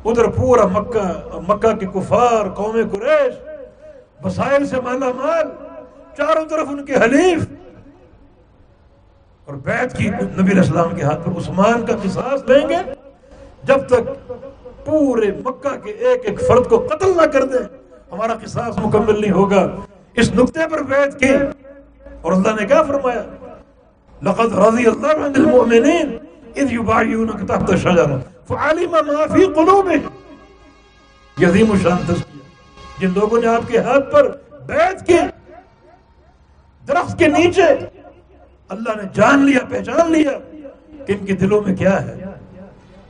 ادھر 0.05 0.27
پورا 0.27 0.65
مکہ 0.65 1.39
مکہ 1.47 1.75
کے 1.75 1.85
کفار، 1.85 2.49
قوم 2.49 2.75
قریش، 2.91 3.33
وسائل 4.23 4.65
سے 4.65 4.81
مالا 4.81 5.11
مال، 5.15 5.47
چاروں 6.17 6.45
طرف 6.45 6.67
ان 6.69 6.85
کے 6.85 6.95
حلیف۔ 6.95 7.45
اور 9.45 9.55
بیعت 9.55 9.97
کی 9.97 10.09
نبی 10.09 10.51
علیہ 10.51 10.61
السلام 10.61 10.95
کے 10.95 11.03
ہاتھ 11.03 11.25
پر 11.25 11.37
عثمان 11.37 11.85
کا 11.85 11.93
قصاص 12.03 12.43
لیں 12.47 12.69
گے۔ 12.69 12.93
جب 13.63 13.87
تک 13.87 14.33
پورے 14.85 15.31
مکہ 15.45 15.75
کے 15.83 15.91
ایک 15.91 16.25
ایک 16.25 16.39
فرد 16.47 16.67
کو 16.69 16.87
قتل 16.91 17.17
نہ 17.17 17.25
کر 17.33 17.45
دیں 17.45 17.65
ہمارا 18.11 18.33
قصاص 18.43 18.77
مکمل 18.77 19.21
نہیں 19.21 19.31
ہوگا۔ 19.31 19.63
اس 20.13 20.33
نقطے 20.35 20.67
پر 20.71 20.81
بیعت 20.83 21.19
کی 21.19 21.33
اور 22.21 22.31
اللہ 22.31 22.59
نے 22.59 22.65
کیا 22.67 22.83
فرمایا؟ 22.83 23.23
لقد 24.21 24.57
رضی 24.57 24.85
اللہ 24.85 25.25
عن 25.25 25.33
المؤمنین 25.35 26.17
اذ 26.55 26.73
یبایعونک 26.73 27.47
تحت 27.47 27.69
الشجرہ 27.69 28.17
فعلم 28.47 28.91
ما 28.91 29.25
فی 29.33 29.45
قلوبهم 29.45 30.09
یہ 31.37 31.75
شان 31.83 31.97
تذکیہ 32.07 32.41
جن 32.99 33.09
لوگوں 33.15 33.41
نے 33.41 33.47
آپ 33.47 33.67
کے 33.67 33.77
ہاتھ 33.77 34.11
پر 34.11 34.27
بیعت 34.67 35.07
کی 35.07 35.17
درخت 36.87 37.19
کے 37.19 37.27
نیچے 37.27 37.63
اللہ 38.69 38.95
نے 38.95 39.03
جان 39.13 39.45
لیا، 39.45 39.59
پہچان 39.69 40.11
لیا 40.11 40.31
کہ 41.05 41.11
ان 41.13 41.25
کے 41.25 41.33
دلوں 41.33 41.61
میں 41.61 41.75
کیا 41.75 42.05
ہے۔ 42.05 42.23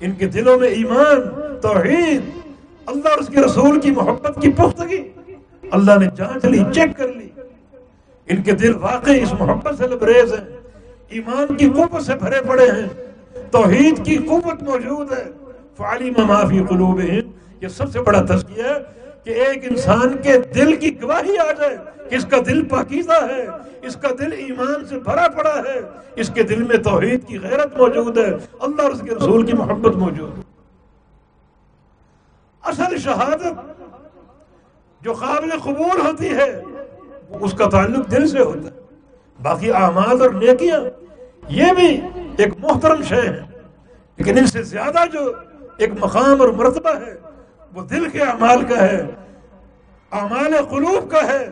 ان 0.01 0.11
کے 0.11 0.27
دلوں 0.27 0.59
میں 0.59 0.67
ایمان۔ 0.67 1.42
توحید، 1.63 2.21
اللہ 2.85 3.09
اور 3.09 3.17
اس 3.17 3.27
کے 3.27 3.41
رسول 3.41 3.79
کی 3.79 3.91
محبت 3.91 4.41
کی 4.41 4.51
پختگی، 4.51 5.01
اللہ 5.71 5.99
نے 5.99 6.07
جانچ 6.15 6.45
لی، 6.45 6.63
چیک 6.73 6.97
کر 6.97 7.07
لی۔ 7.07 7.29
ان 8.27 8.41
کے 8.41 8.51
دل 8.51 8.75
واقعی 8.81 9.21
اس 9.21 9.33
محبت 9.39 9.77
سے 9.77 9.87
لبریز 9.87 10.33
ہیں، 10.33 10.45
ایمان 11.09 11.55
کی 11.57 11.69
قوت 11.69 12.03
سے 12.03 12.15
بھرے 12.21 12.41
پڑے 12.47 12.67
ہیں، 12.71 12.87
توحید 13.51 14.05
کی 14.05 14.17
قوت 14.17 14.63
موجود 14.63 15.11
ہے۔ 15.11 15.23
فعلی 15.77 16.09
معافی 16.17 16.63
قلوب 16.69 16.99
یہ 17.61 17.67
سب 17.67 17.91
سے 17.91 18.01
بڑا 18.01 18.21
تذکیہ 18.29 18.63
ہے 18.63 18.77
کہ 19.23 19.29
ایک 19.43 19.65
انسان 19.69 20.15
کے 20.23 20.37
دل 20.55 20.75
کی 20.75 20.91
گواہی 21.01 21.37
آ 21.37 21.51
جائے 21.51 21.75
کہ 22.09 22.15
اس 22.15 22.25
کا 22.25 22.37
دل 22.47 22.63
پاکیزہ 22.69 23.19
ہے، 23.29 23.45
اس 23.87 23.95
کا 23.95 24.09
دل 24.19 24.31
ایمان 24.37 24.85
سے 24.89 24.99
بھرا 24.99 25.27
پڑا 25.27 25.55
ہے، 25.67 25.79
اس 26.15 26.29
کے 26.29 26.43
دل 26.43 26.63
میں 26.63 26.77
توحید 26.83 27.27
کی 27.27 27.39
غیرت 27.39 27.77
موجود 27.77 28.17
ہے، 28.17 28.31
اللہ 28.59 28.81
اور 28.81 28.91
اس 28.91 29.01
کے 29.01 29.15
رسول 29.15 29.45
کی 29.45 29.53
محبت 29.53 29.95
موجود 29.95 30.37
ہے۔ 30.37 30.51
اصل 32.63 32.97
شہادت 32.97 33.71
جو 35.01 35.13
قابل 35.13 35.49
قبول 35.63 36.01
ہوتی 36.05 36.29
ہے 36.29 36.61
اس 37.41 37.53
کا 37.53 37.69
تعلق 37.69 38.11
دل 38.11 38.27
سے 38.27 38.39
ہوتا 38.39 38.67
ہے۔ 38.75 38.81
باقی 39.41 39.71
اعمال 39.71 40.21
اور 40.21 40.29
نیکیاں، 40.29 40.79
یہ 41.49 41.73
بھی 41.75 42.01
ایک 42.37 42.53
محترم 42.59 43.01
شے 43.01 43.21
ہیں 43.21 43.59
لیکن 44.17 44.37
ان 44.37 44.47
سے 44.47 44.63
زیادہ 44.63 44.99
جو 45.13 45.31
ایک 45.77 45.89
مقام 45.99 46.41
اور 46.41 46.49
مرتبہ 46.49 46.89
ہے، 46.89 47.15
وہ 47.73 47.81
دل 47.81 48.09
کے 48.09 48.19
اعمال 48.19 48.65
کا 48.65 48.81
ہے، 48.81 49.05
اعمال 50.11 50.53
قلوب 50.69 51.11
کا 51.11 51.23
ہے۔ 51.23 51.49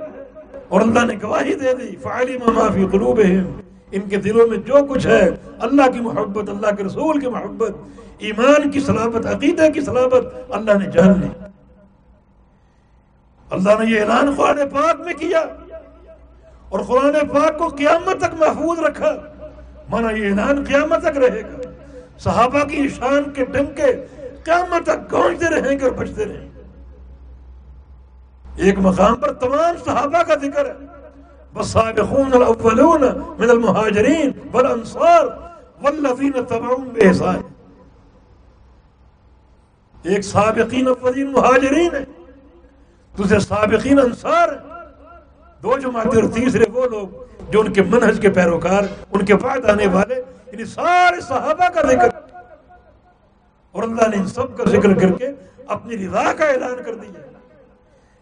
اور 0.70 0.82
اللہ 0.82 1.06
نے 1.06 1.14
گواہی 1.24 1.54
دے 1.54 1.74
دی 1.74 1.96
فعلی 1.96 2.38
فی 2.74 2.86
قلوبہم 2.92 3.60
ان 3.92 4.02
کے 4.02 4.18
دلوں 4.18 4.48
میں 4.48 4.58
جو 4.58 4.86
کچھ 4.90 5.08
ہے، 5.08 5.30
اللہ 5.60 5.92
کی 5.94 6.00
محبت، 6.00 6.50
اللہ 6.50 6.76
کے 6.76 6.84
رسول 6.84 7.20
کی 7.20 7.28
محبت 7.28 7.72
ایمان 8.22 8.72
کی 8.72 8.80
سلامت 8.80 9.26
عقیدہ 9.26 9.68
کی 9.74 9.82
سلامت 9.82 10.26
اللہ 10.50 10.74
نے 10.74 10.86
جان 10.86 11.20
لی 11.22 11.28
اللہ 13.50 13.70
نے 13.80 13.92
یہ 13.92 14.02
اعلان 14.02 14.36
قرآن 14.38 14.58
پاک 14.70 15.00
میں 15.00 15.14
کیا 15.14 15.40
اور 16.70 16.80
قرآن 16.80 17.28
پاک 17.28 17.58
کو 17.58 17.68
قیامت 17.68 18.18
تک 18.18 18.34
محفوظ 18.40 18.80
رکھا۔ 18.80 19.16
مانا 19.90 20.12
یہ 20.12 20.30
اعلان 20.30 20.64
قیامت 20.68 21.02
تک 21.02 21.18
رہے 21.18 21.42
گا۔ 21.42 21.70
صحابہ 22.20 22.64
کی 22.64 22.90
شان 22.90 23.32
کے 23.32 23.46
ڈنکے 23.46 24.06
قیامت 24.44 24.84
تک 24.86 25.14
گونجتے 25.14 25.46
رہیں 25.46 25.80
گے 25.80 25.84
اور 25.84 25.92
بچتے 25.92 26.26
رہیں 26.26 26.50
گے۔ 26.56 26.62
ایک 28.56 28.76
مقام 28.78 29.16
پر 29.16 29.34
تمام 29.34 29.76
صحابہ 29.86 30.24
کا 30.24 30.36
ذکر 30.36 30.66
ہے۔ 30.66 30.86
والسابقون 31.54 32.34
الاولون 32.34 33.02
من 33.40 33.50
المہاجرین 33.50 34.32
والانصار 34.52 35.26
والذین 35.82 36.32
تبعون 36.32 36.90
بإحسان۔ 36.94 37.42
ایک 40.04 40.22
سابقین 40.22 40.88
اولین 40.88 41.32
مہاجرین 41.32 41.96
ہے 41.96 42.06
دوسرے 43.18 43.40
سابقین 43.40 44.00
انصار 44.00 44.50
دو 45.64 45.78
جماعتیں 45.78 46.22
اور 46.22 46.30
تیسرے 46.34 46.66
وہ 46.74 46.86
لوگ 46.86 47.08
جو 47.50 47.60
ان 47.60 47.74
کے 47.74 47.82
منہج 47.82 48.22
کے 48.22 48.30
پیروکار، 48.30 48.82
ان 49.12 49.26
کے 49.26 49.36
بعد 49.36 49.66
آنے 49.66 49.88
والے 49.88 50.16
یعنی 50.46 50.66
سارے 50.66 51.22
صحابہ 51.22 51.70
کا 51.70 51.82
ذکر۔ 51.82 52.38
اور 53.72 53.84
اللہ 53.84 54.08
نے 54.08 54.18
ان 54.18 54.26
سب 54.26 54.58
کا 54.58 54.64
ذکر 54.64 55.00
کر 55.00 55.12
کے 55.12 55.30
اپنی 55.68 56.08
رضا 56.08 56.34
کا 56.34 56.46
اعلان 56.46 56.84
کر 56.86 56.96
دیا۔ 56.96 57.22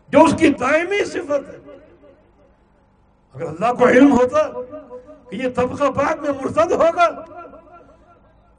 جو 0.09 0.23
اس 0.23 0.35
کی 0.37 0.49
دائمی 0.49 1.05
صفت 1.05 1.49
ہے۔ 1.49 1.77
اگر 3.33 3.45
اللہ 3.45 3.73
کو 3.73 3.87
علم 3.87 4.11
ہوتا 4.11 4.43
کہ 5.29 5.35
یہ 5.35 5.49
طبقہ 5.55 5.83
بعد 5.83 6.15
میں 6.15 6.31
مرتد 6.43 6.71
ہوگا، 6.71 7.25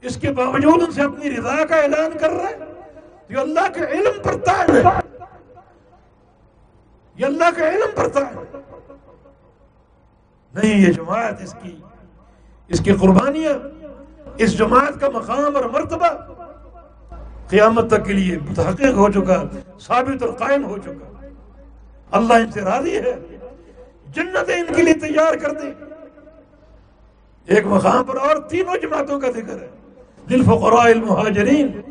اس 0.01 0.15
کے 0.15 0.31
باوجود 0.31 0.83
ان 0.83 0.91
سے 0.91 1.01
اپنی 1.01 1.31
رضا 1.31 1.65
کا 1.65 1.75
اعلان 1.75 2.17
کر 2.17 2.29
رہے 2.29 2.70
یہ 3.31 3.37
اللہ 3.37 3.73
کے 3.73 3.79
علم 3.79 4.21
پر 4.23 4.37
تائم 4.37 4.75
ہے۔ 4.75 5.15
یہ 7.15 7.25
اللہ 7.25 7.43
کے 7.55 7.69
علم 7.69 7.89
پر 7.95 8.07
تائم 8.07 8.37
ہے۔ 8.37 8.57
نہیں، 10.53 10.87
یہ 10.87 10.93
جماعت 10.93 11.41
اس 11.41 11.55
کی 11.63 11.75
اس 12.67 12.79
کی 12.79 12.91
قربانیاں، 12.93 13.53
اس 14.37 14.57
جماعت 14.57 15.01
کا 15.01 15.09
مقام 15.09 15.55
اور 15.55 15.65
مرتبہ 15.65 16.07
قیامت 17.47 17.87
تک 17.87 18.05
کے 18.05 18.13
لیے 18.13 18.37
متحقق 18.49 18.93
ہو 18.95 19.11
چکا، 19.11 19.43
ثابت 19.79 20.23
اور 20.23 20.33
قائم 20.33 20.65
ہو 20.65 20.77
چکا۔ 20.77 21.25
اللہ 22.11 22.33
ان 22.33 22.51
سے 22.51 22.61
راضی 22.61 22.97
ہے۔ 22.97 23.37
جنتیں 24.11 24.55
ان 24.55 24.73
کے 24.75 24.81
لیے 24.81 24.93
تیار 24.93 25.33
کر 25.33 25.51
دی 25.51 25.71
ایک 27.45 27.65
مقام 27.65 28.03
پر 28.03 28.15
اور 28.15 28.35
تینوں 28.37 28.77
جماعتوں 28.77 29.19
کا 29.19 29.31
ذکر 29.31 29.61
ہے۔ 29.61 29.69
دل 30.29 30.43
فقراء 30.43 30.89
المہاجرین 30.89 31.81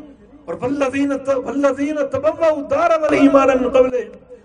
اور 0.45 0.55
والذین 0.61 1.11
والذین 1.27 1.97
تبوؤوا 2.11 2.47
الدار 2.47 2.89
والایمان 3.01 3.47
من 3.61 3.69
قبل 3.69 3.89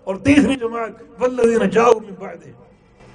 اور 0.04 0.16
تیسری 0.16 0.54
جماعت، 0.54 1.02
والذین 1.18 1.70
جاؤوا 1.70 2.00
من 2.08 2.14
بعد 2.18 2.44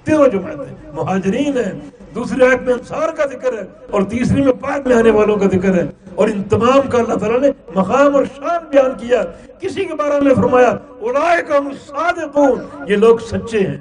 تینوں 0.06 0.28
جماعتیں 0.28 0.92
مہاجرین 0.94 1.58
ہیں، 1.58 1.80
دوسری 2.16 2.44
آیت 2.44 2.62
میں 2.62 2.74
انصار 2.74 3.10
کا 3.10 3.26
ذکر 3.26 3.54
ہے، 3.54 3.64
اور 3.90 4.02
تیسری 4.02 4.42
میں 4.42 4.54
بعد 4.54 4.80
میں 4.80 4.96
آنے 4.96 5.10
والوں 5.10 5.38
کا 5.38 5.46
ذکر 5.46 5.74
ہے، 5.74 5.86
اور 6.16 6.28
ان 6.28 6.44
تمام 6.44 6.90
کا 6.90 6.98
اللہ 6.98 7.14
تعالیٰ 7.14 7.40
نے 7.40 7.52
مقام 7.76 8.16
اور 8.16 8.24
شان 8.36 8.66
بیان 8.70 8.92
کیا۔ 9.00 9.24
کسی 9.60 9.86
کے 9.86 9.96
بارے 9.96 10.20
میں 10.22 10.36
فرمایا 10.36 10.70
اولئکم 11.00 11.68
الصادقون، 11.68 12.60
یہ 12.88 12.96
لوگ 12.96 13.18
سچے 13.18 13.60
ہیں۔ 13.60 13.78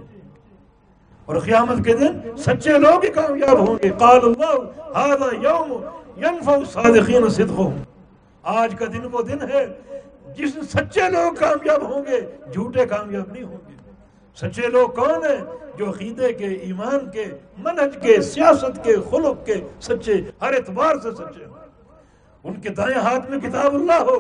اور 1.25 1.37
قیامت 1.37 1.85
کے 1.85 1.95
دن 1.95 2.37
سچے 2.37 2.79
لوگ 2.79 3.05
ہی 3.05 3.11
کامیاب 3.11 3.69
ہوں 3.69 3.77
گے۔ 3.83 3.91
قال 3.99 4.21
اللہ، 4.23 4.55
هذا 4.93 5.49
یوم 5.49 5.73
ينفع 6.19 6.53
الصادقین 6.53 7.29
صدقهم۔ 7.29 7.83
آج 8.43 8.75
کا 8.79 8.85
دن 8.85 9.01
وہ 9.13 9.23
دن 9.23 9.39
ہے 9.51 9.67
جس 10.37 10.55
سچے 10.73 11.11
لوگ 11.11 11.35
کامیاب 11.35 11.83
ہوں 11.83 12.05
گے، 12.07 12.21
جھوٹے 12.53 12.87
کامیاب 12.87 13.33
نہیں 13.33 13.43
ہوں 13.43 13.57
گے۔ 13.69 13.77
سچے 14.35 14.67
لوگ 14.67 14.89
کون 14.89 15.25
ہیں 15.25 15.45
جو 15.77 15.91
عقیدے 15.91 16.33
کے، 16.33 16.47
ایمان 16.47 17.11
کے، 17.11 17.25
منہج 17.59 17.99
کے، 18.03 18.21
سیاست 18.21 18.85
کے، 18.85 18.97
خلق 19.11 19.47
کے 19.47 19.55
سچے، 19.81 20.15
ہر 20.43 20.53
اعتبار 20.53 20.97
سے 21.03 21.11
سچے 21.11 21.45
ہوں۔ 21.45 21.55
ان 22.45 22.61
کے 22.61 22.69
دائیں 22.69 22.99
ہاتھ 22.99 23.31
میں 23.31 23.39
کتاب 23.39 23.75
اللہ 23.75 24.03
ہو، 24.03 24.19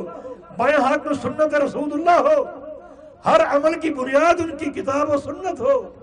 بائیں 0.57 0.77
ہاتھ 0.77 1.07
میں 1.07 1.14
سنت 1.14 1.55
رسول 1.55 1.89
اللہ 1.93 2.33
ہو۔ 2.33 2.45
ہر 3.25 3.41
عمل 3.47 3.81
کی 3.81 3.95
بنیاد 3.95 4.41
ان 4.41 4.57
کی 4.57 4.83
کتاب 4.83 5.11
و 5.11 5.18
سنت 5.18 5.61
ہو۔ 5.61 5.95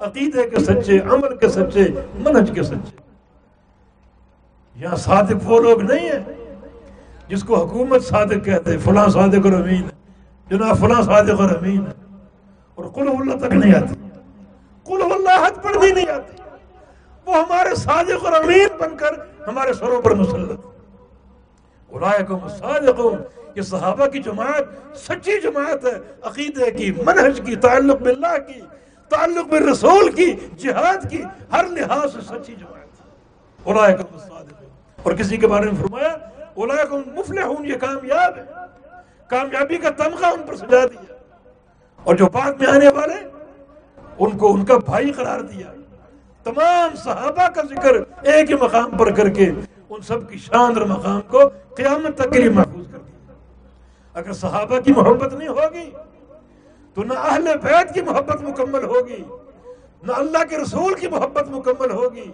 عقیدے 0.00 0.50
کے 0.50 0.56
سچے، 0.56 0.98
عمل 0.98 1.36
کے 1.36 1.48
سچے، 1.48 1.84
منہج 2.14 2.52
کے 2.54 2.62
سچے۔ 2.62 2.96
یہاں 4.76 4.96
صادق 4.96 5.50
وہ 5.50 5.60
لوگ 5.60 5.82
نہیں 5.82 6.10
ہیں 6.10 6.45
جس 7.28 7.42
کو 7.42 7.64
حکومت 7.64 8.04
صادق 8.04 8.44
کہتے 8.44 8.70
ہیں، 8.70 8.78
فلاں 8.84 9.08
صادق 9.08 9.46
اور 9.46 9.52
امین 9.52 9.84
ہے۔ 9.84 9.96
جناب، 10.50 10.78
فلاں 10.80 11.02
صادق 11.02 11.40
اور 11.40 11.50
امین 11.50 11.86
ہے۔ 11.86 11.92
اور 12.74 12.84
قل 12.84 13.08
اللہ 13.08 13.46
تک 13.46 13.52
نہیں 13.52 13.74
آتی۔ 13.74 13.94
قل 14.84 15.02
اللہ 15.02 15.46
حد 15.46 15.62
پڑھنی 15.62 15.90
نہیں 15.90 16.08
آتی۔ 16.08 16.42
وہ 17.26 17.36
ہمارے 17.36 17.74
صادق 17.74 18.24
اور 18.24 18.32
امین 18.32 18.68
بن 18.78 18.96
کر 18.96 19.12
ہمارے 19.48 19.72
سروں 19.72 20.02
پر 20.02 20.14
مسلط۔ 20.14 20.60
اولائکم 21.90 22.48
صادقون 22.48 23.18
یہ 23.54 23.62
صحابہ 23.62 24.06
کی 24.06 24.18
جماعت 24.18 24.98
سچی 24.98 25.40
جماعت 25.40 25.84
ہے، 25.84 25.98
عقیدے 26.22 26.70
کی، 26.70 26.92
منہج 27.06 27.40
کی، 27.46 27.56
تعلق 27.56 28.02
باللہ 28.02 28.38
کی، 28.48 28.60
تعلق 29.08 29.48
بالرسول 29.48 30.12
کی، 30.12 30.32
جہاد 30.58 31.10
کی، 31.10 31.22
ہر 31.52 31.64
لحاظ 31.66 32.12
سے 32.12 32.20
سچی 32.20 32.54
جماعت 32.54 32.86
اولائکم 33.62 34.18
صادقون 34.18 34.68
اور 35.02 35.12
کسی 35.12 35.36
کے 35.36 35.46
بارے 35.46 35.66
میں 35.66 35.74
فرمایا 35.74 36.16
اولا 36.56 36.74
مفلحون، 37.16 37.66
یہ 37.66 37.74
کامیاب 37.74 38.36
ہے 38.36 38.44
کامیابی 39.28 39.76
کا 39.76 39.90
تمغہ 39.90 40.26
ان 40.26 40.42
پر 40.46 40.56
سجا 40.56 40.86
دیا۔ 40.86 41.14
اور 42.04 42.14
جو 42.14 42.26
بعد 42.26 42.52
میں 42.52 42.68
آنے 42.68 42.88
والے، 42.88 43.14
ان 44.18 44.38
کو 44.38 44.54
ان 44.54 44.64
کا 44.64 44.78
بھائی 44.78 45.12
قرار 45.12 45.40
دیا۔ 45.40 45.72
تمام 46.44 46.96
صحابہ 46.96 47.48
کا 47.48 47.62
ذکر 47.70 47.94
ایک 48.22 48.50
ہی 48.50 48.56
مقام 48.56 48.90
پر 48.90 49.10
کر 49.10 49.28
کے 49.28 49.50
ان 49.88 50.00
سب 50.00 50.30
کی 50.30 50.38
شان 50.38 50.78
اور 50.78 50.86
مقام 50.86 51.20
کو 51.20 51.40
قیامت 51.76 52.18
تک 52.18 52.32
کے 52.32 52.38
لیے 52.38 52.50
محفوظ 52.50 52.86
کر 52.92 52.98
دیا۔ 52.98 53.32
اگر 54.14 54.32
صحابہ 54.32 54.80
کی 54.80 54.92
محبت 54.92 55.34
نہیں 55.34 55.48
ہوگی، 55.48 55.90
تو 56.94 57.02
نہ 57.04 57.12
اہل 57.12 57.48
بیت 57.62 57.94
کی 57.94 58.00
محبت 58.00 58.42
مکمل 58.42 58.84
ہوگی، 58.84 59.24
نہ 60.02 60.12
اللہ 60.12 60.44
کے 60.50 60.58
رسول 60.58 60.94
کی 60.94 61.08
محبت 61.08 61.48
مکمل 61.48 61.90
ہوگی، 61.90 62.32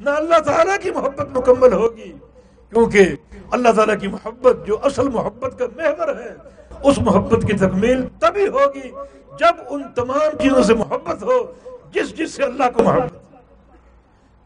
نہ 0.00 0.10
اللہ 0.10 0.38
تعالیٰ 0.38 0.78
کی 0.82 0.90
محبت 0.90 1.38
مکمل 1.38 1.72
ہوگی۔ 1.72 2.12
کیونکہ 2.70 3.14
اللہ 3.50 3.68
تعالیٰ 3.68 3.94
کی 4.00 4.08
محبت 4.08 4.66
جو 4.66 4.78
اصل 4.82 5.08
محبت 5.08 5.58
کا 5.58 5.64
محور 5.76 6.08
ہے، 6.08 6.34
اس 6.82 6.98
محبت 6.98 7.42
کی 7.42 7.52
تکمیل 7.52 8.06
تبھی 8.20 8.48
ہوگی 8.48 8.90
جب 9.38 9.54
ان 9.68 9.82
تمام 9.94 10.38
چیزوں 10.42 10.62
سے 10.62 10.74
محبت 10.74 11.22
ہو، 11.22 11.54
جس 11.90 12.18
جس 12.18 12.34
سے 12.34 12.42
اللہ 12.42 12.70
کو 12.74 12.82
محبت، 12.82 13.12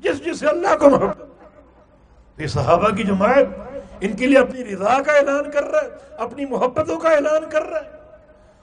جس 0.05 0.25
جس 0.25 0.41
سے 0.41 0.47
اللہ 0.47 0.77
کو 0.81 0.91
محبت۔ 0.91 2.41
یہ 2.41 2.47
صحابہ 2.47 2.89
کی 2.89 3.03
جماعت 3.03 3.47
ان 4.01 4.16
کے 4.16 4.27
لیے 4.27 4.39
اپنی 4.39 4.64
رضا 4.64 5.03
کا 5.03 5.12
اعلان 5.12 5.51
کر 5.51 5.64
رہا 5.64 5.81
ہے، 5.81 5.89
اپنی 6.16 6.45
محبتوں 6.47 6.99
کا 7.01 7.09
اعلان 7.09 7.45
کر 7.51 7.62
رہا 7.62 7.81
ہے۔ 7.81 7.91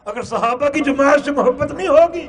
اگر 0.06 0.22
صحابہ 0.22 0.70
کی 0.70 0.80
جماعت 0.80 1.26
سے 1.26 1.32
محبت 1.32 1.74
نہیں 1.74 1.88
ہوگی، 1.88 2.28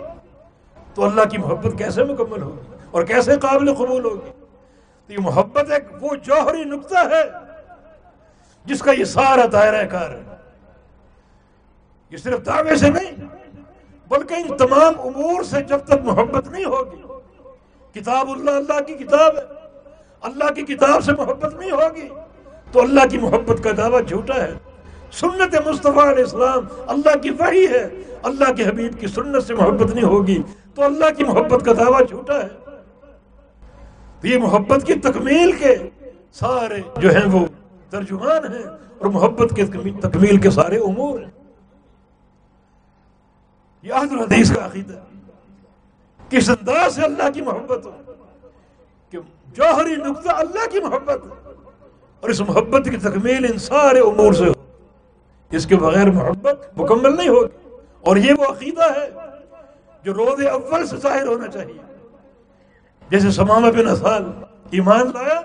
تو 0.95 1.05
اللہ 1.05 1.25
کی 1.31 1.39
محبت 1.39 1.79
کیسے 1.79 2.05
مکمل 2.05 2.43
ہوگی 2.43 2.77
اور 2.91 3.03
کیسے 3.03 3.37
قابل 3.37 3.75
قبول 3.75 4.05
ہوگی؟ 4.05 4.42
تو 5.07 5.13
یہ 5.13 5.19
محبت 5.21 5.71
ایک 5.71 5.85
وہ 6.01 6.15
جوہری 6.15 6.65
نقطہ 6.65 6.99
ہے 6.99 7.23
جس 8.65 8.81
کا 8.81 8.93
یہ 8.93 9.05
سارا 9.05 9.45
دائرہ 9.53 9.87
کار 9.87 10.11
ہے۔ 10.11 10.23
یہ 12.11 12.17
صرف 12.17 12.47
دعوے 12.47 12.77
سے 12.77 12.91
نہیں، 12.91 13.13
بلکہ 14.09 14.35
ان 14.35 14.57
تمام 14.57 15.01
امور 15.01 15.43
سے 15.43 15.63
جب 15.63 15.79
تک 15.79 16.05
محبت 16.05 16.49
نہیں 16.49 16.65
ہوگی، 16.65 17.03
کتاب 18.01 18.31
اللہ 18.31 18.51
اللہ 18.51 18.81
کی 18.81 18.95
کتاب 18.95 19.37
ہے۔ 19.37 19.43
اللہ 20.21 20.53
کی 20.53 20.63
کتاب 20.63 21.05
سے 21.05 21.13
محبت 21.13 21.55
نہیں 21.55 21.71
ہوگی، 21.71 22.09
تو 22.73 22.81
اللہ 22.81 23.07
کی 23.11 23.19
محبت 23.19 23.65
کا 23.65 23.71
دعویٰ 23.77 24.07
جھوٹا 24.09 24.35
ہے۔ 24.35 24.55
سنت 25.13 25.55
مصطفیٰ 25.67 26.07
علیہ 26.07 26.25
السلام 26.25 26.67
اللہ 26.87 27.19
کی 27.19 27.31
وحی 27.31 27.67
ہے۔ 27.67 27.89
اللہ 28.23 28.53
کے 28.53 28.65
حبیب 28.65 29.01
کی 29.01 29.07
سنت 29.07 29.45
سے 29.47 29.55
محبت 29.55 29.95
نہیں 29.95 30.05
ہوگی، 30.05 30.43
تو 30.75 30.85
اللہ 30.85 31.11
کی 31.17 31.25
محبت 31.25 31.65
کا 31.65 31.73
دعویٰ 31.73 32.09
جھوٹا 32.09 32.43
ہے۔ 32.43 32.49
تو 34.23 34.29
یہ 34.29 34.39
محبت 34.39 34.87
کی 34.87 34.95
تکمیل 34.95 35.53
کے 35.53 35.77
سارے 36.33 36.81
جو 36.97 37.11
ہیں 37.11 37.27
وہ 37.33 37.47
ترجمان 37.91 38.53
ہیں 38.53 38.63
اور 38.99 39.07
محبت 39.07 39.57
کے 39.57 39.67
تکمیل 40.01 40.37
کے 40.37 40.51
سارے 40.51 40.77
امور 40.79 41.21
ہیں۔ 41.21 41.31
یہ 43.83 43.93
الحدیث 43.93 44.53
کا 44.53 44.67
عقیدہ 44.67 44.93
کس 46.29 46.51
انداز 46.51 46.95
سے 46.95 47.03
اللہ 47.03 47.31
کی 47.35 47.41
محبت 47.41 47.87
ہو؟ 47.87 47.91
کہ 49.11 49.19
جوہری 49.53 49.97
نقطہ 49.97 50.29
اللہ 50.29 50.71
کی 50.71 50.81
محبت 50.81 51.21
اور 52.21 52.31
اس 52.31 52.41
محبت 52.41 52.85
کی 52.85 52.97
تکمیل 52.97 53.45
ان 53.45 53.59
سارے 53.59 54.01
امور 54.01 54.33
سے 54.33 54.47
ہو۔ 54.47 54.53
اس 55.51 55.67
کے 55.67 55.77
بغیر 55.77 56.11
محبت 56.11 56.79
مکمل 56.79 57.17
نہیں 57.17 57.29
ہوگی۔ 57.29 57.77
اور 58.01 58.17
یہ 58.17 58.33
وہ 58.39 58.45
عقیدہ 58.45 58.85
ہے 58.85 59.11
جو 60.05 60.15
روز 60.15 60.47
اول 60.47 60.87
سے 60.87 60.97
ظاہر 60.97 61.27
ہونا 61.27 61.49
چاہیے۔ 61.49 61.92
جیسے 63.13 63.31
سمامہ 63.31 63.67
بن 63.67 63.89
اصال 63.89 64.25
ایمان 64.71 65.01
لایا؟ 65.01 65.41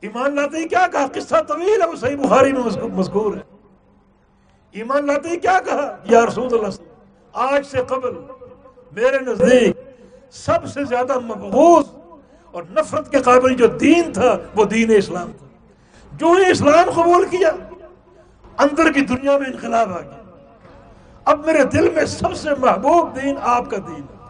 ایمان 0.00 0.34
لاتے 0.34 0.56
ہی 0.56 0.68
کیا 0.68 0.86
کہا؟ 0.92 1.06
قصہ 1.12 1.34
طویل 1.48 1.82
ہے، 1.82 1.88
وہ 1.88 1.96
صحیح 1.96 2.16
بخاری 2.16 2.52
میں 2.52 2.88
مذکور 2.88 3.34
ہے۔ 3.34 3.40
ایمان 4.72 5.06
لاتے 5.06 5.28
ہی 5.28 5.36
کیا 5.36 5.58
کہا؟ 5.64 5.96
یا 6.04 6.26
رسول 6.26 6.48
اللہ 6.52 6.66
آج 7.32 7.66
سے 7.66 7.78
قبل 7.88 8.10
میرے 8.92 9.18
نزدیک 9.18 9.76
سب 10.30 10.66
سے 10.66 10.84
زیادہ 10.84 11.18
مقبوض 11.18 11.84
اور 12.50 12.62
نفرت 12.70 13.10
کے 13.10 13.18
قابل 13.18 13.54
جو 13.54 13.66
دین 13.66 14.12
تھا، 14.12 14.36
وہ 14.54 14.64
دین 14.64 14.92
اسلام 14.96 15.32
تھا۔ 15.38 15.46
جو 16.12 16.26
ہی 16.26 16.50
اسلام 16.50 16.90
قبول 16.90 17.24
کیا، 17.24 17.50
اندر 18.58 18.92
کی 18.92 19.00
دنیا 19.00 19.38
میں 19.38 19.46
انقلاب 19.46 19.92
آ 19.92 20.00
گیا۔ 20.00 20.38
اب 21.24 21.46
میرے 21.46 21.64
دل 21.64 21.90
میں 21.90 22.04
سب 22.04 22.34
سے 22.34 22.50
محبوب 22.58 23.22
دین 23.22 23.34
آپ 23.40 23.70
کا 23.70 23.76
دین 23.76 24.00
ہے۔ 24.00 24.21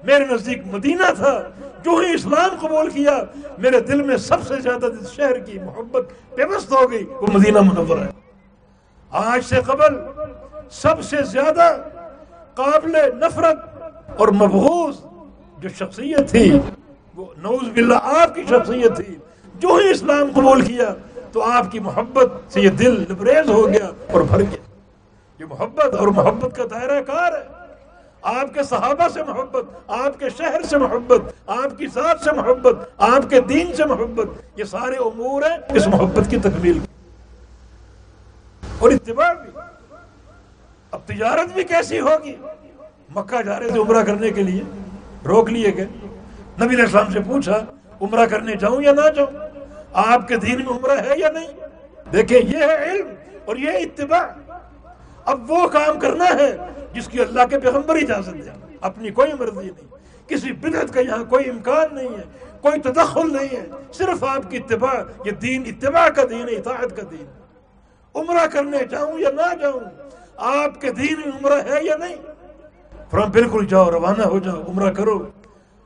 میرے 0.05 0.25
نزدیک 0.25 0.63
مدینہ 0.67 1.13
تھا۔ 1.17 1.43
جو 1.83 1.91
ہی 1.91 2.15
اسلام 2.15 2.67
قبول 2.67 2.91
کیا، 2.91 3.19
میرے 3.59 3.81
دل 3.81 4.03
میں 4.03 4.17
سب 4.17 4.43
سے 4.43 4.55
زیادہ 4.61 4.87
جس 5.01 5.13
شہر 5.13 5.39
کی 5.39 5.59
محبت 5.59 6.37
پیوست 6.37 6.73
ہو 6.73 6.91
گئی۔ 6.91 7.05
وہ 7.05 7.27
مدینہ 7.33 7.61
منور 7.61 7.99
ہے۔ 7.99 8.09
آج 9.11 9.45
سے 9.45 9.57
قبل 9.67 10.23
سب 10.71 11.03
سے 11.03 11.17
زیادہ 11.23 11.77
قابل 12.55 12.93
نفرت 13.19 13.83
اور 14.17 14.29
مبغوض 14.29 14.97
جو 15.59 15.69
شخصیت 15.69 16.31
تھی، 16.31 16.59
وہ 17.15 17.25
نوز 17.37 17.69
باللہ 17.69 17.95
آپ 18.03 18.35
کی 18.35 18.43
شخصیت 18.43 18.97
تھی۔ 18.97 19.15
جو 19.55 19.69
ہی 19.69 19.91
اسلام 19.91 20.31
قبول 20.35 20.61
کیا 20.61 20.95
تو 21.37 21.43
آپ 21.43 21.73
کی 21.73 21.79
محبت 21.79 22.53
سے 22.53 22.61
یہ 22.61 22.69
دل 22.69 23.01
لبریز 23.01 23.51
ہو 23.51 23.69
گیا 23.69 23.91
اور 24.13 24.21
بھر 24.21 24.39
گیا۔ 24.39 24.57
یہ 25.39 25.45
محبت 25.49 25.95
اور 25.95 26.09
محبت 26.09 26.57
کا 26.57 26.65
دائرہ 26.71 27.03
کار 27.03 27.33
ہے۔ 27.33 27.43
آپ 28.23 28.55
کے 28.55 28.63
صحابہ 28.63 29.09
سے 29.09 29.23
محبت، 29.23 29.91
آپ 29.91 30.21
کے 30.21 30.31
شہر 30.31 30.63
سے 30.63 30.79
محبت، 30.79 31.21
آپ 31.47 31.79
کی 31.79 31.87
ذات 31.87 32.21
سے 32.25 32.33
محبت، 32.33 32.75
آپ 32.99 33.31
کے 33.31 33.41
دین 33.41 33.73
سے 33.77 33.85
محبت، 33.85 34.27
یہ 34.57 34.65
سارے 34.65 34.97
امور 34.97 35.43
ہیں 35.43 35.77
اس 35.77 35.87
محبت 35.87 36.31
کی 36.31 36.37
تکمیل 36.37 36.79
کی۔ 36.79 36.87
اور 38.79 38.91
اتباع 38.91 39.33
بھی۔ 39.33 39.61
اب 40.91 41.01
تجارت 41.07 41.53
بھی 41.55 41.65
کیسی 41.65 42.01
ہوگی؟ 42.01 42.37
مکہ 43.15 43.43
جا 43.43 43.59
رہے 43.59 43.69
تھے 43.69 43.81
عمرہ 43.81 44.03
کرنے 44.03 44.31
کے 44.31 44.43
لیے، 44.43 44.63
روک 45.27 45.51
لیے 45.51 45.77
گئے۔ 45.77 45.87
نبی 46.63 46.75
علیہ 46.75 46.85
السلام 46.85 47.13
سے 47.13 47.21
پوچھا، 47.21 47.61
عمرہ 48.01 48.27
کرنے 48.27 48.57
جاؤں 48.57 48.83
یا 48.83 48.93
نہ 48.93 49.11
جاؤں؟ 49.17 49.46
آپ 49.97 50.29
کے 50.29 50.37
دین 50.37 50.57
میں 50.57 50.73
عمرہ 50.73 50.99
ہے 50.99 51.15
یا 51.17 51.29
نہیں؟ 51.31 51.47
دیکھیں، 52.13 52.41
یہ 52.41 52.57
ہے 52.57 52.91
علم 52.91 53.09
اور 53.45 53.57
یہ 53.57 53.71
اتباع۔ 53.71 54.53
اب 55.25 55.51
وہ 55.51 55.69
کام 55.69 55.99
کرنا 55.99 56.25
ہے 56.25 56.57
جس 56.93 57.07
کی 57.07 57.21
اللہ 57.21 57.41
کے 57.51 57.59
پیغمبر 57.59 57.97
اجازت 57.97 58.45
دے۔ 58.45 58.51
اپنی 58.81 59.11
کوئی 59.11 59.33
مرضی 59.33 59.71
نہیں۔ 59.71 59.97
کسی 60.29 60.53
بدعت 60.53 60.95
کا 60.95 61.01
یہاں 61.01 61.25
کوئی 61.25 61.51
امکان 61.51 61.95
نہیں 61.95 62.09
ہے۔ 62.09 62.23
کوئی 62.61 62.81
تدخل 62.81 63.33
نہیں 63.33 63.57
ہے۔ 63.57 63.67
صرف 63.93 64.25
آپ 64.25 64.51
کی 64.51 64.57
اتباع، 64.57 64.95
یہ 65.25 65.31
دین 65.31 65.63
اتباع 65.67 66.09
کا 66.09 66.23
دین 66.31 66.49
ہے، 66.49 66.55
اطاعت 66.55 66.97
کا 66.97 67.03
دین۔ 67.11 67.27
عمرہ 68.15 68.47
کرنے 68.47 68.79
جاؤں 68.91 69.19
یا 69.19 69.31
نہ 69.31 69.55
جاؤں، 69.61 69.81
آپ 70.37 70.81
کے 70.81 70.91
دین 70.91 71.15
میں 71.25 71.33
عمرہ 71.37 71.61
ہے 71.71 71.85
یا 71.85 71.97
نہیں؟ 71.97 72.17
فرم 73.11 73.31
بالکل 73.31 73.67
جاؤ، 73.67 73.91
روانہ 73.91 74.23
ہو 74.23 74.39
جاؤ، 74.39 74.63
عمرہ 74.69 74.93
کرو۔ 74.93 75.19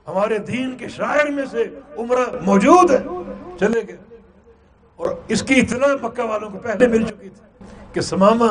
ہمارے 0.08 0.38
دین 0.38 0.76
کے 0.76 0.88
شاعر 0.88 1.26
میں 1.26 1.44
سے 1.50 1.64
عمرہ 1.98 2.36
موجود 2.42 2.90
ہے۔ 2.90 2.98
چلے 3.60 3.80
گئے۔ 3.88 3.96
اور 4.96 5.10
اس 5.28 5.42
کی 5.42 5.54
اطلاع 5.54 5.94
مکہ 6.02 6.22
والوں 6.22 6.50
کو 6.50 6.58
پہلے 6.58 6.86
مل 6.86 7.02
چکی 7.06 7.28
تھی 7.28 7.64
کہ 7.92 8.00
سماما 8.00 8.48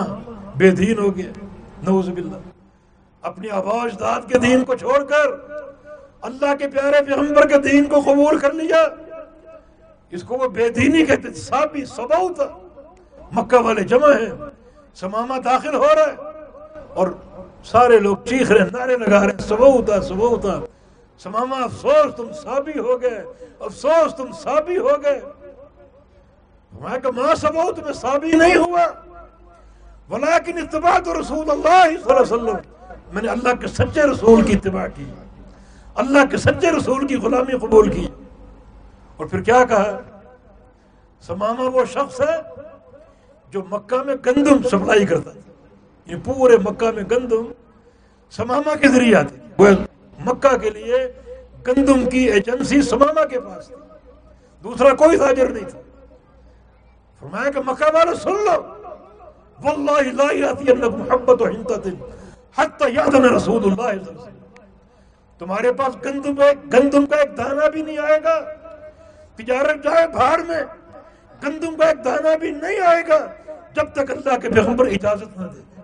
بے 0.57 0.71
دین 0.71 0.99
ہو 0.99 1.17
گیا۔ 1.17 1.31
نوز 1.83 2.09
باللہ۔ 2.09 2.35
اپنی 3.21 3.49
آواز 3.49 3.99
داد 3.99 4.21
کے 4.27 4.39
دین 4.39 4.65
کو 4.65 4.75
چھوڑ 4.75 5.03
کر، 5.03 5.27
اللہ 6.21 6.55
کے 6.59 6.67
پیارے 6.67 7.05
پیغمبر 7.05 7.47
کے 7.47 7.57
دین 7.57 7.85
کو 7.85 7.99
قبول 8.01 8.39
کر 8.39 8.53
لیا۔ 8.53 8.87
اس 10.09 10.23
کو 10.23 10.37
وہ 10.37 10.47
بے 10.47 10.69
دینی 10.69 11.05
کہتے 11.05 11.21
تھے۔ 11.21 11.33
صابی 11.33 11.85
سباؤ 11.85 12.29
تھا۔ 12.29 12.57
مکہ 13.31 13.57
والے 13.57 13.83
جمع 13.83 14.11
ہیں۔ 14.11 14.31
سماما 14.95 15.37
داخل 15.45 15.75
ہو 15.75 15.87
رہا 15.95 16.03
ہے۔ 16.03 16.15
اور 16.89 17.07
سارے 17.63 17.99
لوگ 17.99 18.17
چیخ 18.25 18.51
رہے 18.51 18.65
نعرے 18.71 18.97
لگا 18.97 19.19
رہے 19.19 19.27
ہیں۔ 19.27 19.37
سباؤ 19.37 19.81
تھا 19.81 20.01
سباؤ 20.01 20.35
تھا۔ 20.35 20.59
سماما، 21.23 21.55
افسوس، 21.63 22.15
تم 22.15 22.33
سابی 22.33 22.79
ہو 22.79 23.01
گئے۔ 23.01 23.23
افسوس، 23.59 24.15
تم 24.15 24.31
سابی 24.31 24.77
ہو 24.77 24.89
گئے۔ 25.03 25.21
کہ 27.03 27.11
ماں 27.15 27.35
سبوت 27.35 27.79
میں 27.79 27.93
ثابت 27.93 28.35
نہیں 28.35 28.55
ہوا۔ 28.55 28.81
ولیکن 30.09 30.57
اتباع 30.57 30.99
تو 30.99 31.21
رسول 31.21 31.51
اللہ 31.51 31.83
صلی 31.83 32.11
اللہ 32.11 32.13
علیہ 32.13 32.33
وسلم۔ 32.33 32.57
میں 33.13 33.21
نے 33.21 33.27
اللہ 33.27 33.53
کے 33.61 33.67
سچے 33.67 34.01
رسول 34.01 34.41
کی 34.41 34.53
اتباع 34.53 34.87
کی۔ 34.95 35.05
اللہ 35.95 36.19
کے 36.31 36.37
سچے 36.37 36.71
رسول 36.71 37.07
کی 37.07 37.15
غلامی 37.15 37.57
قبول 37.57 37.91
کی۔ 37.91 38.07
اور 39.17 39.25
پھر 39.25 39.41
کیا 39.41 39.65
کہا؟ 39.65 39.99
سماما 41.21 41.63
وہ 41.73 41.85
شخص 41.85 42.21
ہے 42.21 42.61
جو 43.49 43.61
مکہ 43.69 44.03
میں 44.03 44.15
گندم 44.25 44.67
سپلائی 44.67 45.05
کرتا 45.05 45.31
تھا۔ 45.31 45.51
یہ 46.05 46.15
پورے 46.25 46.57
مکہ 46.57 46.91
میں 46.91 47.03
گندم 47.03 47.51
سماما 48.31 48.75
کے 48.75 48.87
ذریعے 48.87 49.15
آتی 49.15 49.35
وہ 49.57 49.67
مکہ 50.25 50.57
کے 50.57 50.69
لیے 50.69 51.13
گندم 51.67 52.09
کی 52.09 52.19
ایجنسی 52.19 52.81
سماما 52.81 53.25
کے 53.25 53.39
پاس 53.39 53.67
تھی۔ 53.67 53.75
دوسرا 54.63 54.93
کوئی 54.93 55.17
تاجر 55.17 55.49
نہیں 55.49 55.69
تھا۔ 55.69 55.79
فرمایا 57.19 57.51
کہ 57.51 57.59
مکہ 57.65 57.95
والے 57.95 58.15
سن 58.15 58.31
لو۔ 58.31 58.73
واللہ 59.63 60.23
لا 60.23 60.23
یاتی 60.31 60.71
انک 60.71 60.83
محبت 60.83 61.41
و 61.41 61.45
حنتت 61.45 61.87
حتی 62.57 62.85
یادن 62.93 63.25
رسول 63.25 63.63
اللہ 63.63 63.75
صلی 63.75 63.81
اللہ 63.81 63.89
علیہ 63.89 64.21
وسلم۔ 64.21 64.65
تمہارے 65.39 65.73
پاس 65.73 66.05
گندم 66.05 66.41
گندم 66.73 67.05
کا 67.05 67.15
ایک 67.15 67.37
دانہ 67.37 67.69
بھی 67.69 67.81
نہیں 67.81 67.97
آئے 67.97 68.19
گا۔ 68.23 68.39
تجارت 69.35 69.83
جائے 69.83 70.07
بھاڑ 70.07 70.39
میں، 70.39 70.63
گندم 71.43 71.75
کا 71.75 71.85
ایک 71.85 72.05
دانہ 72.05 72.37
بھی 72.39 72.51
نہیں 72.51 72.79
آئے 72.79 73.03
گا 73.07 73.27
جب 73.73 73.85
تک 73.93 74.11
اللہ 74.11 74.39
کے 74.39 74.49
پیغمبر 74.49 74.87
اجازت 74.87 75.37
نہ 75.37 75.45
دے۔ 75.45 75.81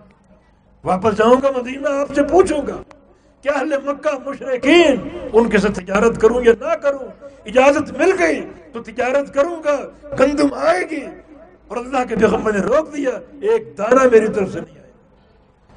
واپس 0.84 1.16
جاؤں 1.16 1.42
گا 1.42 1.50
مدینہ، 1.56 1.88
آپ 1.88 2.14
سے 2.14 2.22
پوچھوں 2.22 2.66
گا۔ 2.66 2.95
کیا 3.46 3.58
اہل 3.58 3.74
مکہ 3.84 4.28
مشرقین 4.28 5.08
ان 5.32 5.48
کے 5.48 5.58
ساتھ 5.58 5.80
تجارت 5.80 6.20
کروں 6.20 6.40
یا 6.44 6.52
نہ 6.60 6.74
کروں، 6.74 7.26
اجازت 7.44 7.92
مل 7.92 8.10
گئی 8.18 8.40
تو 8.72 8.82
تجارت 8.82 9.34
کروں 9.34 9.62
گا، 9.64 9.76
گندم 10.20 10.54
آئے 10.54 10.80
گی۔ 10.90 11.06
اور 11.68 11.76
اللہ 11.76 12.04
کے 12.08 12.16
پیغمبر 12.16 12.52
نے 12.52 12.58
روک 12.58 12.96
دیا، 12.96 13.10
ایک 13.42 13.78
دانہ 13.78 14.02
میری 14.12 14.28
طرف 14.28 14.52
سے 14.52 14.60
نہیں 14.60 14.78
آئے 14.78 14.92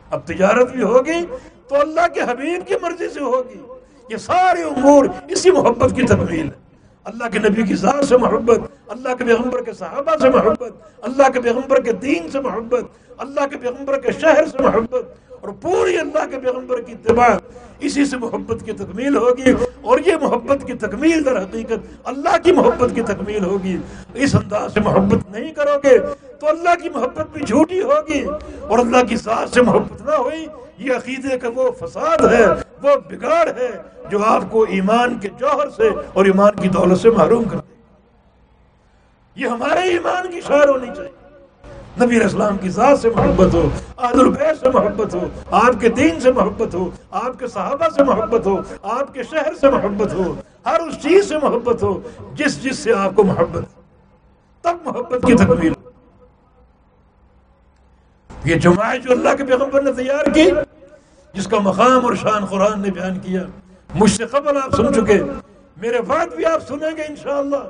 اب 0.09 0.28
تجارت 0.28 0.72
بھی 0.72 0.84
ہوگی 0.84 1.26
تو 1.67 1.76
اللہ 1.76 2.07
کے 2.13 2.22
حبیب 2.22 2.67
کی 2.67 2.76
مرضی 2.82 3.09
سے 3.09 3.20
ہوگی۔ 3.20 3.61
یہ 4.09 4.17
سارے 4.17 4.63
امور 4.63 5.05
اسی 5.30 5.51
محبت 5.51 5.95
کی 5.95 6.01
تکمیل 6.01 6.45
ہے۔ 6.45 6.70
اللہ 7.03 7.30
کے 7.30 7.39
نبی 7.39 7.63
کی 7.63 7.76
ذات 7.76 8.05
سے 8.05 8.17
محبت، 8.17 8.59
اللہ 8.88 9.15
کے 9.15 9.24
پیغمبر 9.24 9.63
کے 9.63 9.74
صحابہ 9.74 10.17
سے 10.22 10.30
محبت، 10.30 10.72
اللہ 11.01 11.30
کے 11.30 11.41
پیغمبر 11.41 11.82
کے 11.82 11.91
دین 11.91 12.30
سے 12.30 12.39
محبت، 12.39 12.84
اللہ 13.17 13.47
کے 13.47 13.57
پیغمبر 13.57 13.99
کے 13.99 14.11
شہر 14.11 14.45
سے 14.45 14.57
محبت 14.63 15.28
اور 15.41 15.49
پوری 15.61 15.97
اللہ 15.97 16.25
کے 16.31 16.39
پیغمبر 16.39 16.81
کی 16.81 16.91
اتباع 16.91 17.29
اسی 17.79 18.05
سے 18.05 18.17
محبت 18.17 18.63
کی 18.65 18.71
تکمیل 18.71 19.15
ہوگی 19.15 19.51
اور 19.81 19.99
یہ 20.05 20.15
محبت 20.21 20.65
کی 20.67 20.73
تکمیل 20.73 21.25
در 21.25 21.41
حقیقت 21.41 22.07
اللہ 22.07 22.37
کی 22.43 22.51
محبت 22.51 22.95
کی 22.95 23.01
تکمیل 23.01 23.43
ہوگی۔ 23.43 23.77
اس 24.13 24.35
انداز 24.35 24.73
سے 24.73 24.79
محبت 24.79 25.29
نہیں 25.31 25.53
کرو 25.53 25.77
گے 25.83 25.97
تو 26.39 26.47
اللہ 26.47 26.75
کی 26.81 26.89
محبت 26.89 27.31
بھی 27.33 27.45
جھوٹی 27.45 27.81
ہوگی 27.81 28.23
اور 28.61 28.79
اللہ 28.79 29.05
کی 29.09 29.15
ذات 29.15 29.49
سے 29.49 29.61
محبت 29.61 30.01
نہ 30.01 30.15
ہوئی، 30.15 30.45
یہ 30.77 30.93
عقیدے 30.93 31.37
کا 31.39 31.49
وہ 31.55 31.69
فساد 31.79 32.25
ہے، 32.33 32.45
وہ 32.83 32.95
بگاڑ 33.09 33.47
ہے 33.57 33.71
جو 34.11 34.23
آپ 34.25 34.49
کو 34.51 34.65
ایمان 34.69 35.17
کے 35.19 35.29
جوہر 35.39 35.69
سے 35.69 35.89
اور 36.13 36.25
ایمان 36.25 36.61
کی 36.61 36.69
دولت 36.69 36.99
سے 37.01 37.09
محروم 37.09 37.43
کر 37.43 37.57
دے 37.57 37.77
یہ 39.35 39.47
ہمارے 39.47 39.89
ایمان 39.89 40.31
کی 40.31 40.41
شعر 40.47 40.67
ہونی 40.69 40.87
چاہیے۔ 40.95 41.17
نبی 42.01 42.23
اسلام 42.23 42.57
کی 42.57 42.69
ذات 42.69 42.99
سے 42.99 43.09
محبت 43.15 43.53
ہو 43.53 43.67
عادل 43.97 44.33
سے 44.59 44.69
محبت 44.73 45.13
ہو، 45.13 45.27
آپ 45.51 45.79
کے 45.81 45.89
دین 45.89 46.19
سے 46.19 46.31
محبت 46.31 46.75
ہو، 46.75 46.89
آپ 47.11 47.39
کے 47.39 47.47
صحابہ 47.47 47.89
سے 47.95 48.03
محبت 48.03 48.45
ہو، 48.47 48.55
آپ 48.81 49.13
کے 49.13 49.23
شہر 49.23 49.53
سے 49.61 49.69
محبت 49.69 50.13
ہو، 50.13 50.33
ہر 50.65 50.79
اس 50.79 51.01
چیز 51.03 51.29
سے 51.29 51.37
محبت 51.37 51.83
ہو، 51.83 51.99
جس 52.33 52.63
جس 52.63 52.79
سے 52.79 52.93
آپ 52.93 53.15
کو 53.15 53.23
محبت 53.23 53.65
تب 54.63 54.77
محبت 54.85 55.25
کی 55.27 55.33
تکمیل۔ 55.33 55.73
یہ 58.45 58.55
جماعت 58.55 59.03
جو 59.03 59.11
اللہ 59.11 59.35
کے 59.37 59.43
پیغمبر 59.45 59.81
نے 59.81 59.91
تیار 59.93 60.25
کی، 60.25 60.49
جس 61.33 61.47
کا 61.47 61.59
مقام 61.59 62.05
اور 62.05 62.15
شان 62.15 62.45
قرآن 62.45 62.81
نے 62.81 62.91
بیان 62.91 63.19
کیا۔ 63.19 63.43
مجھ 63.95 64.11
سے 64.11 64.25
قبل 64.25 64.57
آپ 64.57 64.75
سن 64.75 64.93
چکے، 64.93 65.21
میرے 65.77 66.01
بعد 66.01 66.35
بھی 66.35 66.45
آپ 66.45 66.67
سنیں 66.67 66.97
گے 66.97 67.03
انشاءاللہ۔ 67.03 67.63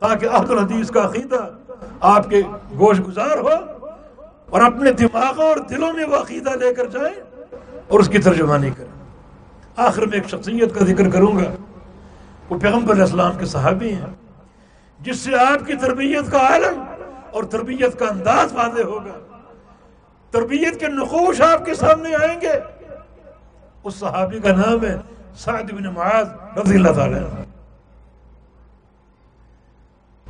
تاکہ 0.00 0.26
عہد 0.26 0.50
الحدیث 0.50 0.90
کا 0.90 1.04
عقیدہ 1.04 1.48
آپ 2.00 2.30
کے 2.30 2.42
گوش 2.70 3.00
گزار 3.08 3.38
ہو 3.38 3.48
اور 4.50 4.60
اپنے 4.60 4.92
دماغوں 4.92 5.44
اور 5.44 5.56
دلوں 5.56 5.92
میں 5.92 6.04
وہ 6.04 6.16
عقیدہ 6.16 6.50
لے 6.50 6.74
کر 6.74 6.86
جائیں 6.86 7.20
اور 7.88 8.00
اس 8.00 8.08
کی 8.08 8.18
ترجمانی 8.18 8.70
کریں۔ 8.70 9.02
آخر 9.76 10.06
میں 10.06 10.18
ایک 10.18 10.28
شخصیت 10.28 10.74
کا 10.74 10.84
ذکر 10.84 11.10
کروں 11.10 11.38
گا۔ 11.38 11.54
وہ 12.50 12.58
پیغمبر 12.58 13.00
اسلام 13.00 13.38
کے 13.38 13.46
صحابی 13.46 13.92
ہیں، 13.92 14.14
جس 15.00 15.18
سے 15.18 15.38
آپ 15.38 15.66
کی 15.66 15.74
تربیت 15.74 16.32
کا 16.32 16.38
عالم 16.38 16.84
اور 17.30 17.44
تربیت 17.44 17.98
کا 17.98 18.06
انداز 18.06 18.52
واضح 18.52 18.82
ہوگا۔ 18.82 19.18
تربیت 20.30 20.80
کے 20.80 20.88
نقوش 20.88 21.40
آپ 21.40 21.64
کے 21.64 21.74
سامنے 21.74 22.14
آئیں 22.14 22.40
گے۔ 22.40 22.52
اس 23.84 23.94
صحابی 23.94 24.38
کا 24.38 24.56
نام 24.56 24.84
ہے 24.84 24.96
سعد 25.34 25.70
بن 25.72 25.94
معاذ 25.94 26.28
رضی 26.58 26.74
اللہ 26.74 26.92
تعالی 26.92 27.16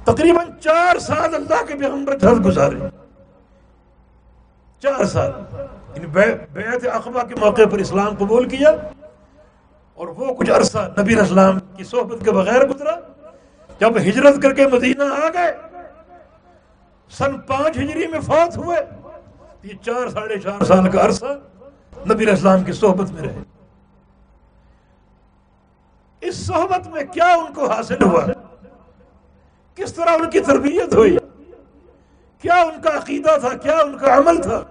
تقریباً 0.04 0.46
چار 0.60 0.98
سال 0.98 1.34
اللہ 1.34 1.64
کے 1.68 1.74
پیغمبر 1.74 2.18
جھل 2.18 2.46
گزارے۔ 2.46 2.76
چار 4.82 5.04
سال۔ 5.04 5.30
یعنی 5.94 6.06
بیعت 6.06 6.86
اقبا 6.92 7.22
کے 7.22 7.34
موقع 7.34 7.62
پر 7.70 7.78
اسلام 7.78 8.14
قبول 8.18 8.48
کیا 8.48 8.70
اور 9.94 10.08
وہ 10.08 10.34
کچھ 10.34 10.50
عرصہ 10.50 10.94
نبی 10.98 11.20
اسلام 11.20 11.58
کی 11.76 11.84
صحبت 11.84 12.24
کے 12.24 12.30
بغیر 12.30 12.66
گزرا۔ 12.66 12.94
جب 13.80 13.96
ہجرت 13.96 14.42
کر 14.42 14.54
کے 14.54 14.66
مدینہ 14.66 15.02
آ 15.02 15.28
گئے، 15.34 15.56
سن 17.10 17.40
پانچ 17.40 17.76
ہجری 17.76 18.06
میں 18.06 18.20
فوت 18.20 18.56
ہوئے۔ 18.56 18.76
یہ 19.62 19.74
چار 19.82 20.08
ساڑھے 20.08 20.38
چار 20.38 20.64
سال 20.64 20.90
کا 20.90 21.04
عرصہ 21.04 21.38
نبی 22.12 22.30
اسلام 22.30 22.64
کی 22.64 22.72
صحبت 22.72 23.10
میں 23.10 23.22
رہے۔ 23.22 23.42
اس 26.20 26.46
صحبت 26.46 26.86
میں 26.86 27.04
کیا 27.04 27.26
ان 27.26 27.54
کو 27.54 27.70
حاصل 27.70 28.02
ہوا؟ 28.02 28.24
کس 29.76 29.92
طرح 29.94 30.10
ان 30.10 30.30
کی 30.30 30.40
تربیت 30.40 30.94
ہوئی؟ 30.94 31.16
کیا 32.42 32.54
ان 32.54 32.80
کا 32.82 32.90
عقیدہ 32.96 33.36
تھا؟ 33.40 33.56
کیا 33.56 33.78
ان 33.78 33.98
کا 33.98 34.16
عمل 34.16 34.42
تھا؟ 34.42 34.62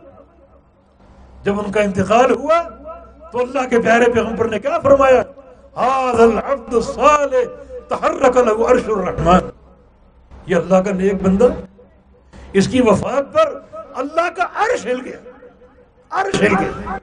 جب 1.43 1.60
ان 1.60 1.72
کا 1.72 1.82
انتقال 1.82 2.32
ہوا 2.32 2.62
تو 3.32 3.39
اللہ 3.39 3.68
کے 3.70 3.80
پیارے 3.80 4.12
پیغمبر 4.12 4.47
نے 4.47 4.60
کیا 4.60 4.80
فرمایا؟ 4.80 5.22
العبد 5.76 6.74
الصالح، 6.74 7.43
تحرک 7.88 8.38
له 8.38 8.66
عرش 8.70 8.88
الرحمن. 8.88 9.49
یہ 10.47 10.56
اللہ 10.56 10.76
کا 10.76 10.91
نیک 10.91 11.22
بندہ، 11.24 11.47
اس 12.54 12.68
کی 12.68 12.82
وفات 12.82 13.34
پر 13.34 13.60
اللہ 13.93 14.30
کا 14.36 14.47
عرش 14.56 14.86
ہل 14.86 15.01
گیا، 15.06 15.18
عرش 16.10 16.41
ہل 16.41 16.56
گیا۔ 16.60 16.97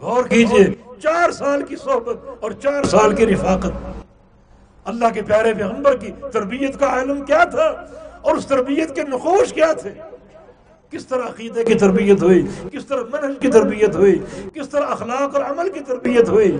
غور 0.00 0.24
کیجیے، 0.24 0.64
چار 1.02 1.30
سال 1.30 1.62
کی 1.62 1.76
صحبت 1.76 2.16
اور 2.40 2.50
چار 2.52 2.82
سال 2.84 3.14
کی 3.14 3.26
رفاقت۔ 3.26 3.72
اللہ 4.84 5.08
کے 5.14 5.22
پیارے 5.22 5.54
پیغمبر 5.54 5.96
کی 5.96 6.10
تربیت 6.32 6.78
کا 6.80 7.00
علم 7.00 7.24
کیا 7.24 7.44
تھا 7.44 7.68
اور 8.20 8.36
اس 8.36 8.46
تربیت 8.46 8.94
کے 8.94 9.02
نقوش 9.02 9.52
کیا 9.52 9.72
تھے؟ 9.72 9.90
کس 10.92 11.06
طرح 11.06 11.26
عقیدے 11.26 11.64
کی 11.64 11.74
تربیت 11.74 12.22
ہوئی؟ 12.22 12.42
کس 12.72 12.86
طرح 12.86 13.02
منہج 13.12 13.36
کی 13.40 13.50
تربیت 13.50 13.96
ہوئی؟ 13.96 14.18
کس 14.54 14.68
طرح 14.68 14.86
اخلاق 14.90 15.34
اور 15.36 15.44
عمل 15.44 15.68
کی 15.70 15.80
تربیت 15.80 16.28
ہوئی؟ 16.28 16.56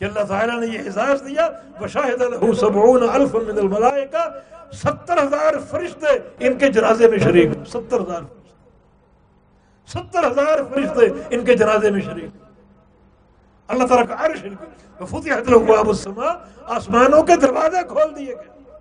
کہ 0.00 0.04
اللہ 0.04 0.24
تعالیٰ 0.28 0.58
نے 0.60 0.66
یہ 0.66 0.86
احساس 0.86 1.26
دیا 1.28 1.48
وشاہد 1.80 2.22
له 2.22 2.52
سبعون 2.60 3.08
الف 3.08 3.34
من 3.34 3.58
الملائکہ 3.58 4.22
ستر 4.72 5.22
ہزار 5.22 5.58
فرشتے 5.70 6.12
ان 6.38 6.58
کے 6.58 6.68
جنازے 6.68 7.08
میں 7.08 7.18
شریک 7.18 7.50
ستر 7.68 8.00
ہزار 8.00 8.22
ستر 9.88 10.26
ہزار 10.26 10.62
فرشتے 10.70 11.06
ان 11.30 11.44
کے 11.44 11.54
جنازے 11.54 11.90
میں 11.90 12.00
شریک 12.00 12.49
اللہ 13.70 13.86
تعالیٰ 13.86 14.08
کا 14.08 14.26
عرش 14.26 14.38
فتحت 14.98 15.50
له 15.50 15.88
السماء 15.88 16.32
آسمانوں 16.64 17.22
کے 17.22 17.36
دروازے 17.36 17.88
کھول 17.88 18.18
دیے 18.18 18.34
گئے۔ 18.34 18.74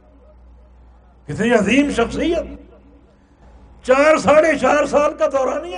کتنی 1.28 1.54
عظیم 1.54 1.90
شخصیت۔ 1.92 2.46
چار 3.86 4.18
ساڑھے 4.18 4.58
چار 4.58 4.86
سال 4.86 5.14
کا 5.14 5.26
دورانیہ۔ 5.28 5.78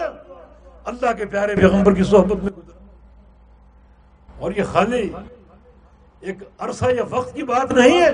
اللہ 0.86 1.14
کے 1.18 1.26
پیارے 1.26 1.56
پیغمبر 1.56 1.94
کی 1.94 2.04
صحبت 2.04 2.44
میں 2.44 2.52
گزرا۔ 2.58 2.86
اور 4.40 4.52
یہ 4.58 4.64
خالی 4.64 5.14
ایک 6.20 6.38
عرصہ 6.60 6.86
یا 6.86 7.04
وقت 7.10 7.36
کی 7.36 7.44
بات 7.44 7.72
نہیں 7.72 8.02
ہے، 8.02 8.12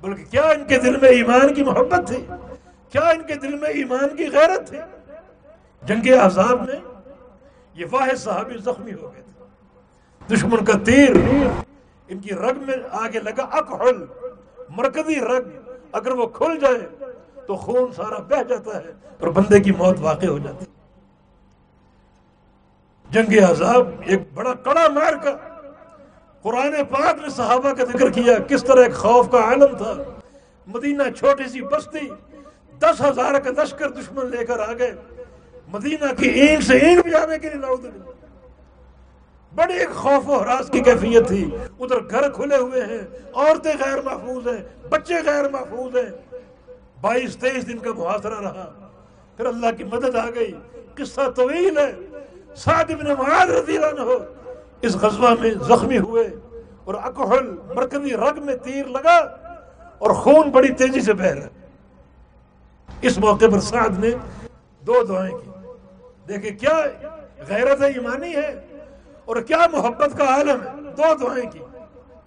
بلکہ 0.00 0.24
کیا 0.24 0.42
ان 0.42 0.64
کے 0.64 0.78
دل 0.78 0.96
میں 0.96 1.08
ایمان 1.08 1.54
کی 1.54 1.62
محبت 1.62 2.08
تھی؟ 2.08 2.26
کیا 2.90 3.02
ان 3.02 3.22
کے 3.22 3.34
دل 3.34 3.58
میں 3.58 3.70
ایمان 3.70 4.16
کی 4.16 4.26
غیرت 4.32 4.68
تھی؟ 4.68 4.78
جنگ 5.82 6.12
عذاب 6.20 6.68
میں 6.68 6.80
یہ 7.74 7.86
واحد 7.90 8.18
صحابی 8.18 8.58
زخمی 8.58 8.92
ہو 8.92 9.12
گئے 9.14 9.22
تھے۔ 9.22 9.35
دشمن 10.32 10.64
کا 10.64 10.72
تیر۔ 10.84 11.16
ان 12.08 12.18
کی 12.18 12.34
رگ 12.34 12.58
میں 12.66 12.76
آگے 12.90 13.18
لگا 13.18 13.42
اکحل 13.42 14.04
مرکزی 14.68 15.20
رگ۔ 15.20 15.70
اگر 15.92 16.10
وہ 16.10 16.26
کھل 16.26 16.58
جائے 16.60 17.04
تو 17.46 17.56
خون 17.56 17.92
سارا 17.92 18.18
بہ 18.18 18.42
جاتا 18.42 18.76
ہے 18.76 18.92
اور 19.20 19.28
بندے 19.28 19.60
کی 19.60 19.70
موت 19.70 19.96
واقع 20.00 20.26
ہو 20.26 20.38
جاتی۔ 20.38 20.64
جنگ 23.10 23.50
عذاب 23.50 23.88
ایک 24.06 24.22
بڑا 24.34 24.54
کڑا 24.54 24.88
مار 24.88 25.12
کا۔ 25.12 25.36
قرآن 26.42 26.74
پاک 26.90 27.16
نے 27.22 27.28
صحابہ 27.28 27.72
کا 27.72 27.84
ذکر 27.84 28.10
کیا، 28.10 28.38
کس 28.38 28.64
طرح 28.64 28.82
ایک 28.82 28.94
خوف 28.94 29.30
کا 29.30 29.38
عالم 29.38 29.76
تھا۔ 29.76 29.94
مدینہ 30.66 31.02
چھوٹی 31.16 31.48
سی 31.48 31.60
بستی، 31.60 32.08
دس 32.78 33.00
ہزار 33.00 33.40
کا 33.40 33.62
لشکر 33.62 33.88
دشمن 33.88 34.26
لے 34.26 34.44
کر 34.44 34.58
آ 34.58 34.72
گئے۔ 34.72 34.94
مدینہ 35.68 36.14
کی 36.18 36.28
اینٹ 36.28 36.64
سے 36.64 36.78
اینٹ 36.78 37.02
بھی 37.02 37.10
جانے 37.10 37.38
کے 37.38 37.48
لیے 37.48 37.60
بڑی 39.56 39.74
ایک 39.74 39.90
خوف 39.90 40.28
و 40.28 40.42
حراس 40.42 40.68
کی 40.68 40.80
کیفیت 40.80 41.28
تھی۔ 41.28 41.50
ادھر 41.80 42.10
گھر 42.10 42.30
کھلے 42.30 42.56
ہوئے 42.56 42.82
ہیں، 42.82 43.18
عورتیں 43.34 43.72
غیر 43.80 44.02
محفوظ 44.02 44.48
ہیں، 44.48 44.88
بچے 44.88 45.14
غیر 45.26 45.48
محفوظ 45.48 45.96
ہیں۔ 45.96 46.38
بائیس 47.00 47.36
تیئیس 47.36 47.68
دن 47.68 47.78
کا 47.78 47.90
محاصرہ 47.96 48.40
رہا۔ 48.40 48.88
پھر 49.36 49.46
اللہ 49.46 49.66
کی 49.78 49.84
مدد 49.84 50.14
آ 50.14 50.30
گئی۔ 50.34 50.52
قصہ 50.94 51.20
طویل 51.36 51.78
ہے۔ 51.78 51.92
سعد 52.56 52.90
ابن 52.90 53.04
معاذ 53.04 53.50
رضی 53.50 53.78
اللہ 53.78 54.00
عنہ 54.00 54.24
اس 54.82 54.96
غزوہ 54.96 55.34
میں 55.40 55.50
زخمی 55.50 55.98
ہوئے 55.98 56.28
اور 56.84 56.94
اکحل 56.94 57.56
مرکزی 57.74 58.16
رگ 58.16 58.42
میں 58.44 58.56
تیر 58.56 58.86
لگا 58.86 59.16
اور 59.98 60.10
خون 60.10 60.50
بڑی 60.50 60.68
تیزی 60.68 61.00
سے 61.00 61.12
بہ 61.12 61.22
رہا 61.22 61.48
اس 63.00 63.18
موقع 63.18 63.44
پر 63.52 63.60
سعد 63.60 63.98
نے 63.98 64.10
دو 64.80 65.02
دعائیں 65.08 65.36
کی۔ 65.36 65.50
دیکھیں، 66.28 66.58
کیا 66.58 66.80
غیرت 67.48 67.82
ایمانی 67.82 68.36
ہے؟ 68.36 68.65
اور 69.26 69.36
کیا 69.42 69.66
محبت 69.72 70.16
کا 70.18 70.24
عالم 70.24 70.62
ہے 70.62 70.92
دو 70.96 71.14
دعائیں 71.20 71.50
کی۔ 71.50 71.58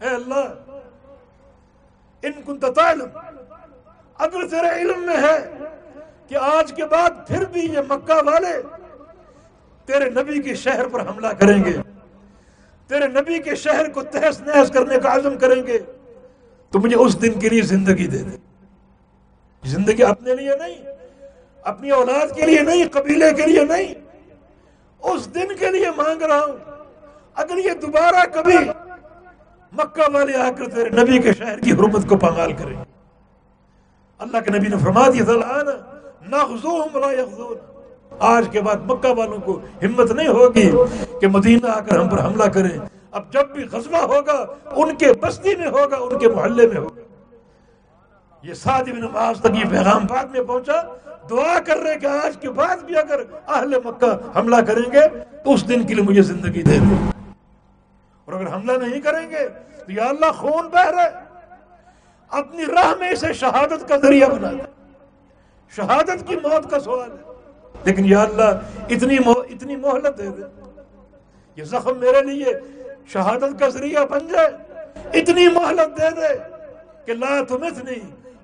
اے 0.01 0.09
اللہ، 0.09 0.45
ان 2.23 2.31
کن 2.45 2.59
تعلم، 2.59 3.17
اگر 4.17 4.47
تیرے 4.47 4.69
علم 4.81 4.99
میں 5.05 5.17
ہے 5.17 5.37
کہ 6.27 6.35
آج 6.35 6.73
کے 6.73 6.85
بعد 6.85 7.27
پھر 7.27 7.45
بھی 7.45 7.61
یہ 7.61 7.81
مکہ 7.89 8.19
والے 8.25 8.55
تیرے 9.87 10.09
نبی 10.09 10.41
کے 10.41 10.55
شہر 10.55 10.87
پر 10.87 11.01
حملہ 11.01 11.27
کریں 11.39 11.63
گے، 11.65 11.73
تیرے 12.89 13.07
نبی 13.07 13.39
کے 13.39 13.55
شہر 13.55 13.89
کو 13.89 14.03
تحس 14.03 14.41
نحس 14.41 14.71
کرنے 14.71 14.99
کا 14.99 15.13
عزم 15.15 15.37
کریں 15.37 15.61
گے، 15.67 15.77
تو 16.73 16.79
مجھے 16.79 16.97
اس 16.97 17.21
دن 17.21 17.39
کے 17.39 17.49
لیے 17.49 17.61
زندگی 17.61 18.07
دے 18.07 18.17
دے۔ 18.17 18.37
زندگی 19.63 20.03
اپنے 20.03 20.35
لیے 20.35 20.55
نہیں، 20.59 20.75
اپنی 21.63 21.89
اولاد 21.91 22.35
کے 22.35 22.45
لیے 22.45 22.61
نہیں، 22.61 22.83
قبیلے 22.91 23.33
کے 23.33 23.45
لیے 23.45 23.63
نہیں، 23.63 23.93
اس 24.99 25.33
دن 25.35 25.55
کے 25.59 25.69
لیے 25.71 25.89
مانگ 25.97 26.21
رہا 26.21 26.39
ہوں۔ 26.39 26.57
اگر 27.39 27.57
یہ 27.57 27.73
دوبارہ 27.81 28.25
کبھی 28.33 28.57
مکہ 29.71 30.07
والے 30.13 30.35
آ 30.35 30.49
کر 30.57 30.69
تیرے 30.69 30.89
نبی 30.89 31.19
کے 31.19 31.33
شہر 31.33 31.59
کی 31.59 31.71
حرمت 31.71 32.07
کو 32.09 32.17
پامال 32.17 32.53
کریں۔ 32.53 32.75
اللہ 34.19 34.39
کے 34.45 34.51
نبی 34.51 34.67
نے 34.67 34.77
فرما 34.83 35.07
دیا 35.07 35.23
آج 38.19 38.47
کے 38.51 38.61
بعد 38.61 38.75
مکہ 38.85 39.11
والوں 39.17 39.37
کو 39.37 39.59
ہمت 39.83 40.11
نہیں 40.11 40.27
ہوگی 40.27 40.69
کہ 41.21 41.27
مدینہ 41.27 41.67
آ 41.71 41.79
کر 41.79 41.99
ہم 41.99 42.09
پر 42.09 42.23
حملہ 42.25 42.43
کریں۔ 42.43 42.77
اب 43.11 43.31
جب 43.33 43.45
بھی 43.49 43.63
غزوہ 43.71 44.01
ہوگا، 44.13 44.45
ان 44.75 44.95
کے 44.95 45.13
بستی 45.21 45.55
میں 45.55 45.67
ہوگا، 45.67 45.97
ان 45.97 46.19
کے 46.19 46.27
محلے 46.27 46.67
میں 46.67 46.77
ہوگا۔ 46.77 47.01
یہ 48.43 48.53
سعد 48.53 48.83
بن 48.83 49.01
معاذ 49.01 49.39
تک 49.39 49.55
یہ 49.55 49.69
پیغام 49.69 50.05
بعد 50.05 50.25
میں 50.25 50.41
پہنچا۔ 50.41 50.81
دعا 51.29 51.59
کر 51.59 51.77
رہے 51.77 51.95
کہ 51.99 52.05
آج 52.05 52.37
کے 52.37 52.49
بعد 52.49 52.77
بھی 52.77 52.97
اگر 52.97 53.23
اہل 53.47 53.73
مکہ 53.85 54.11
حملہ 54.37 54.61
کریں 54.67 54.91
گے، 54.91 55.07
تو 55.43 55.53
اس 55.53 55.67
دن 55.67 55.87
کے 55.87 55.93
لیے 55.93 56.03
مجھے 56.03 56.21
زندگی 56.21 56.61
دے 56.61 56.77
دیں 56.79 57.18
اور 58.29 58.39
اگر 58.39 58.53
حملہ 58.53 58.85
نہیں 58.85 59.01
کریں 59.01 59.29
گے 59.29 59.47
تو 59.85 59.91
یا 59.91 60.05
اللہ 60.05 60.31
خون 60.31 60.67
بہ 60.67 60.85
رہے 60.85 61.09
اپنی 62.29 62.65
راہ 62.65 62.93
میں 62.99 63.09
اسے 63.09 63.33
شہادت 63.33 63.89
کا 63.89 63.97
ذریعہ 63.97 64.29
بنا 64.29 64.51
دے۔ 64.51 64.57
شہادت 65.75 66.27
کی 66.27 66.35
موت 66.35 66.71
کا 66.71 66.79
سوال 66.79 67.11
ہے۔ 67.11 67.33
لیکن 67.83 68.05
یا 68.05 68.21
اللہ 68.21 68.59
اتنی 68.89 69.17
اتنی 69.25 69.75
محلت 69.75 70.17
دے 70.17 70.29
دے۔ 70.29 70.41
یہ 71.55 71.63
زخم 71.63 71.97
میرے 71.97 72.21
لیے 72.21 72.45
شہادت 73.07 73.59
کا 73.59 73.69
ذریعہ 73.69 74.05
بن 74.05 74.27
جائے۔ 74.27 74.49
اتنی 75.19 75.47
محلت 75.47 75.97
دے 75.97 76.09
دے 76.09 76.37
کہ 77.05 77.13
لا 77.13 77.43
تمتنی 77.47 77.99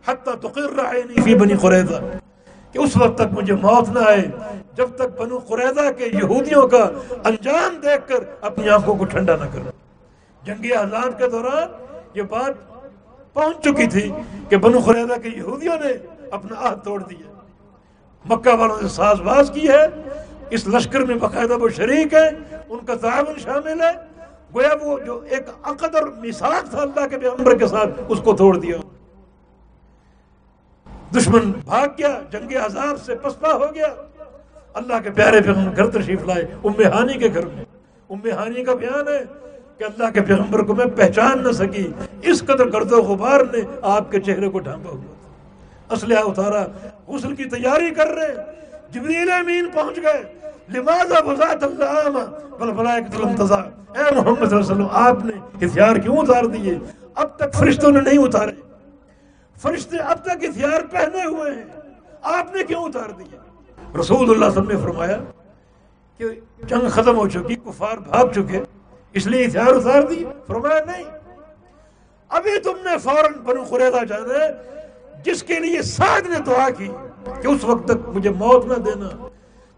حتی 0.07 0.31
تقر 0.41 0.85
عینی۔ 0.95 1.21
فی 1.21 1.35
بنی 1.35 1.53
قریضہ 1.53 1.95
کہ 2.71 2.79
اس 2.79 2.97
وقت 2.97 3.17
تک 3.17 3.33
مجھے 3.33 3.53
موت 3.53 3.89
نہ 3.89 3.99
آئے۔ 3.99 4.23
جب 4.77 4.89
تک 4.95 5.19
بنو 5.19 5.37
قریضہ 5.37 5.91
کے 5.97 6.05
یہودیوں 6.05 6.67
کا 6.67 6.83
انجام 7.25 7.75
دیکھ 7.75 8.07
کر 8.07 8.23
اپنی 8.41 8.69
آنکھوں 8.69 8.95
کو 8.95 9.05
ٹھنڈا 9.05 9.35
نہ 9.35 9.45
کروں 9.53 9.71
جنگی 10.43 10.73
احزاب 10.73 11.17
کے 11.17 11.27
دوران 11.27 11.67
یہ 12.13 12.21
بات 12.21 12.53
پہنچ 13.33 13.63
چکی 13.63 13.87
تھی 13.87 14.11
کہ 14.49 14.57
بنو 14.57 14.79
قریضہ 14.85 15.19
کے 15.23 15.29
یہودیوں 15.29 15.75
نے 15.83 15.91
اپنا 16.31 16.69
عہد 16.69 16.83
توڑ 16.83 17.03
دیا۔ 17.03 17.31
مکہ 18.25 18.53
والوں 18.53 18.81
نے 18.81 18.87
ساز 18.87 19.21
باز 19.21 19.51
کی 19.53 19.67
ہے، 19.69 19.85
اس 20.49 20.67
لشکر 20.67 20.99
میں 20.99 21.15
باقاعدہ 21.15 21.53
وہ 21.53 21.69
شریک 21.69 22.13
ہے 22.13 22.27
ان 22.69 22.85
کا 22.85 22.95
تعاون 22.95 23.39
شامل 23.39 23.81
ہے۔ 23.81 23.91
گویا 24.55 24.73
وہ 24.81 24.99
جو 24.99 25.19
ایک 25.29 25.49
عقد 25.63 25.95
اور 25.95 26.03
مثاق 26.03 26.69
تھا 26.69 26.81
اللہ 26.81 27.07
کے 27.07 27.17
پیغمبر 27.17 27.57
کے 27.57 27.67
ساتھ، 27.67 27.89
اس 28.07 28.21
کو 28.23 28.33
توڑ 28.33 28.57
دیا۔ 28.57 28.77
دشمن 31.17 31.51
بھاگ 31.51 31.87
گیا، 31.97 32.19
جنگ 32.29 32.51
عذاب 32.65 33.01
سے 33.05 33.15
پسپا 33.15 33.53
ہو 33.53 33.65
گیا۔ 33.75 33.93
اللہ 34.75 34.93
کے 35.03 35.11
پیارے 35.11 35.41
پیغمبر 35.41 35.75
گھر 35.75 36.01
تشریف 36.01 36.25
لائے، 36.25 36.43
ام 36.63 36.81
ہانی 36.93 37.13
کے 37.13 37.29
گھر 37.33 37.45
میں۔ 37.45 37.65
ام 38.09 38.25
ہانی 38.37 38.63
کا 38.63 38.73
بیان 38.73 39.07
ہے 39.07 39.23
کہ 39.77 39.83
اللہ 39.83 40.11
کے 40.11 40.21
پیغمبر 40.21 40.63
کو 40.63 40.75
میں 40.75 40.85
پہچان 40.85 41.43
نہ 41.43 41.51
سکی، 41.51 41.91
اس 42.21 42.43
قدر 42.43 42.71
گرد 42.73 42.91
و 42.91 43.01
غبار 43.01 43.39
نے 43.39 43.59
آپ 43.81 44.11
کے 44.11 44.19
چہرے 44.19 44.49
کو 44.49 44.59
ڈھانپا 44.59 44.89
ہوا۔ 44.89 45.93
اسلحہ 45.93 46.23
اتارا، 46.23 46.65
غسل 47.07 47.35
کی 47.35 47.45
تیاری 47.45 47.89
کر 47.89 48.07
رہے، 48.07 48.35
جبریل 48.91 49.31
امین 49.31 49.69
پہنچ 49.73 49.97
گئے۔ 49.97 50.23
لماذا 50.69 51.19
بزات 51.19 51.63
اللہ 51.63 52.19
بل 52.59 52.71
ملائکۃ 52.71 53.15
الانتظار 53.15 53.63
اے 53.97 54.15
محمد 54.15 54.49
صلی 54.49 54.57
اللہ 54.57 54.59
علیہ 54.59 54.71
وسلم، 54.71 54.87
آپ 54.91 55.25
نے 55.25 55.65
ہتھیار 55.65 55.95
کیوں 55.95 56.17
اتار 56.17 56.43
دیے؟ 56.43 56.77
اب 57.15 57.37
تک 57.37 57.53
فرشتوں 57.53 57.91
نے 57.91 58.01
نہیں 58.01 58.17
اتارے۔ 58.17 58.51
فرشتے 59.61 59.97
اب 59.97 60.17
تک 60.23 60.45
ہتھیار 60.45 60.81
پہنے 60.91 61.25
ہوئے 61.25 61.51
ہیں۔ 61.51 61.65
آپ 62.21 62.55
نے 62.55 62.63
کیوں 62.63 62.83
اتار 62.83 63.09
دیے؟ 63.09 63.44
رسول 63.99 64.29
اللہ 64.29 64.29
صلی 64.29 64.33
اللہ 64.33 64.45
علیہ 64.45 64.45
وسلم 64.45 64.71
نے 64.71 64.77
فرمایا 64.83 65.17
کہ 66.19 66.25
جنگ 66.67 66.87
ختم 66.89 67.17
ہو 67.17 67.27
چکی، 67.29 67.55
کفار 67.55 67.97
بھاگ 67.97 68.31
چکے، 68.35 68.59
اس 69.13 69.27
لیے 69.27 69.45
ہتھیار 69.45 69.67
اتار 69.67 70.01
دیے 70.01 70.25
فرمایا 70.47 70.79
نہیں۔ 70.85 71.03
ابھی 72.29 72.59
تم 72.59 72.77
نے 72.83 72.97
فوراً 73.03 73.33
بنو 73.43 73.63
قریضہ 73.63 74.03
جانا 74.05 74.47
جس 75.25 75.43
کے 75.43 75.59
لیے 75.59 75.81
سعد 75.81 76.29
نے 76.29 76.39
دعا 76.45 76.69
کی 76.69 76.87
کہ 77.41 77.47
اس 77.47 77.63
وقت 77.63 77.87
تک 77.87 78.09
مجھے 78.15 78.29
موت 78.29 78.65
نہ 78.65 78.73
دینا۔ 78.85 79.09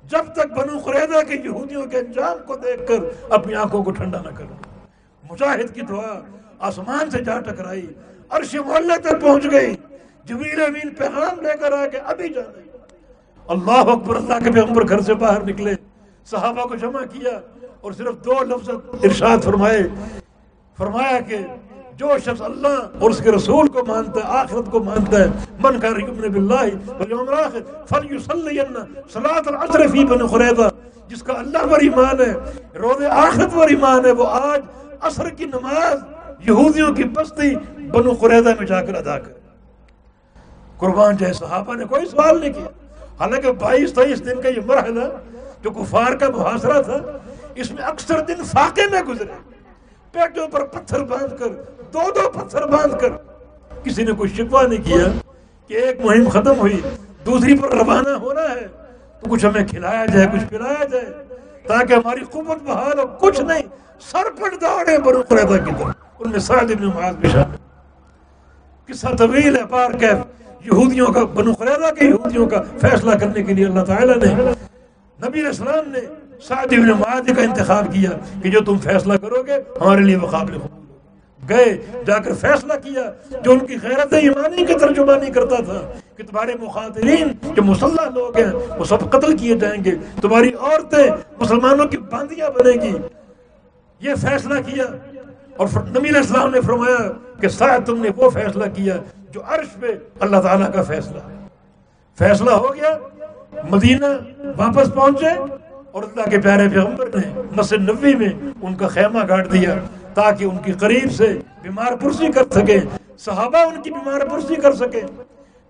جب 0.03 0.33
تک 0.35 0.51
بنو 0.57 0.79
قریدہ 0.79 1.21
کے 1.27 1.35
یہودیوں 1.35 1.85
کے 1.85 1.97
انجام 1.97 2.37
کو 2.47 2.55
دیکھ 2.55 2.87
کر 2.87 2.99
اپنی 3.29 3.55
آنکھوں 3.55 3.83
کو 3.83 3.91
ٹھنڈا 3.91 4.21
نہ 4.21 4.29
کرو۔ 4.37 4.55
مجاہد 5.23 5.73
کی 5.75 5.81
دعا 5.81 6.19
آسمان 6.67 7.09
سے 7.09 7.23
جا 7.23 7.39
ٹکرائی، 7.39 7.85
عرش 8.29 8.55
محلے 8.55 8.97
تک 9.01 9.21
پہنچ 9.21 9.51
گئی، 9.51 9.75
جبریل 10.25 10.61
امین 10.61 10.89
پیغام 10.97 11.41
لے 11.41 11.57
کر 11.59 11.71
آ 11.71 11.85
کے 11.87 11.97
ابھی 11.97 12.29
جانا 12.33 12.66
اللہ 13.55 13.89
اکبر، 13.91 14.15
اللہ 14.15 14.43
کے 14.43 14.51
پیغمبر 14.51 14.87
گھر 14.89 15.01
سے 15.01 15.13
باہر 15.21 15.43
نکلے، 15.43 15.73
صحابہ 16.31 16.63
کو 16.67 16.75
جمع 16.75 17.01
کیا 17.11 17.37
اور 17.81 17.91
صرف 17.91 18.25
دو 18.25 18.43
لفظ 18.47 18.69
ارشاد 19.03 19.43
فرمائے۔ 19.43 19.87
فرمایا 20.77 21.19
کہ 21.27 21.37
جو 21.97 22.17
شخص 22.25 22.41
اللہ 22.41 22.99
اور 22.99 23.09
اس 23.09 23.19
کے 23.23 23.31
رسول 23.31 23.67
کو 23.67 23.83
مانتا 23.85 24.19
ہے، 24.19 24.37
آخرت 24.39 24.71
کو 24.71 24.79
مانتا 24.83 25.19
ہے، 25.19 25.27
من 25.59 25.79
کر 25.79 25.99
یؤمن 25.99 26.31
باللہ 26.31 26.65
والیوم 26.87 27.29
الاخر 27.29 27.61
فلیصلی 27.89 28.57
صلاۃ 29.13 29.47
العصر 29.47 29.87
فی 29.91 30.05
بن 30.05 30.25
قریظہ، 30.27 30.67
جس 31.09 31.23
کا 31.23 31.33
اللہ 31.37 31.65
پر 31.71 31.79
ایمان 31.81 32.19
ہے، 32.21 32.33
روز 32.79 33.03
آخرت 33.11 33.55
پر 33.55 33.67
ایمان 33.69 34.05
ہے، 34.05 34.11
وہ 34.11 34.27
آج 34.41 34.61
عصر 35.07 35.29
کی 35.29 35.45
نماز 35.45 36.03
یہودیوں 36.47 36.91
کی 36.95 37.03
بستی 37.15 37.55
بنو 37.91 38.13
قریظہ 38.21 38.49
میں 38.59 38.65
جا 38.67 38.81
کر 38.81 38.95
ادا 38.95 39.17
کر 39.19 39.31
قربان 40.79 41.17
جائے، 41.17 41.33
صحابہ 41.33 41.75
نے 41.75 41.85
کوئی 41.85 42.05
سوال 42.05 42.39
نہیں 42.39 42.53
کیا۔ 42.53 42.67
حالانکہ 43.19 43.51
بائیس 43.51 43.93
تیئیس 43.93 44.25
دن 44.25 44.41
کا 44.41 44.49
یہ 44.49 44.59
مرحلہ 44.65 45.03
جو 45.61 45.71
کفار 45.71 46.15
کا 46.15 46.29
محاصرہ 46.29 46.81
تھا، 46.81 46.97
اس 47.55 47.71
میں 47.71 47.83
اکثر 47.83 48.19
دن 48.19 48.43
فاقے 48.43 48.81
میں 48.91 49.01
گزرے۔ 49.01 49.31
پیٹوں 50.11 50.47
پر 50.47 50.65
پتھر 50.65 51.03
باندھ 51.03 51.39
کر، 51.39 51.47
دو 51.93 52.11
دو 52.15 52.29
پتھر 52.29 52.65
باندھ 52.65 53.01
کر 53.01 53.09
کسی 53.83 54.03
نے 54.03 54.11
کوئی 54.11 54.29
شکوا 54.29 54.61
نہیں 54.61 54.83
کیا 54.83 55.05
کہ 55.67 55.73
ایک 55.73 56.05
مہم 56.05 56.29
ختم 56.29 56.59
ہوئی، 56.59 56.81
دوسری 57.25 57.57
پر 57.57 57.71
روانہ 57.71 58.09
ہونا 58.09 58.41
ہے۔ 58.41 58.67
تو 59.19 59.29
کچھ 59.29 59.45
ہمیں 59.45 59.67
کھلایا 59.67 60.05
جائے، 60.05 60.27
کچھ 60.33 60.45
پلایا 60.49 60.83
جائے، 60.83 61.13
تاکہ 61.67 61.93
ہماری 61.93 62.21
قوت 62.31 62.63
بحال 62.63 62.99
ہو 62.99 63.07
کچھ 63.07 63.41
نہیں، 63.41 63.61
سر 63.99 64.31
پر 64.39 64.55
دوڑے 64.61 64.97
بنو 64.97 65.21
قریبہ 65.29 65.57
کی 65.57 65.71
طرف۔ 65.79 65.95
ان 66.19 66.29
میں 66.29 66.39
سعد 66.39 66.71
ابن 66.71 66.85
معاذ 66.85 67.15
بھی 67.15 67.29
شامل۔ 67.29 67.55
قصہ 68.87 69.07
طویل 69.17 69.57
ہے 69.57 69.65
پار 69.69 69.91
کیف۔ 69.91 70.46
یہودیوں 70.65 71.07
کا 71.13 71.23
بنو 71.33 71.53
قریبہ 71.59 71.91
کے 71.99 72.05
یہودیوں 72.05 72.45
کا 72.49 72.61
فیصلہ 72.81 73.17
کرنے 73.19 73.43
کے 73.43 73.53
لیے 73.53 73.65
اللہ 73.65 73.85
تعالیٰ 73.85 74.15
نے 74.15 74.33
نبی 74.33 75.39
علیہ 75.39 75.47
السلام 75.47 75.89
نے 75.91 75.99
سعد 76.47 76.73
ابن 76.73 76.89
معاذ 76.99 77.31
کا 77.35 77.41
انتخاب 77.41 77.93
کیا 77.93 78.09
کہ 78.41 78.49
جو 78.51 78.59
تم 78.65 78.77
فیصلہ 78.83 79.13
کرو 79.21 79.41
گے، 79.47 79.57
ہمارے 79.81 80.01
لیے 80.01 80.15
وہ 80.15 80.27
قابل 80.31 80.55
ہو 80.55 80.67
گئے، 81.41 81.65
جا 82.07 82.17
کر 82.19 82.33
فیصلہ 82.41 82.73
کیا 82.83 83.01
جو 83.43 83.51
ان 83.51 83.59
کی 83.65 83.75
غیرت 83.83 84.13
ایمانی 84.13 84.65
کی 84.65 84.73
ترجمانی 84.79 85.31
کرتا 85.31 85.63
تھا 85.65 85.81
کہ 86.17 86.23
تمہارے 86.23 86.53
مخاطرین 86.61 87.31
جو 87.55 87.63
مسلح 87.63 88.09
لوگ 88.15 88.37
ہیں، 88.37 88.51
وہ 88.77 88.85
سب 88.85 89.09
قتل 89.11 89.37
کیے 89.37 89.57
جائیں 89.59 89.83
گے، 89.85 89.95
تمہاری 90.21 90.51
عورتیں 90.59 91.09
مسلمانوں 91.39 91.85
کی 91.85 91.97
باندیاں 92.11 92.49
بنے 92.57 92.73
گی۔ 92.81 92.95
یہ 94.01 94.15
فیصلہ 94.21 94.59
کیا 94.65 94.85
اور 95.57 95.67
نبی 95.67 96.09
علیہ 96.09 96.19
السلام 96.19 96.51
نے 96.51 96.61
فرمایا 96.65 96.97
کہ 97.41 97.47
شاید 97.57 97.85
تم 97.85 98.01
نے 98.01 98.09
وہ 98.17 98.29
فیصلہ 98.29 98.65
کیا 98.75 98.97
جو 99.33 99.41
عرش 99.47 99.79
پہ 99.79 99.87
اللہ 100.19 100.37
تعالیٰ 100.37 100.73
کا 100.73 100.83
فیصلہ 100.83 101.17
ہے۔ 101.17 101.35
فیصلہ 102.17 102.51
ہو 102.51 102.75
گیا، 102.75 102.97
مدینہ 103.69 104.05
واپس 104.57 104.93
پہنچے 104.93 105.29
اور 105.91 106.03
اللہ 106.03 106.29
کے 106.29 106.37
پیارے 106.37 106.69
پیغمبر 106.69 107.07
نے 107.15 107.41
مسجد 107.55 107.89
نبی 107.89 108.15
میں 108.15 108.29
ان 108.61 108.75
کا 108.75 108.87
خیمہ 108.87 109.19
گاڑ 109.29 109.45
دیا 109.47 109.75
تاکہ 110.13 110.43
ان 110.43 110.57
کی 110.57 110.71
قریب 110.71 111.11
سے 111.11 111.39
بیمار 111.61 111.95
پرسی 111.95 112.31
کر 112.31 112.43
سکے، 112.51 112.79
صحابہ 113.17 113.57
ان 113.57 113.81
کی 113.81 113.91
بیمار 113.91 114.19
پرسی 114.19 114.55
کر 114.55 114.73
سکے۔ 114.73 115.01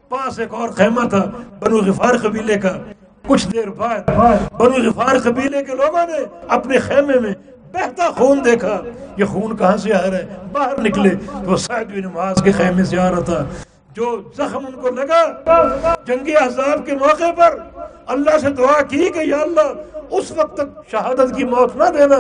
پاس 0.10 0.40
ایک 0.40 0.54
اور 0.54 0.70
خیمہ 0.70 1.08
تھا، 1.10 1.32
بنو 1.60 1.78
غفار 1.78 2.18
قبیلے 2.18 2.56
کا۔ 2.56 2.78
کچھ 3.28 3.48
دیر 3.48 3.68
بعد 3.68 4.10
بنو 4.60 4.90
غفار 4.90 5.16
قبیلے 5.24 5.64
کے 5.64 5.76
لوگوں 5.76 6.06
نے 6.08 6.18
اپنے 6.48 6.80
خیمے 6.80 7.20
میں 7.20 7.34
بہتا 7.74 8.10
خون 8.12 8.40
دیکھا 8.46 8.82
یہ 9.18 9.26
خون 9.26 9.58
کہاں 9.58 9.78
سے 9.78 9.94
آ 9.94 10.02
رہا 10.02 10.18
ہے؟ 10.18 10.28
باہر 10.52 10.82
نکلے 10.82 11.10
تو 11.46 11.58
سعید 11.58 11.88
بن 11.88 12.14
معاذ 12.14 12.44
کے 12.44 12.52
خیمے 12.52 12.84
سے 12.84 13.00
آ 13.00 13.12
رہا 13.12 13.20
تھا۔ 13.20 13.46
جو 13.94 14.22
زخم 14.38 14.66
ان 14.66 14.72
کو 14.72 14.90
لگا 14.90 15.22
جنگی 16.06 16.36
احزاب 16.36 16.86
کے 16.86 16.96
موقع 16.96 17.32
پر 17.38 17.58
اللہ 18.08 18.38
سے 18.38 18.50
دعا 18.50 18.82
کی 18.82 19.10
کہ 19.10 19.20
یا 19.20 19.38
اللہ، 19.38 19.70
اس 20.12 20.32
وقت 20.32 20.58
تک 20.58 20.92
شہادت 20.92 21.36
کی 21.36 21.44
موت 21.44 21.76
نہ 21.76 21.84
دینا۔ 21.84 22.18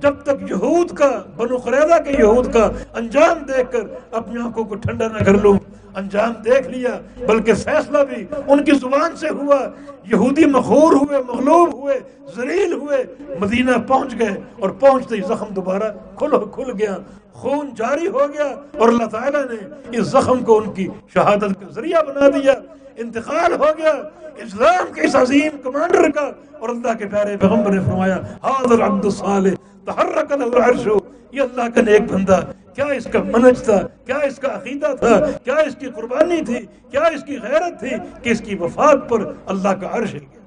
جب 0.00 0.14
تک 0.22 0.50
یہود 0.50 0.90
کا، 0.90 1.22
بنو 1.36 1.56
قریدہ 1.56 2.02
کے 2.02 2.10
یہود 2.18 2.52
کا 2.52 2.68
انجام 2.94 3.38
دیکھ 3.38 3.72
کر 3.72 3.80
اپنی 4.12 4.42
آنکھوں 4.42 4.64
کو 4.64 4.74
ٹھنڈا 4.74 5.08
نہ 5.08 5.24
کر 5.24 5.34
لوں۔ 5.34 5.58
انجام 5.94 6.32
دیکھ 6.32 6.68
لیا، 6.68 7.00
بلکہ 7.26 7.54
فیصلہ 7.54 7.98
بھی 7.98 8.26
ان 8.46 8.64
کی 8.64 8.72
زبان 8.72 9.16
سے 9.16 9.28
ہوا۔ 9.28 9.56
یہودی 10.04 10.44
مخور 10.44 10.92
ہوئے، 10.92 11.18
مغلوب 11.18 11.74
ہوئے، 11.74 12.00
زلیل 12.36 12.72
ہوئے، 12.72 13.04
مدینہ 13.40 13.70
پہنچ 13.88 14.18
گئے 14.18 14.40
اور 14.60 14.70
پہنچتے 14.70 15.16
ہی 15.16 15.20
زخم 15.20 15.54
دوبارہ 15.54 15.92
کھل 16.16 16.30
کھل 16.52 16.70
گیا۔ 16.78 16.96
خون 17.32 17.70
جاری 17.76 18.06
ہو 18.06 18.26
گیا 18.34 18.54
اور 18.78 18.88
اللہ 18.88 19.04
تعالیٰ 19.04 19.44
نے 19.44 19.96
اس 19.98 20.06
زخم 20.06 20.44
کو 20.44 20.58
ان 20.58 20.72
کی 20.72 20.88
شہادت 21.14 21.60
کا 21.60 21.70
ذریعہ 21.70 22.02
بنا 22.02 22.28
دیا۔ 22.28 22.52
انتقال 22.96 23.52
ہو 23.52 23.66
گیا۔ 23.78 23.92
اسلام 24.36 24.92
کے 24.92 25.00
اس 25.00 25.16
عظیم 25.16 25.56
کمانڈر 25.62 26.10
کا 26.10 26.30
اور 26.58 26.68
اللہ 26.68 26.94
کے 26.98 27.06
پیارے 27.06 27.36
پیغمبر 27.36 27.70
نے 27.70 27.80
فرمایا، 27.80 28.18
حاضر 28.42 28.82
عبد 28.82 29.04
الصالح، 29.04 29.50
تحرک 29.84 30.32
له 30.32 30.48
العرش، 30.52 30.88
یہ 31.32 31.40
اللہ 31.40 31.62
کا 31.74 31.82
نیک 31.82 32.12
بندہ 32.12 32.40
کیا 32.74 32.86
اس 32.86 33.06
کا 33.12 33.22
منج 33.22 33.62
تھا؟ 33.62 33.80
کیا 34.06 34.16
اس 34.16 34.36
کا 34.36 34.54
عقیدہ 34.54 34.94
تھا؟ 35.00 35.30
کیا 35.44 35.54
اس 35.54 35.76
کی 35.78 35.86
قربانی 35.86 36.44
تھی؟ 36.44 36.66
کیا 36.90 37.00
اس 37.00 37.24
کی 37.24 37.38
غیرت 37.42 37.80
تھی 37.80 37.90
کہ 38.22 38.30
اس 38.30 38.40
کی 38.40 38.54
وفات 38.54 39.08
پر 39.08 39.20
اللہ 39.46 39.68
کا 39.68 39.88
عرش 39.92 40.14
ہل 40.14 40.18
گیا؟ 40.18 40.42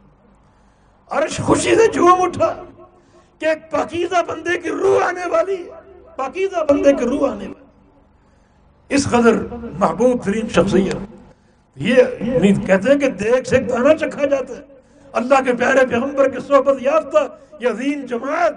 عرش 1.10 1.38
خوشی 1.38 1.76
سے 1.76 1.92
جھوم 1.92 2.22
اٹھا 2.22 2.64
کہ 3.40 3.46
ایک 3.46 3.72
پاکیزہ 3.72 4.22
بندے 4.28 4.58
کی 4.58 4.70
روح 4.70 5.06
آنے 5.06 5.30
والی 5.30 5.56
ہے۔ 5.56 5.92
پاکیزہ 6.16 6.64
بندے 6.70 6.94
کی 6.94 7.06
روح 7.06 7.32
آنے 7.32 7.48
والی 7.48 7.66
اس 8.90 9.08
قدر 9.08 9.34
محبوب 9.80 10.24
ترین 10.24 10.50
شخصیت۔ 10.50 10.96
یہ 11.76 11.96
کہتے 12.68 12.92
ہیں 12.92 13.00
کہ 13.00 13.10
دیکھ 13.10 13.48
سے 13.48 13.58
دانا 13.58 13.96
چکھا 13.96 14.26
جاتا 14.26 14.54
ہے۔ 14.58 14.62
اللہ 15.14 15.36
کے 15.46 15.54
پیارے 15.54 15.86
پیغمبر 15.86 16.30
کی 16.30 16.40
صحبت 16.48 16.78
یافتہ 16.82 17.18
یہ 17.60 17.70
عظیم 17.70 18.06
جماعت، 18.06 18.54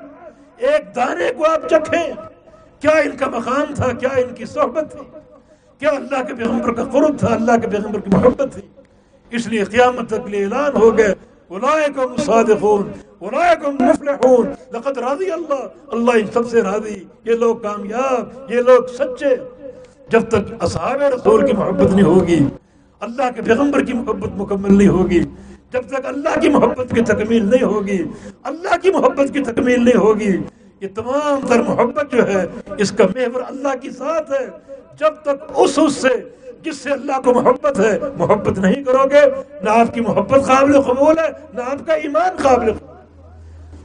ایک 0.57 0.97
دانے 0.97 1.31
کو 1.37 1.45
آپ 1.45 1.69
چکھیں۔ 1.69 2.28
کیا 2.81 2.91
ان 2.91 3.17
کا 3.17 3.27
مقام 3.29 3.75
تھا؟ 3.75 3.93
کیا 3.93 4.09
ان 4.09 4.35
کی 4.35 4.45
صحبت 4.45 4.93
تھی؟ 4.93 5.19
کیا 5.79 5.89
اللہ 5.89 6.23
کے 6.23 6.35
پیغمبر 6.35 6.73
کا 6.73 6.85
قرب 6.85 7.19
تھا؟ 7.19 7.35
اللہ 7.35 7.53
کے 7.63 7.69
پیغمبر 7.69 8.01
کی 8.01 8.11
محبت 8.13 8.55
تھی؟ 8.55 8.63
اس 9.31 9.47
لیے 9.47 9.65
قیامت 9.65 10.09
تک 10.09 10.29
لیے 10.29 10.45
اعلان 10.45 10.77
ہو 10.77 10.99
گئے 10.99 11.15
اولئکم 11.49 12.17
صادقون 12.17 12.93
اولئکم 13.19 13.85
مفلحون۔ 13.85 14.47
لقد 14.73 14.99
راضی 14.99 15.31
اللہ 15.31 15.63
اللہ 15.89 16.11
ان 16.11 16.27
سب 16.33 16.49
سے 16.51 16.63
راضی۔ 16.63 17.05
یہ 17.25 17.35
لوگ 17.35 17.57
کامیاب، 17.57 18.51
یہ 18.51 18.61
لوگ 18.61 18.83
سچے۔ 18.99 19.35
جب 20.09 20.21
تک 20.29 20.55
اصحاب 20.61 21.03
رسول 21.03 21.47
کی 21.47 21.53
محبت 21.53 21.91
نہیں 21.91 22.07
ہوگی، 22.07 22.39
اللہ 23.01 23.31
کے 23.37 23.43
پیغمبر 23.43 23.85
کی 23.85 23.93
محبت 23.93 24.31
مکمل 24.37 24.79
نہیں 24.79 24.89
ہوگی، 24.89 25.21
جب 25.73 25.83
تک 25.89 26.07
اللہ 26.07 26.41
کی 26.41 26.49
محبت 26.49 26.95
کی 26.95 27.01
تکمیل 27.01 27.51
نہیں 27.51 27.65
ہوگی، 27.65 27.99
اللہ 28.43 28.77
کی 28.83 28.91
محبت 28.91 29.33
کی 29.33 29.41
تکمیل 29.41 29.85
نہیں 29.85 29.97
ہوگی 29.97 30.37
یہ 30.81 30.89
تمام 30.95 31.47
تر 31.47 31.63
محبت 31.63 32.13
جو 32.13 32.29
ہے، 32.29 32.47
اس 32.79 32.93
کا 32.93 33.05
محور 33.05 33.43
اللہ 33.49 33.77
کی 33.83 33.91
ساتھ 33.91 34.31
ہے۔ 34.31 34.47
جب 35.01 35.15
تک 35.23 35.53
اس 35.55 35.79
اس 35.87 35.95
سے 35.95 36.09
جس 36.63 36.77
سے 36.77 36.91
اللہ 36.91 37.21
کو 37.25 37.35
محبت 37.35 37.81
ہے، 37.81 37.99
محبت 38.17 38.59
نہیں 38.59 38.83
کرو 38.83 39.05
گے، 39.11 39.21
نہ 39.63 39.71
آپ 39.71 39.95
کی 39.95 40.01
محبت 40.01 40.47
قابل 40.47 40.81
قبول 40.81 41.19
ہے، 41.19 41.29
نہ 41.55 41.61
آپ 41.61 41.87
کا 41.87 41.93
ایمان 41.93 42.37
قابل 42.43 42.73
قبول 42.73 42.97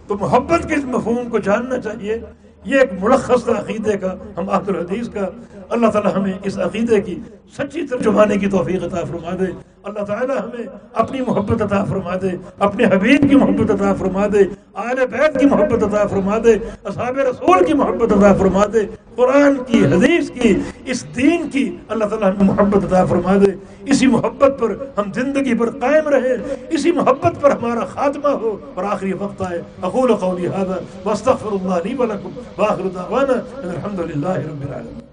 تو 0.07 0.17
محبت 0.17 0.67
کے 0.67 0.73
اس 0.73 0.83
مفہوم 0.83 1.29
کو 1.29 1.37
جاننا 1.37 1.79
چاہیے۔ 1.79 2.21
یہ 2.65 2.79
ایک 2.79 2.89
ملخص 2.99 3.49
عقیدے 3.49 3.97
کا، 3.97 4.15
ہم 4.37 4.49
آخر 4.49 4.75
الحدیث 4.75 5.09
کا۔ 5.09 5.29
اللہ 5.69 5.87
تعالی 5.87 6.09
ہمیں 6.15 6.33
اس 6.43 6.57
عقیدے 6.57 7.01
کی 7.01 7.19
سچی 7.57 7.87
ترجمانے 7.87 8.37
کی 8.37 8.47
توفیق 8.47 8.83
عطا 8.83 9.03
فرما 9.03 9.31
دے۔ 9.39 9.72
اللہ 9.84 9.99
تعالی 9.99 10.34
ہمیں 10.34 10.67
اپنی 10.93 11.21
محبت 11.21 11.61
عطا 11.61 11.84
فرما 11.84 12.15
دے، 12.21 12.27
اپنے 12.59 12.86
حبیب 12.86 13.29
کی 13.29 13.36
محبت 13.36 13.71
عطا 13.71 13.93
فرما 13.93 14.27
دے، 14.34 14.39
آل 14.73 14.95
بیت 14.95 15.39
کی 15.39 15.45
محبت 15.45 15.84
عطا 15.84 16.07
فرما 16.07 16.38
دے، 16.43 16.57
اصحاب 16.84 17.17
رسول 17.17 17.65
کی 17.65 17.73
محبت 17.73 18.13
عطا 18.13 18.34
فرما 18.34 18.65
دے، 18.73 18.79
قرآن 19.15 19.57
کی، 19.67 19.86
حدیث 19.86 20.29
کی، 20.29 20.55
اس 20.86 21.15
دین 21.15 21.49
کی 21.49 21.77
اللہ 21.88 22.03
تعالی 22.05 22.25
ہمیں 22.25 22.55
محبت 22.55 22.84
عطا 22.84 23.05
فرما 23.05 23.36
دے۔ 23.36 23.51
اسی 23.86 24.07
محبت 24.07 24.53
پر 24.59 24.75
ہم 24.97 25.13
زندگی 25.13 25.57
پر 25.57 25.69
قائم 25.69 26.07
رہیں، 26.07 26.55
اسی 26.69 26.91
محبت 26.91 27.41
پر 27.41 27.51
ہمارا 27.51 27.86
خاتمہ 27.86 28.29
ہو۔ 28.29 28.57
اور 28.73 28.84
آخری 28.84 29.13
وقت 29.13 29.41
آئے۔ 29.41 29.61
اقول 29.81 30.15
قولی 30.15 30.47
هذا، 30.47 30.75
واستغفر 31.05 31.49
الله 31.51 31.75
لي 31.84 31.95
ولكم 31.95 32.29
واخر 32.57 32.88
دعوانا 32.95 33.34
الحمد 33.55 33.99
لله 33.99 34.34
رب 34.34 34.61
العالمين 34.61 34.99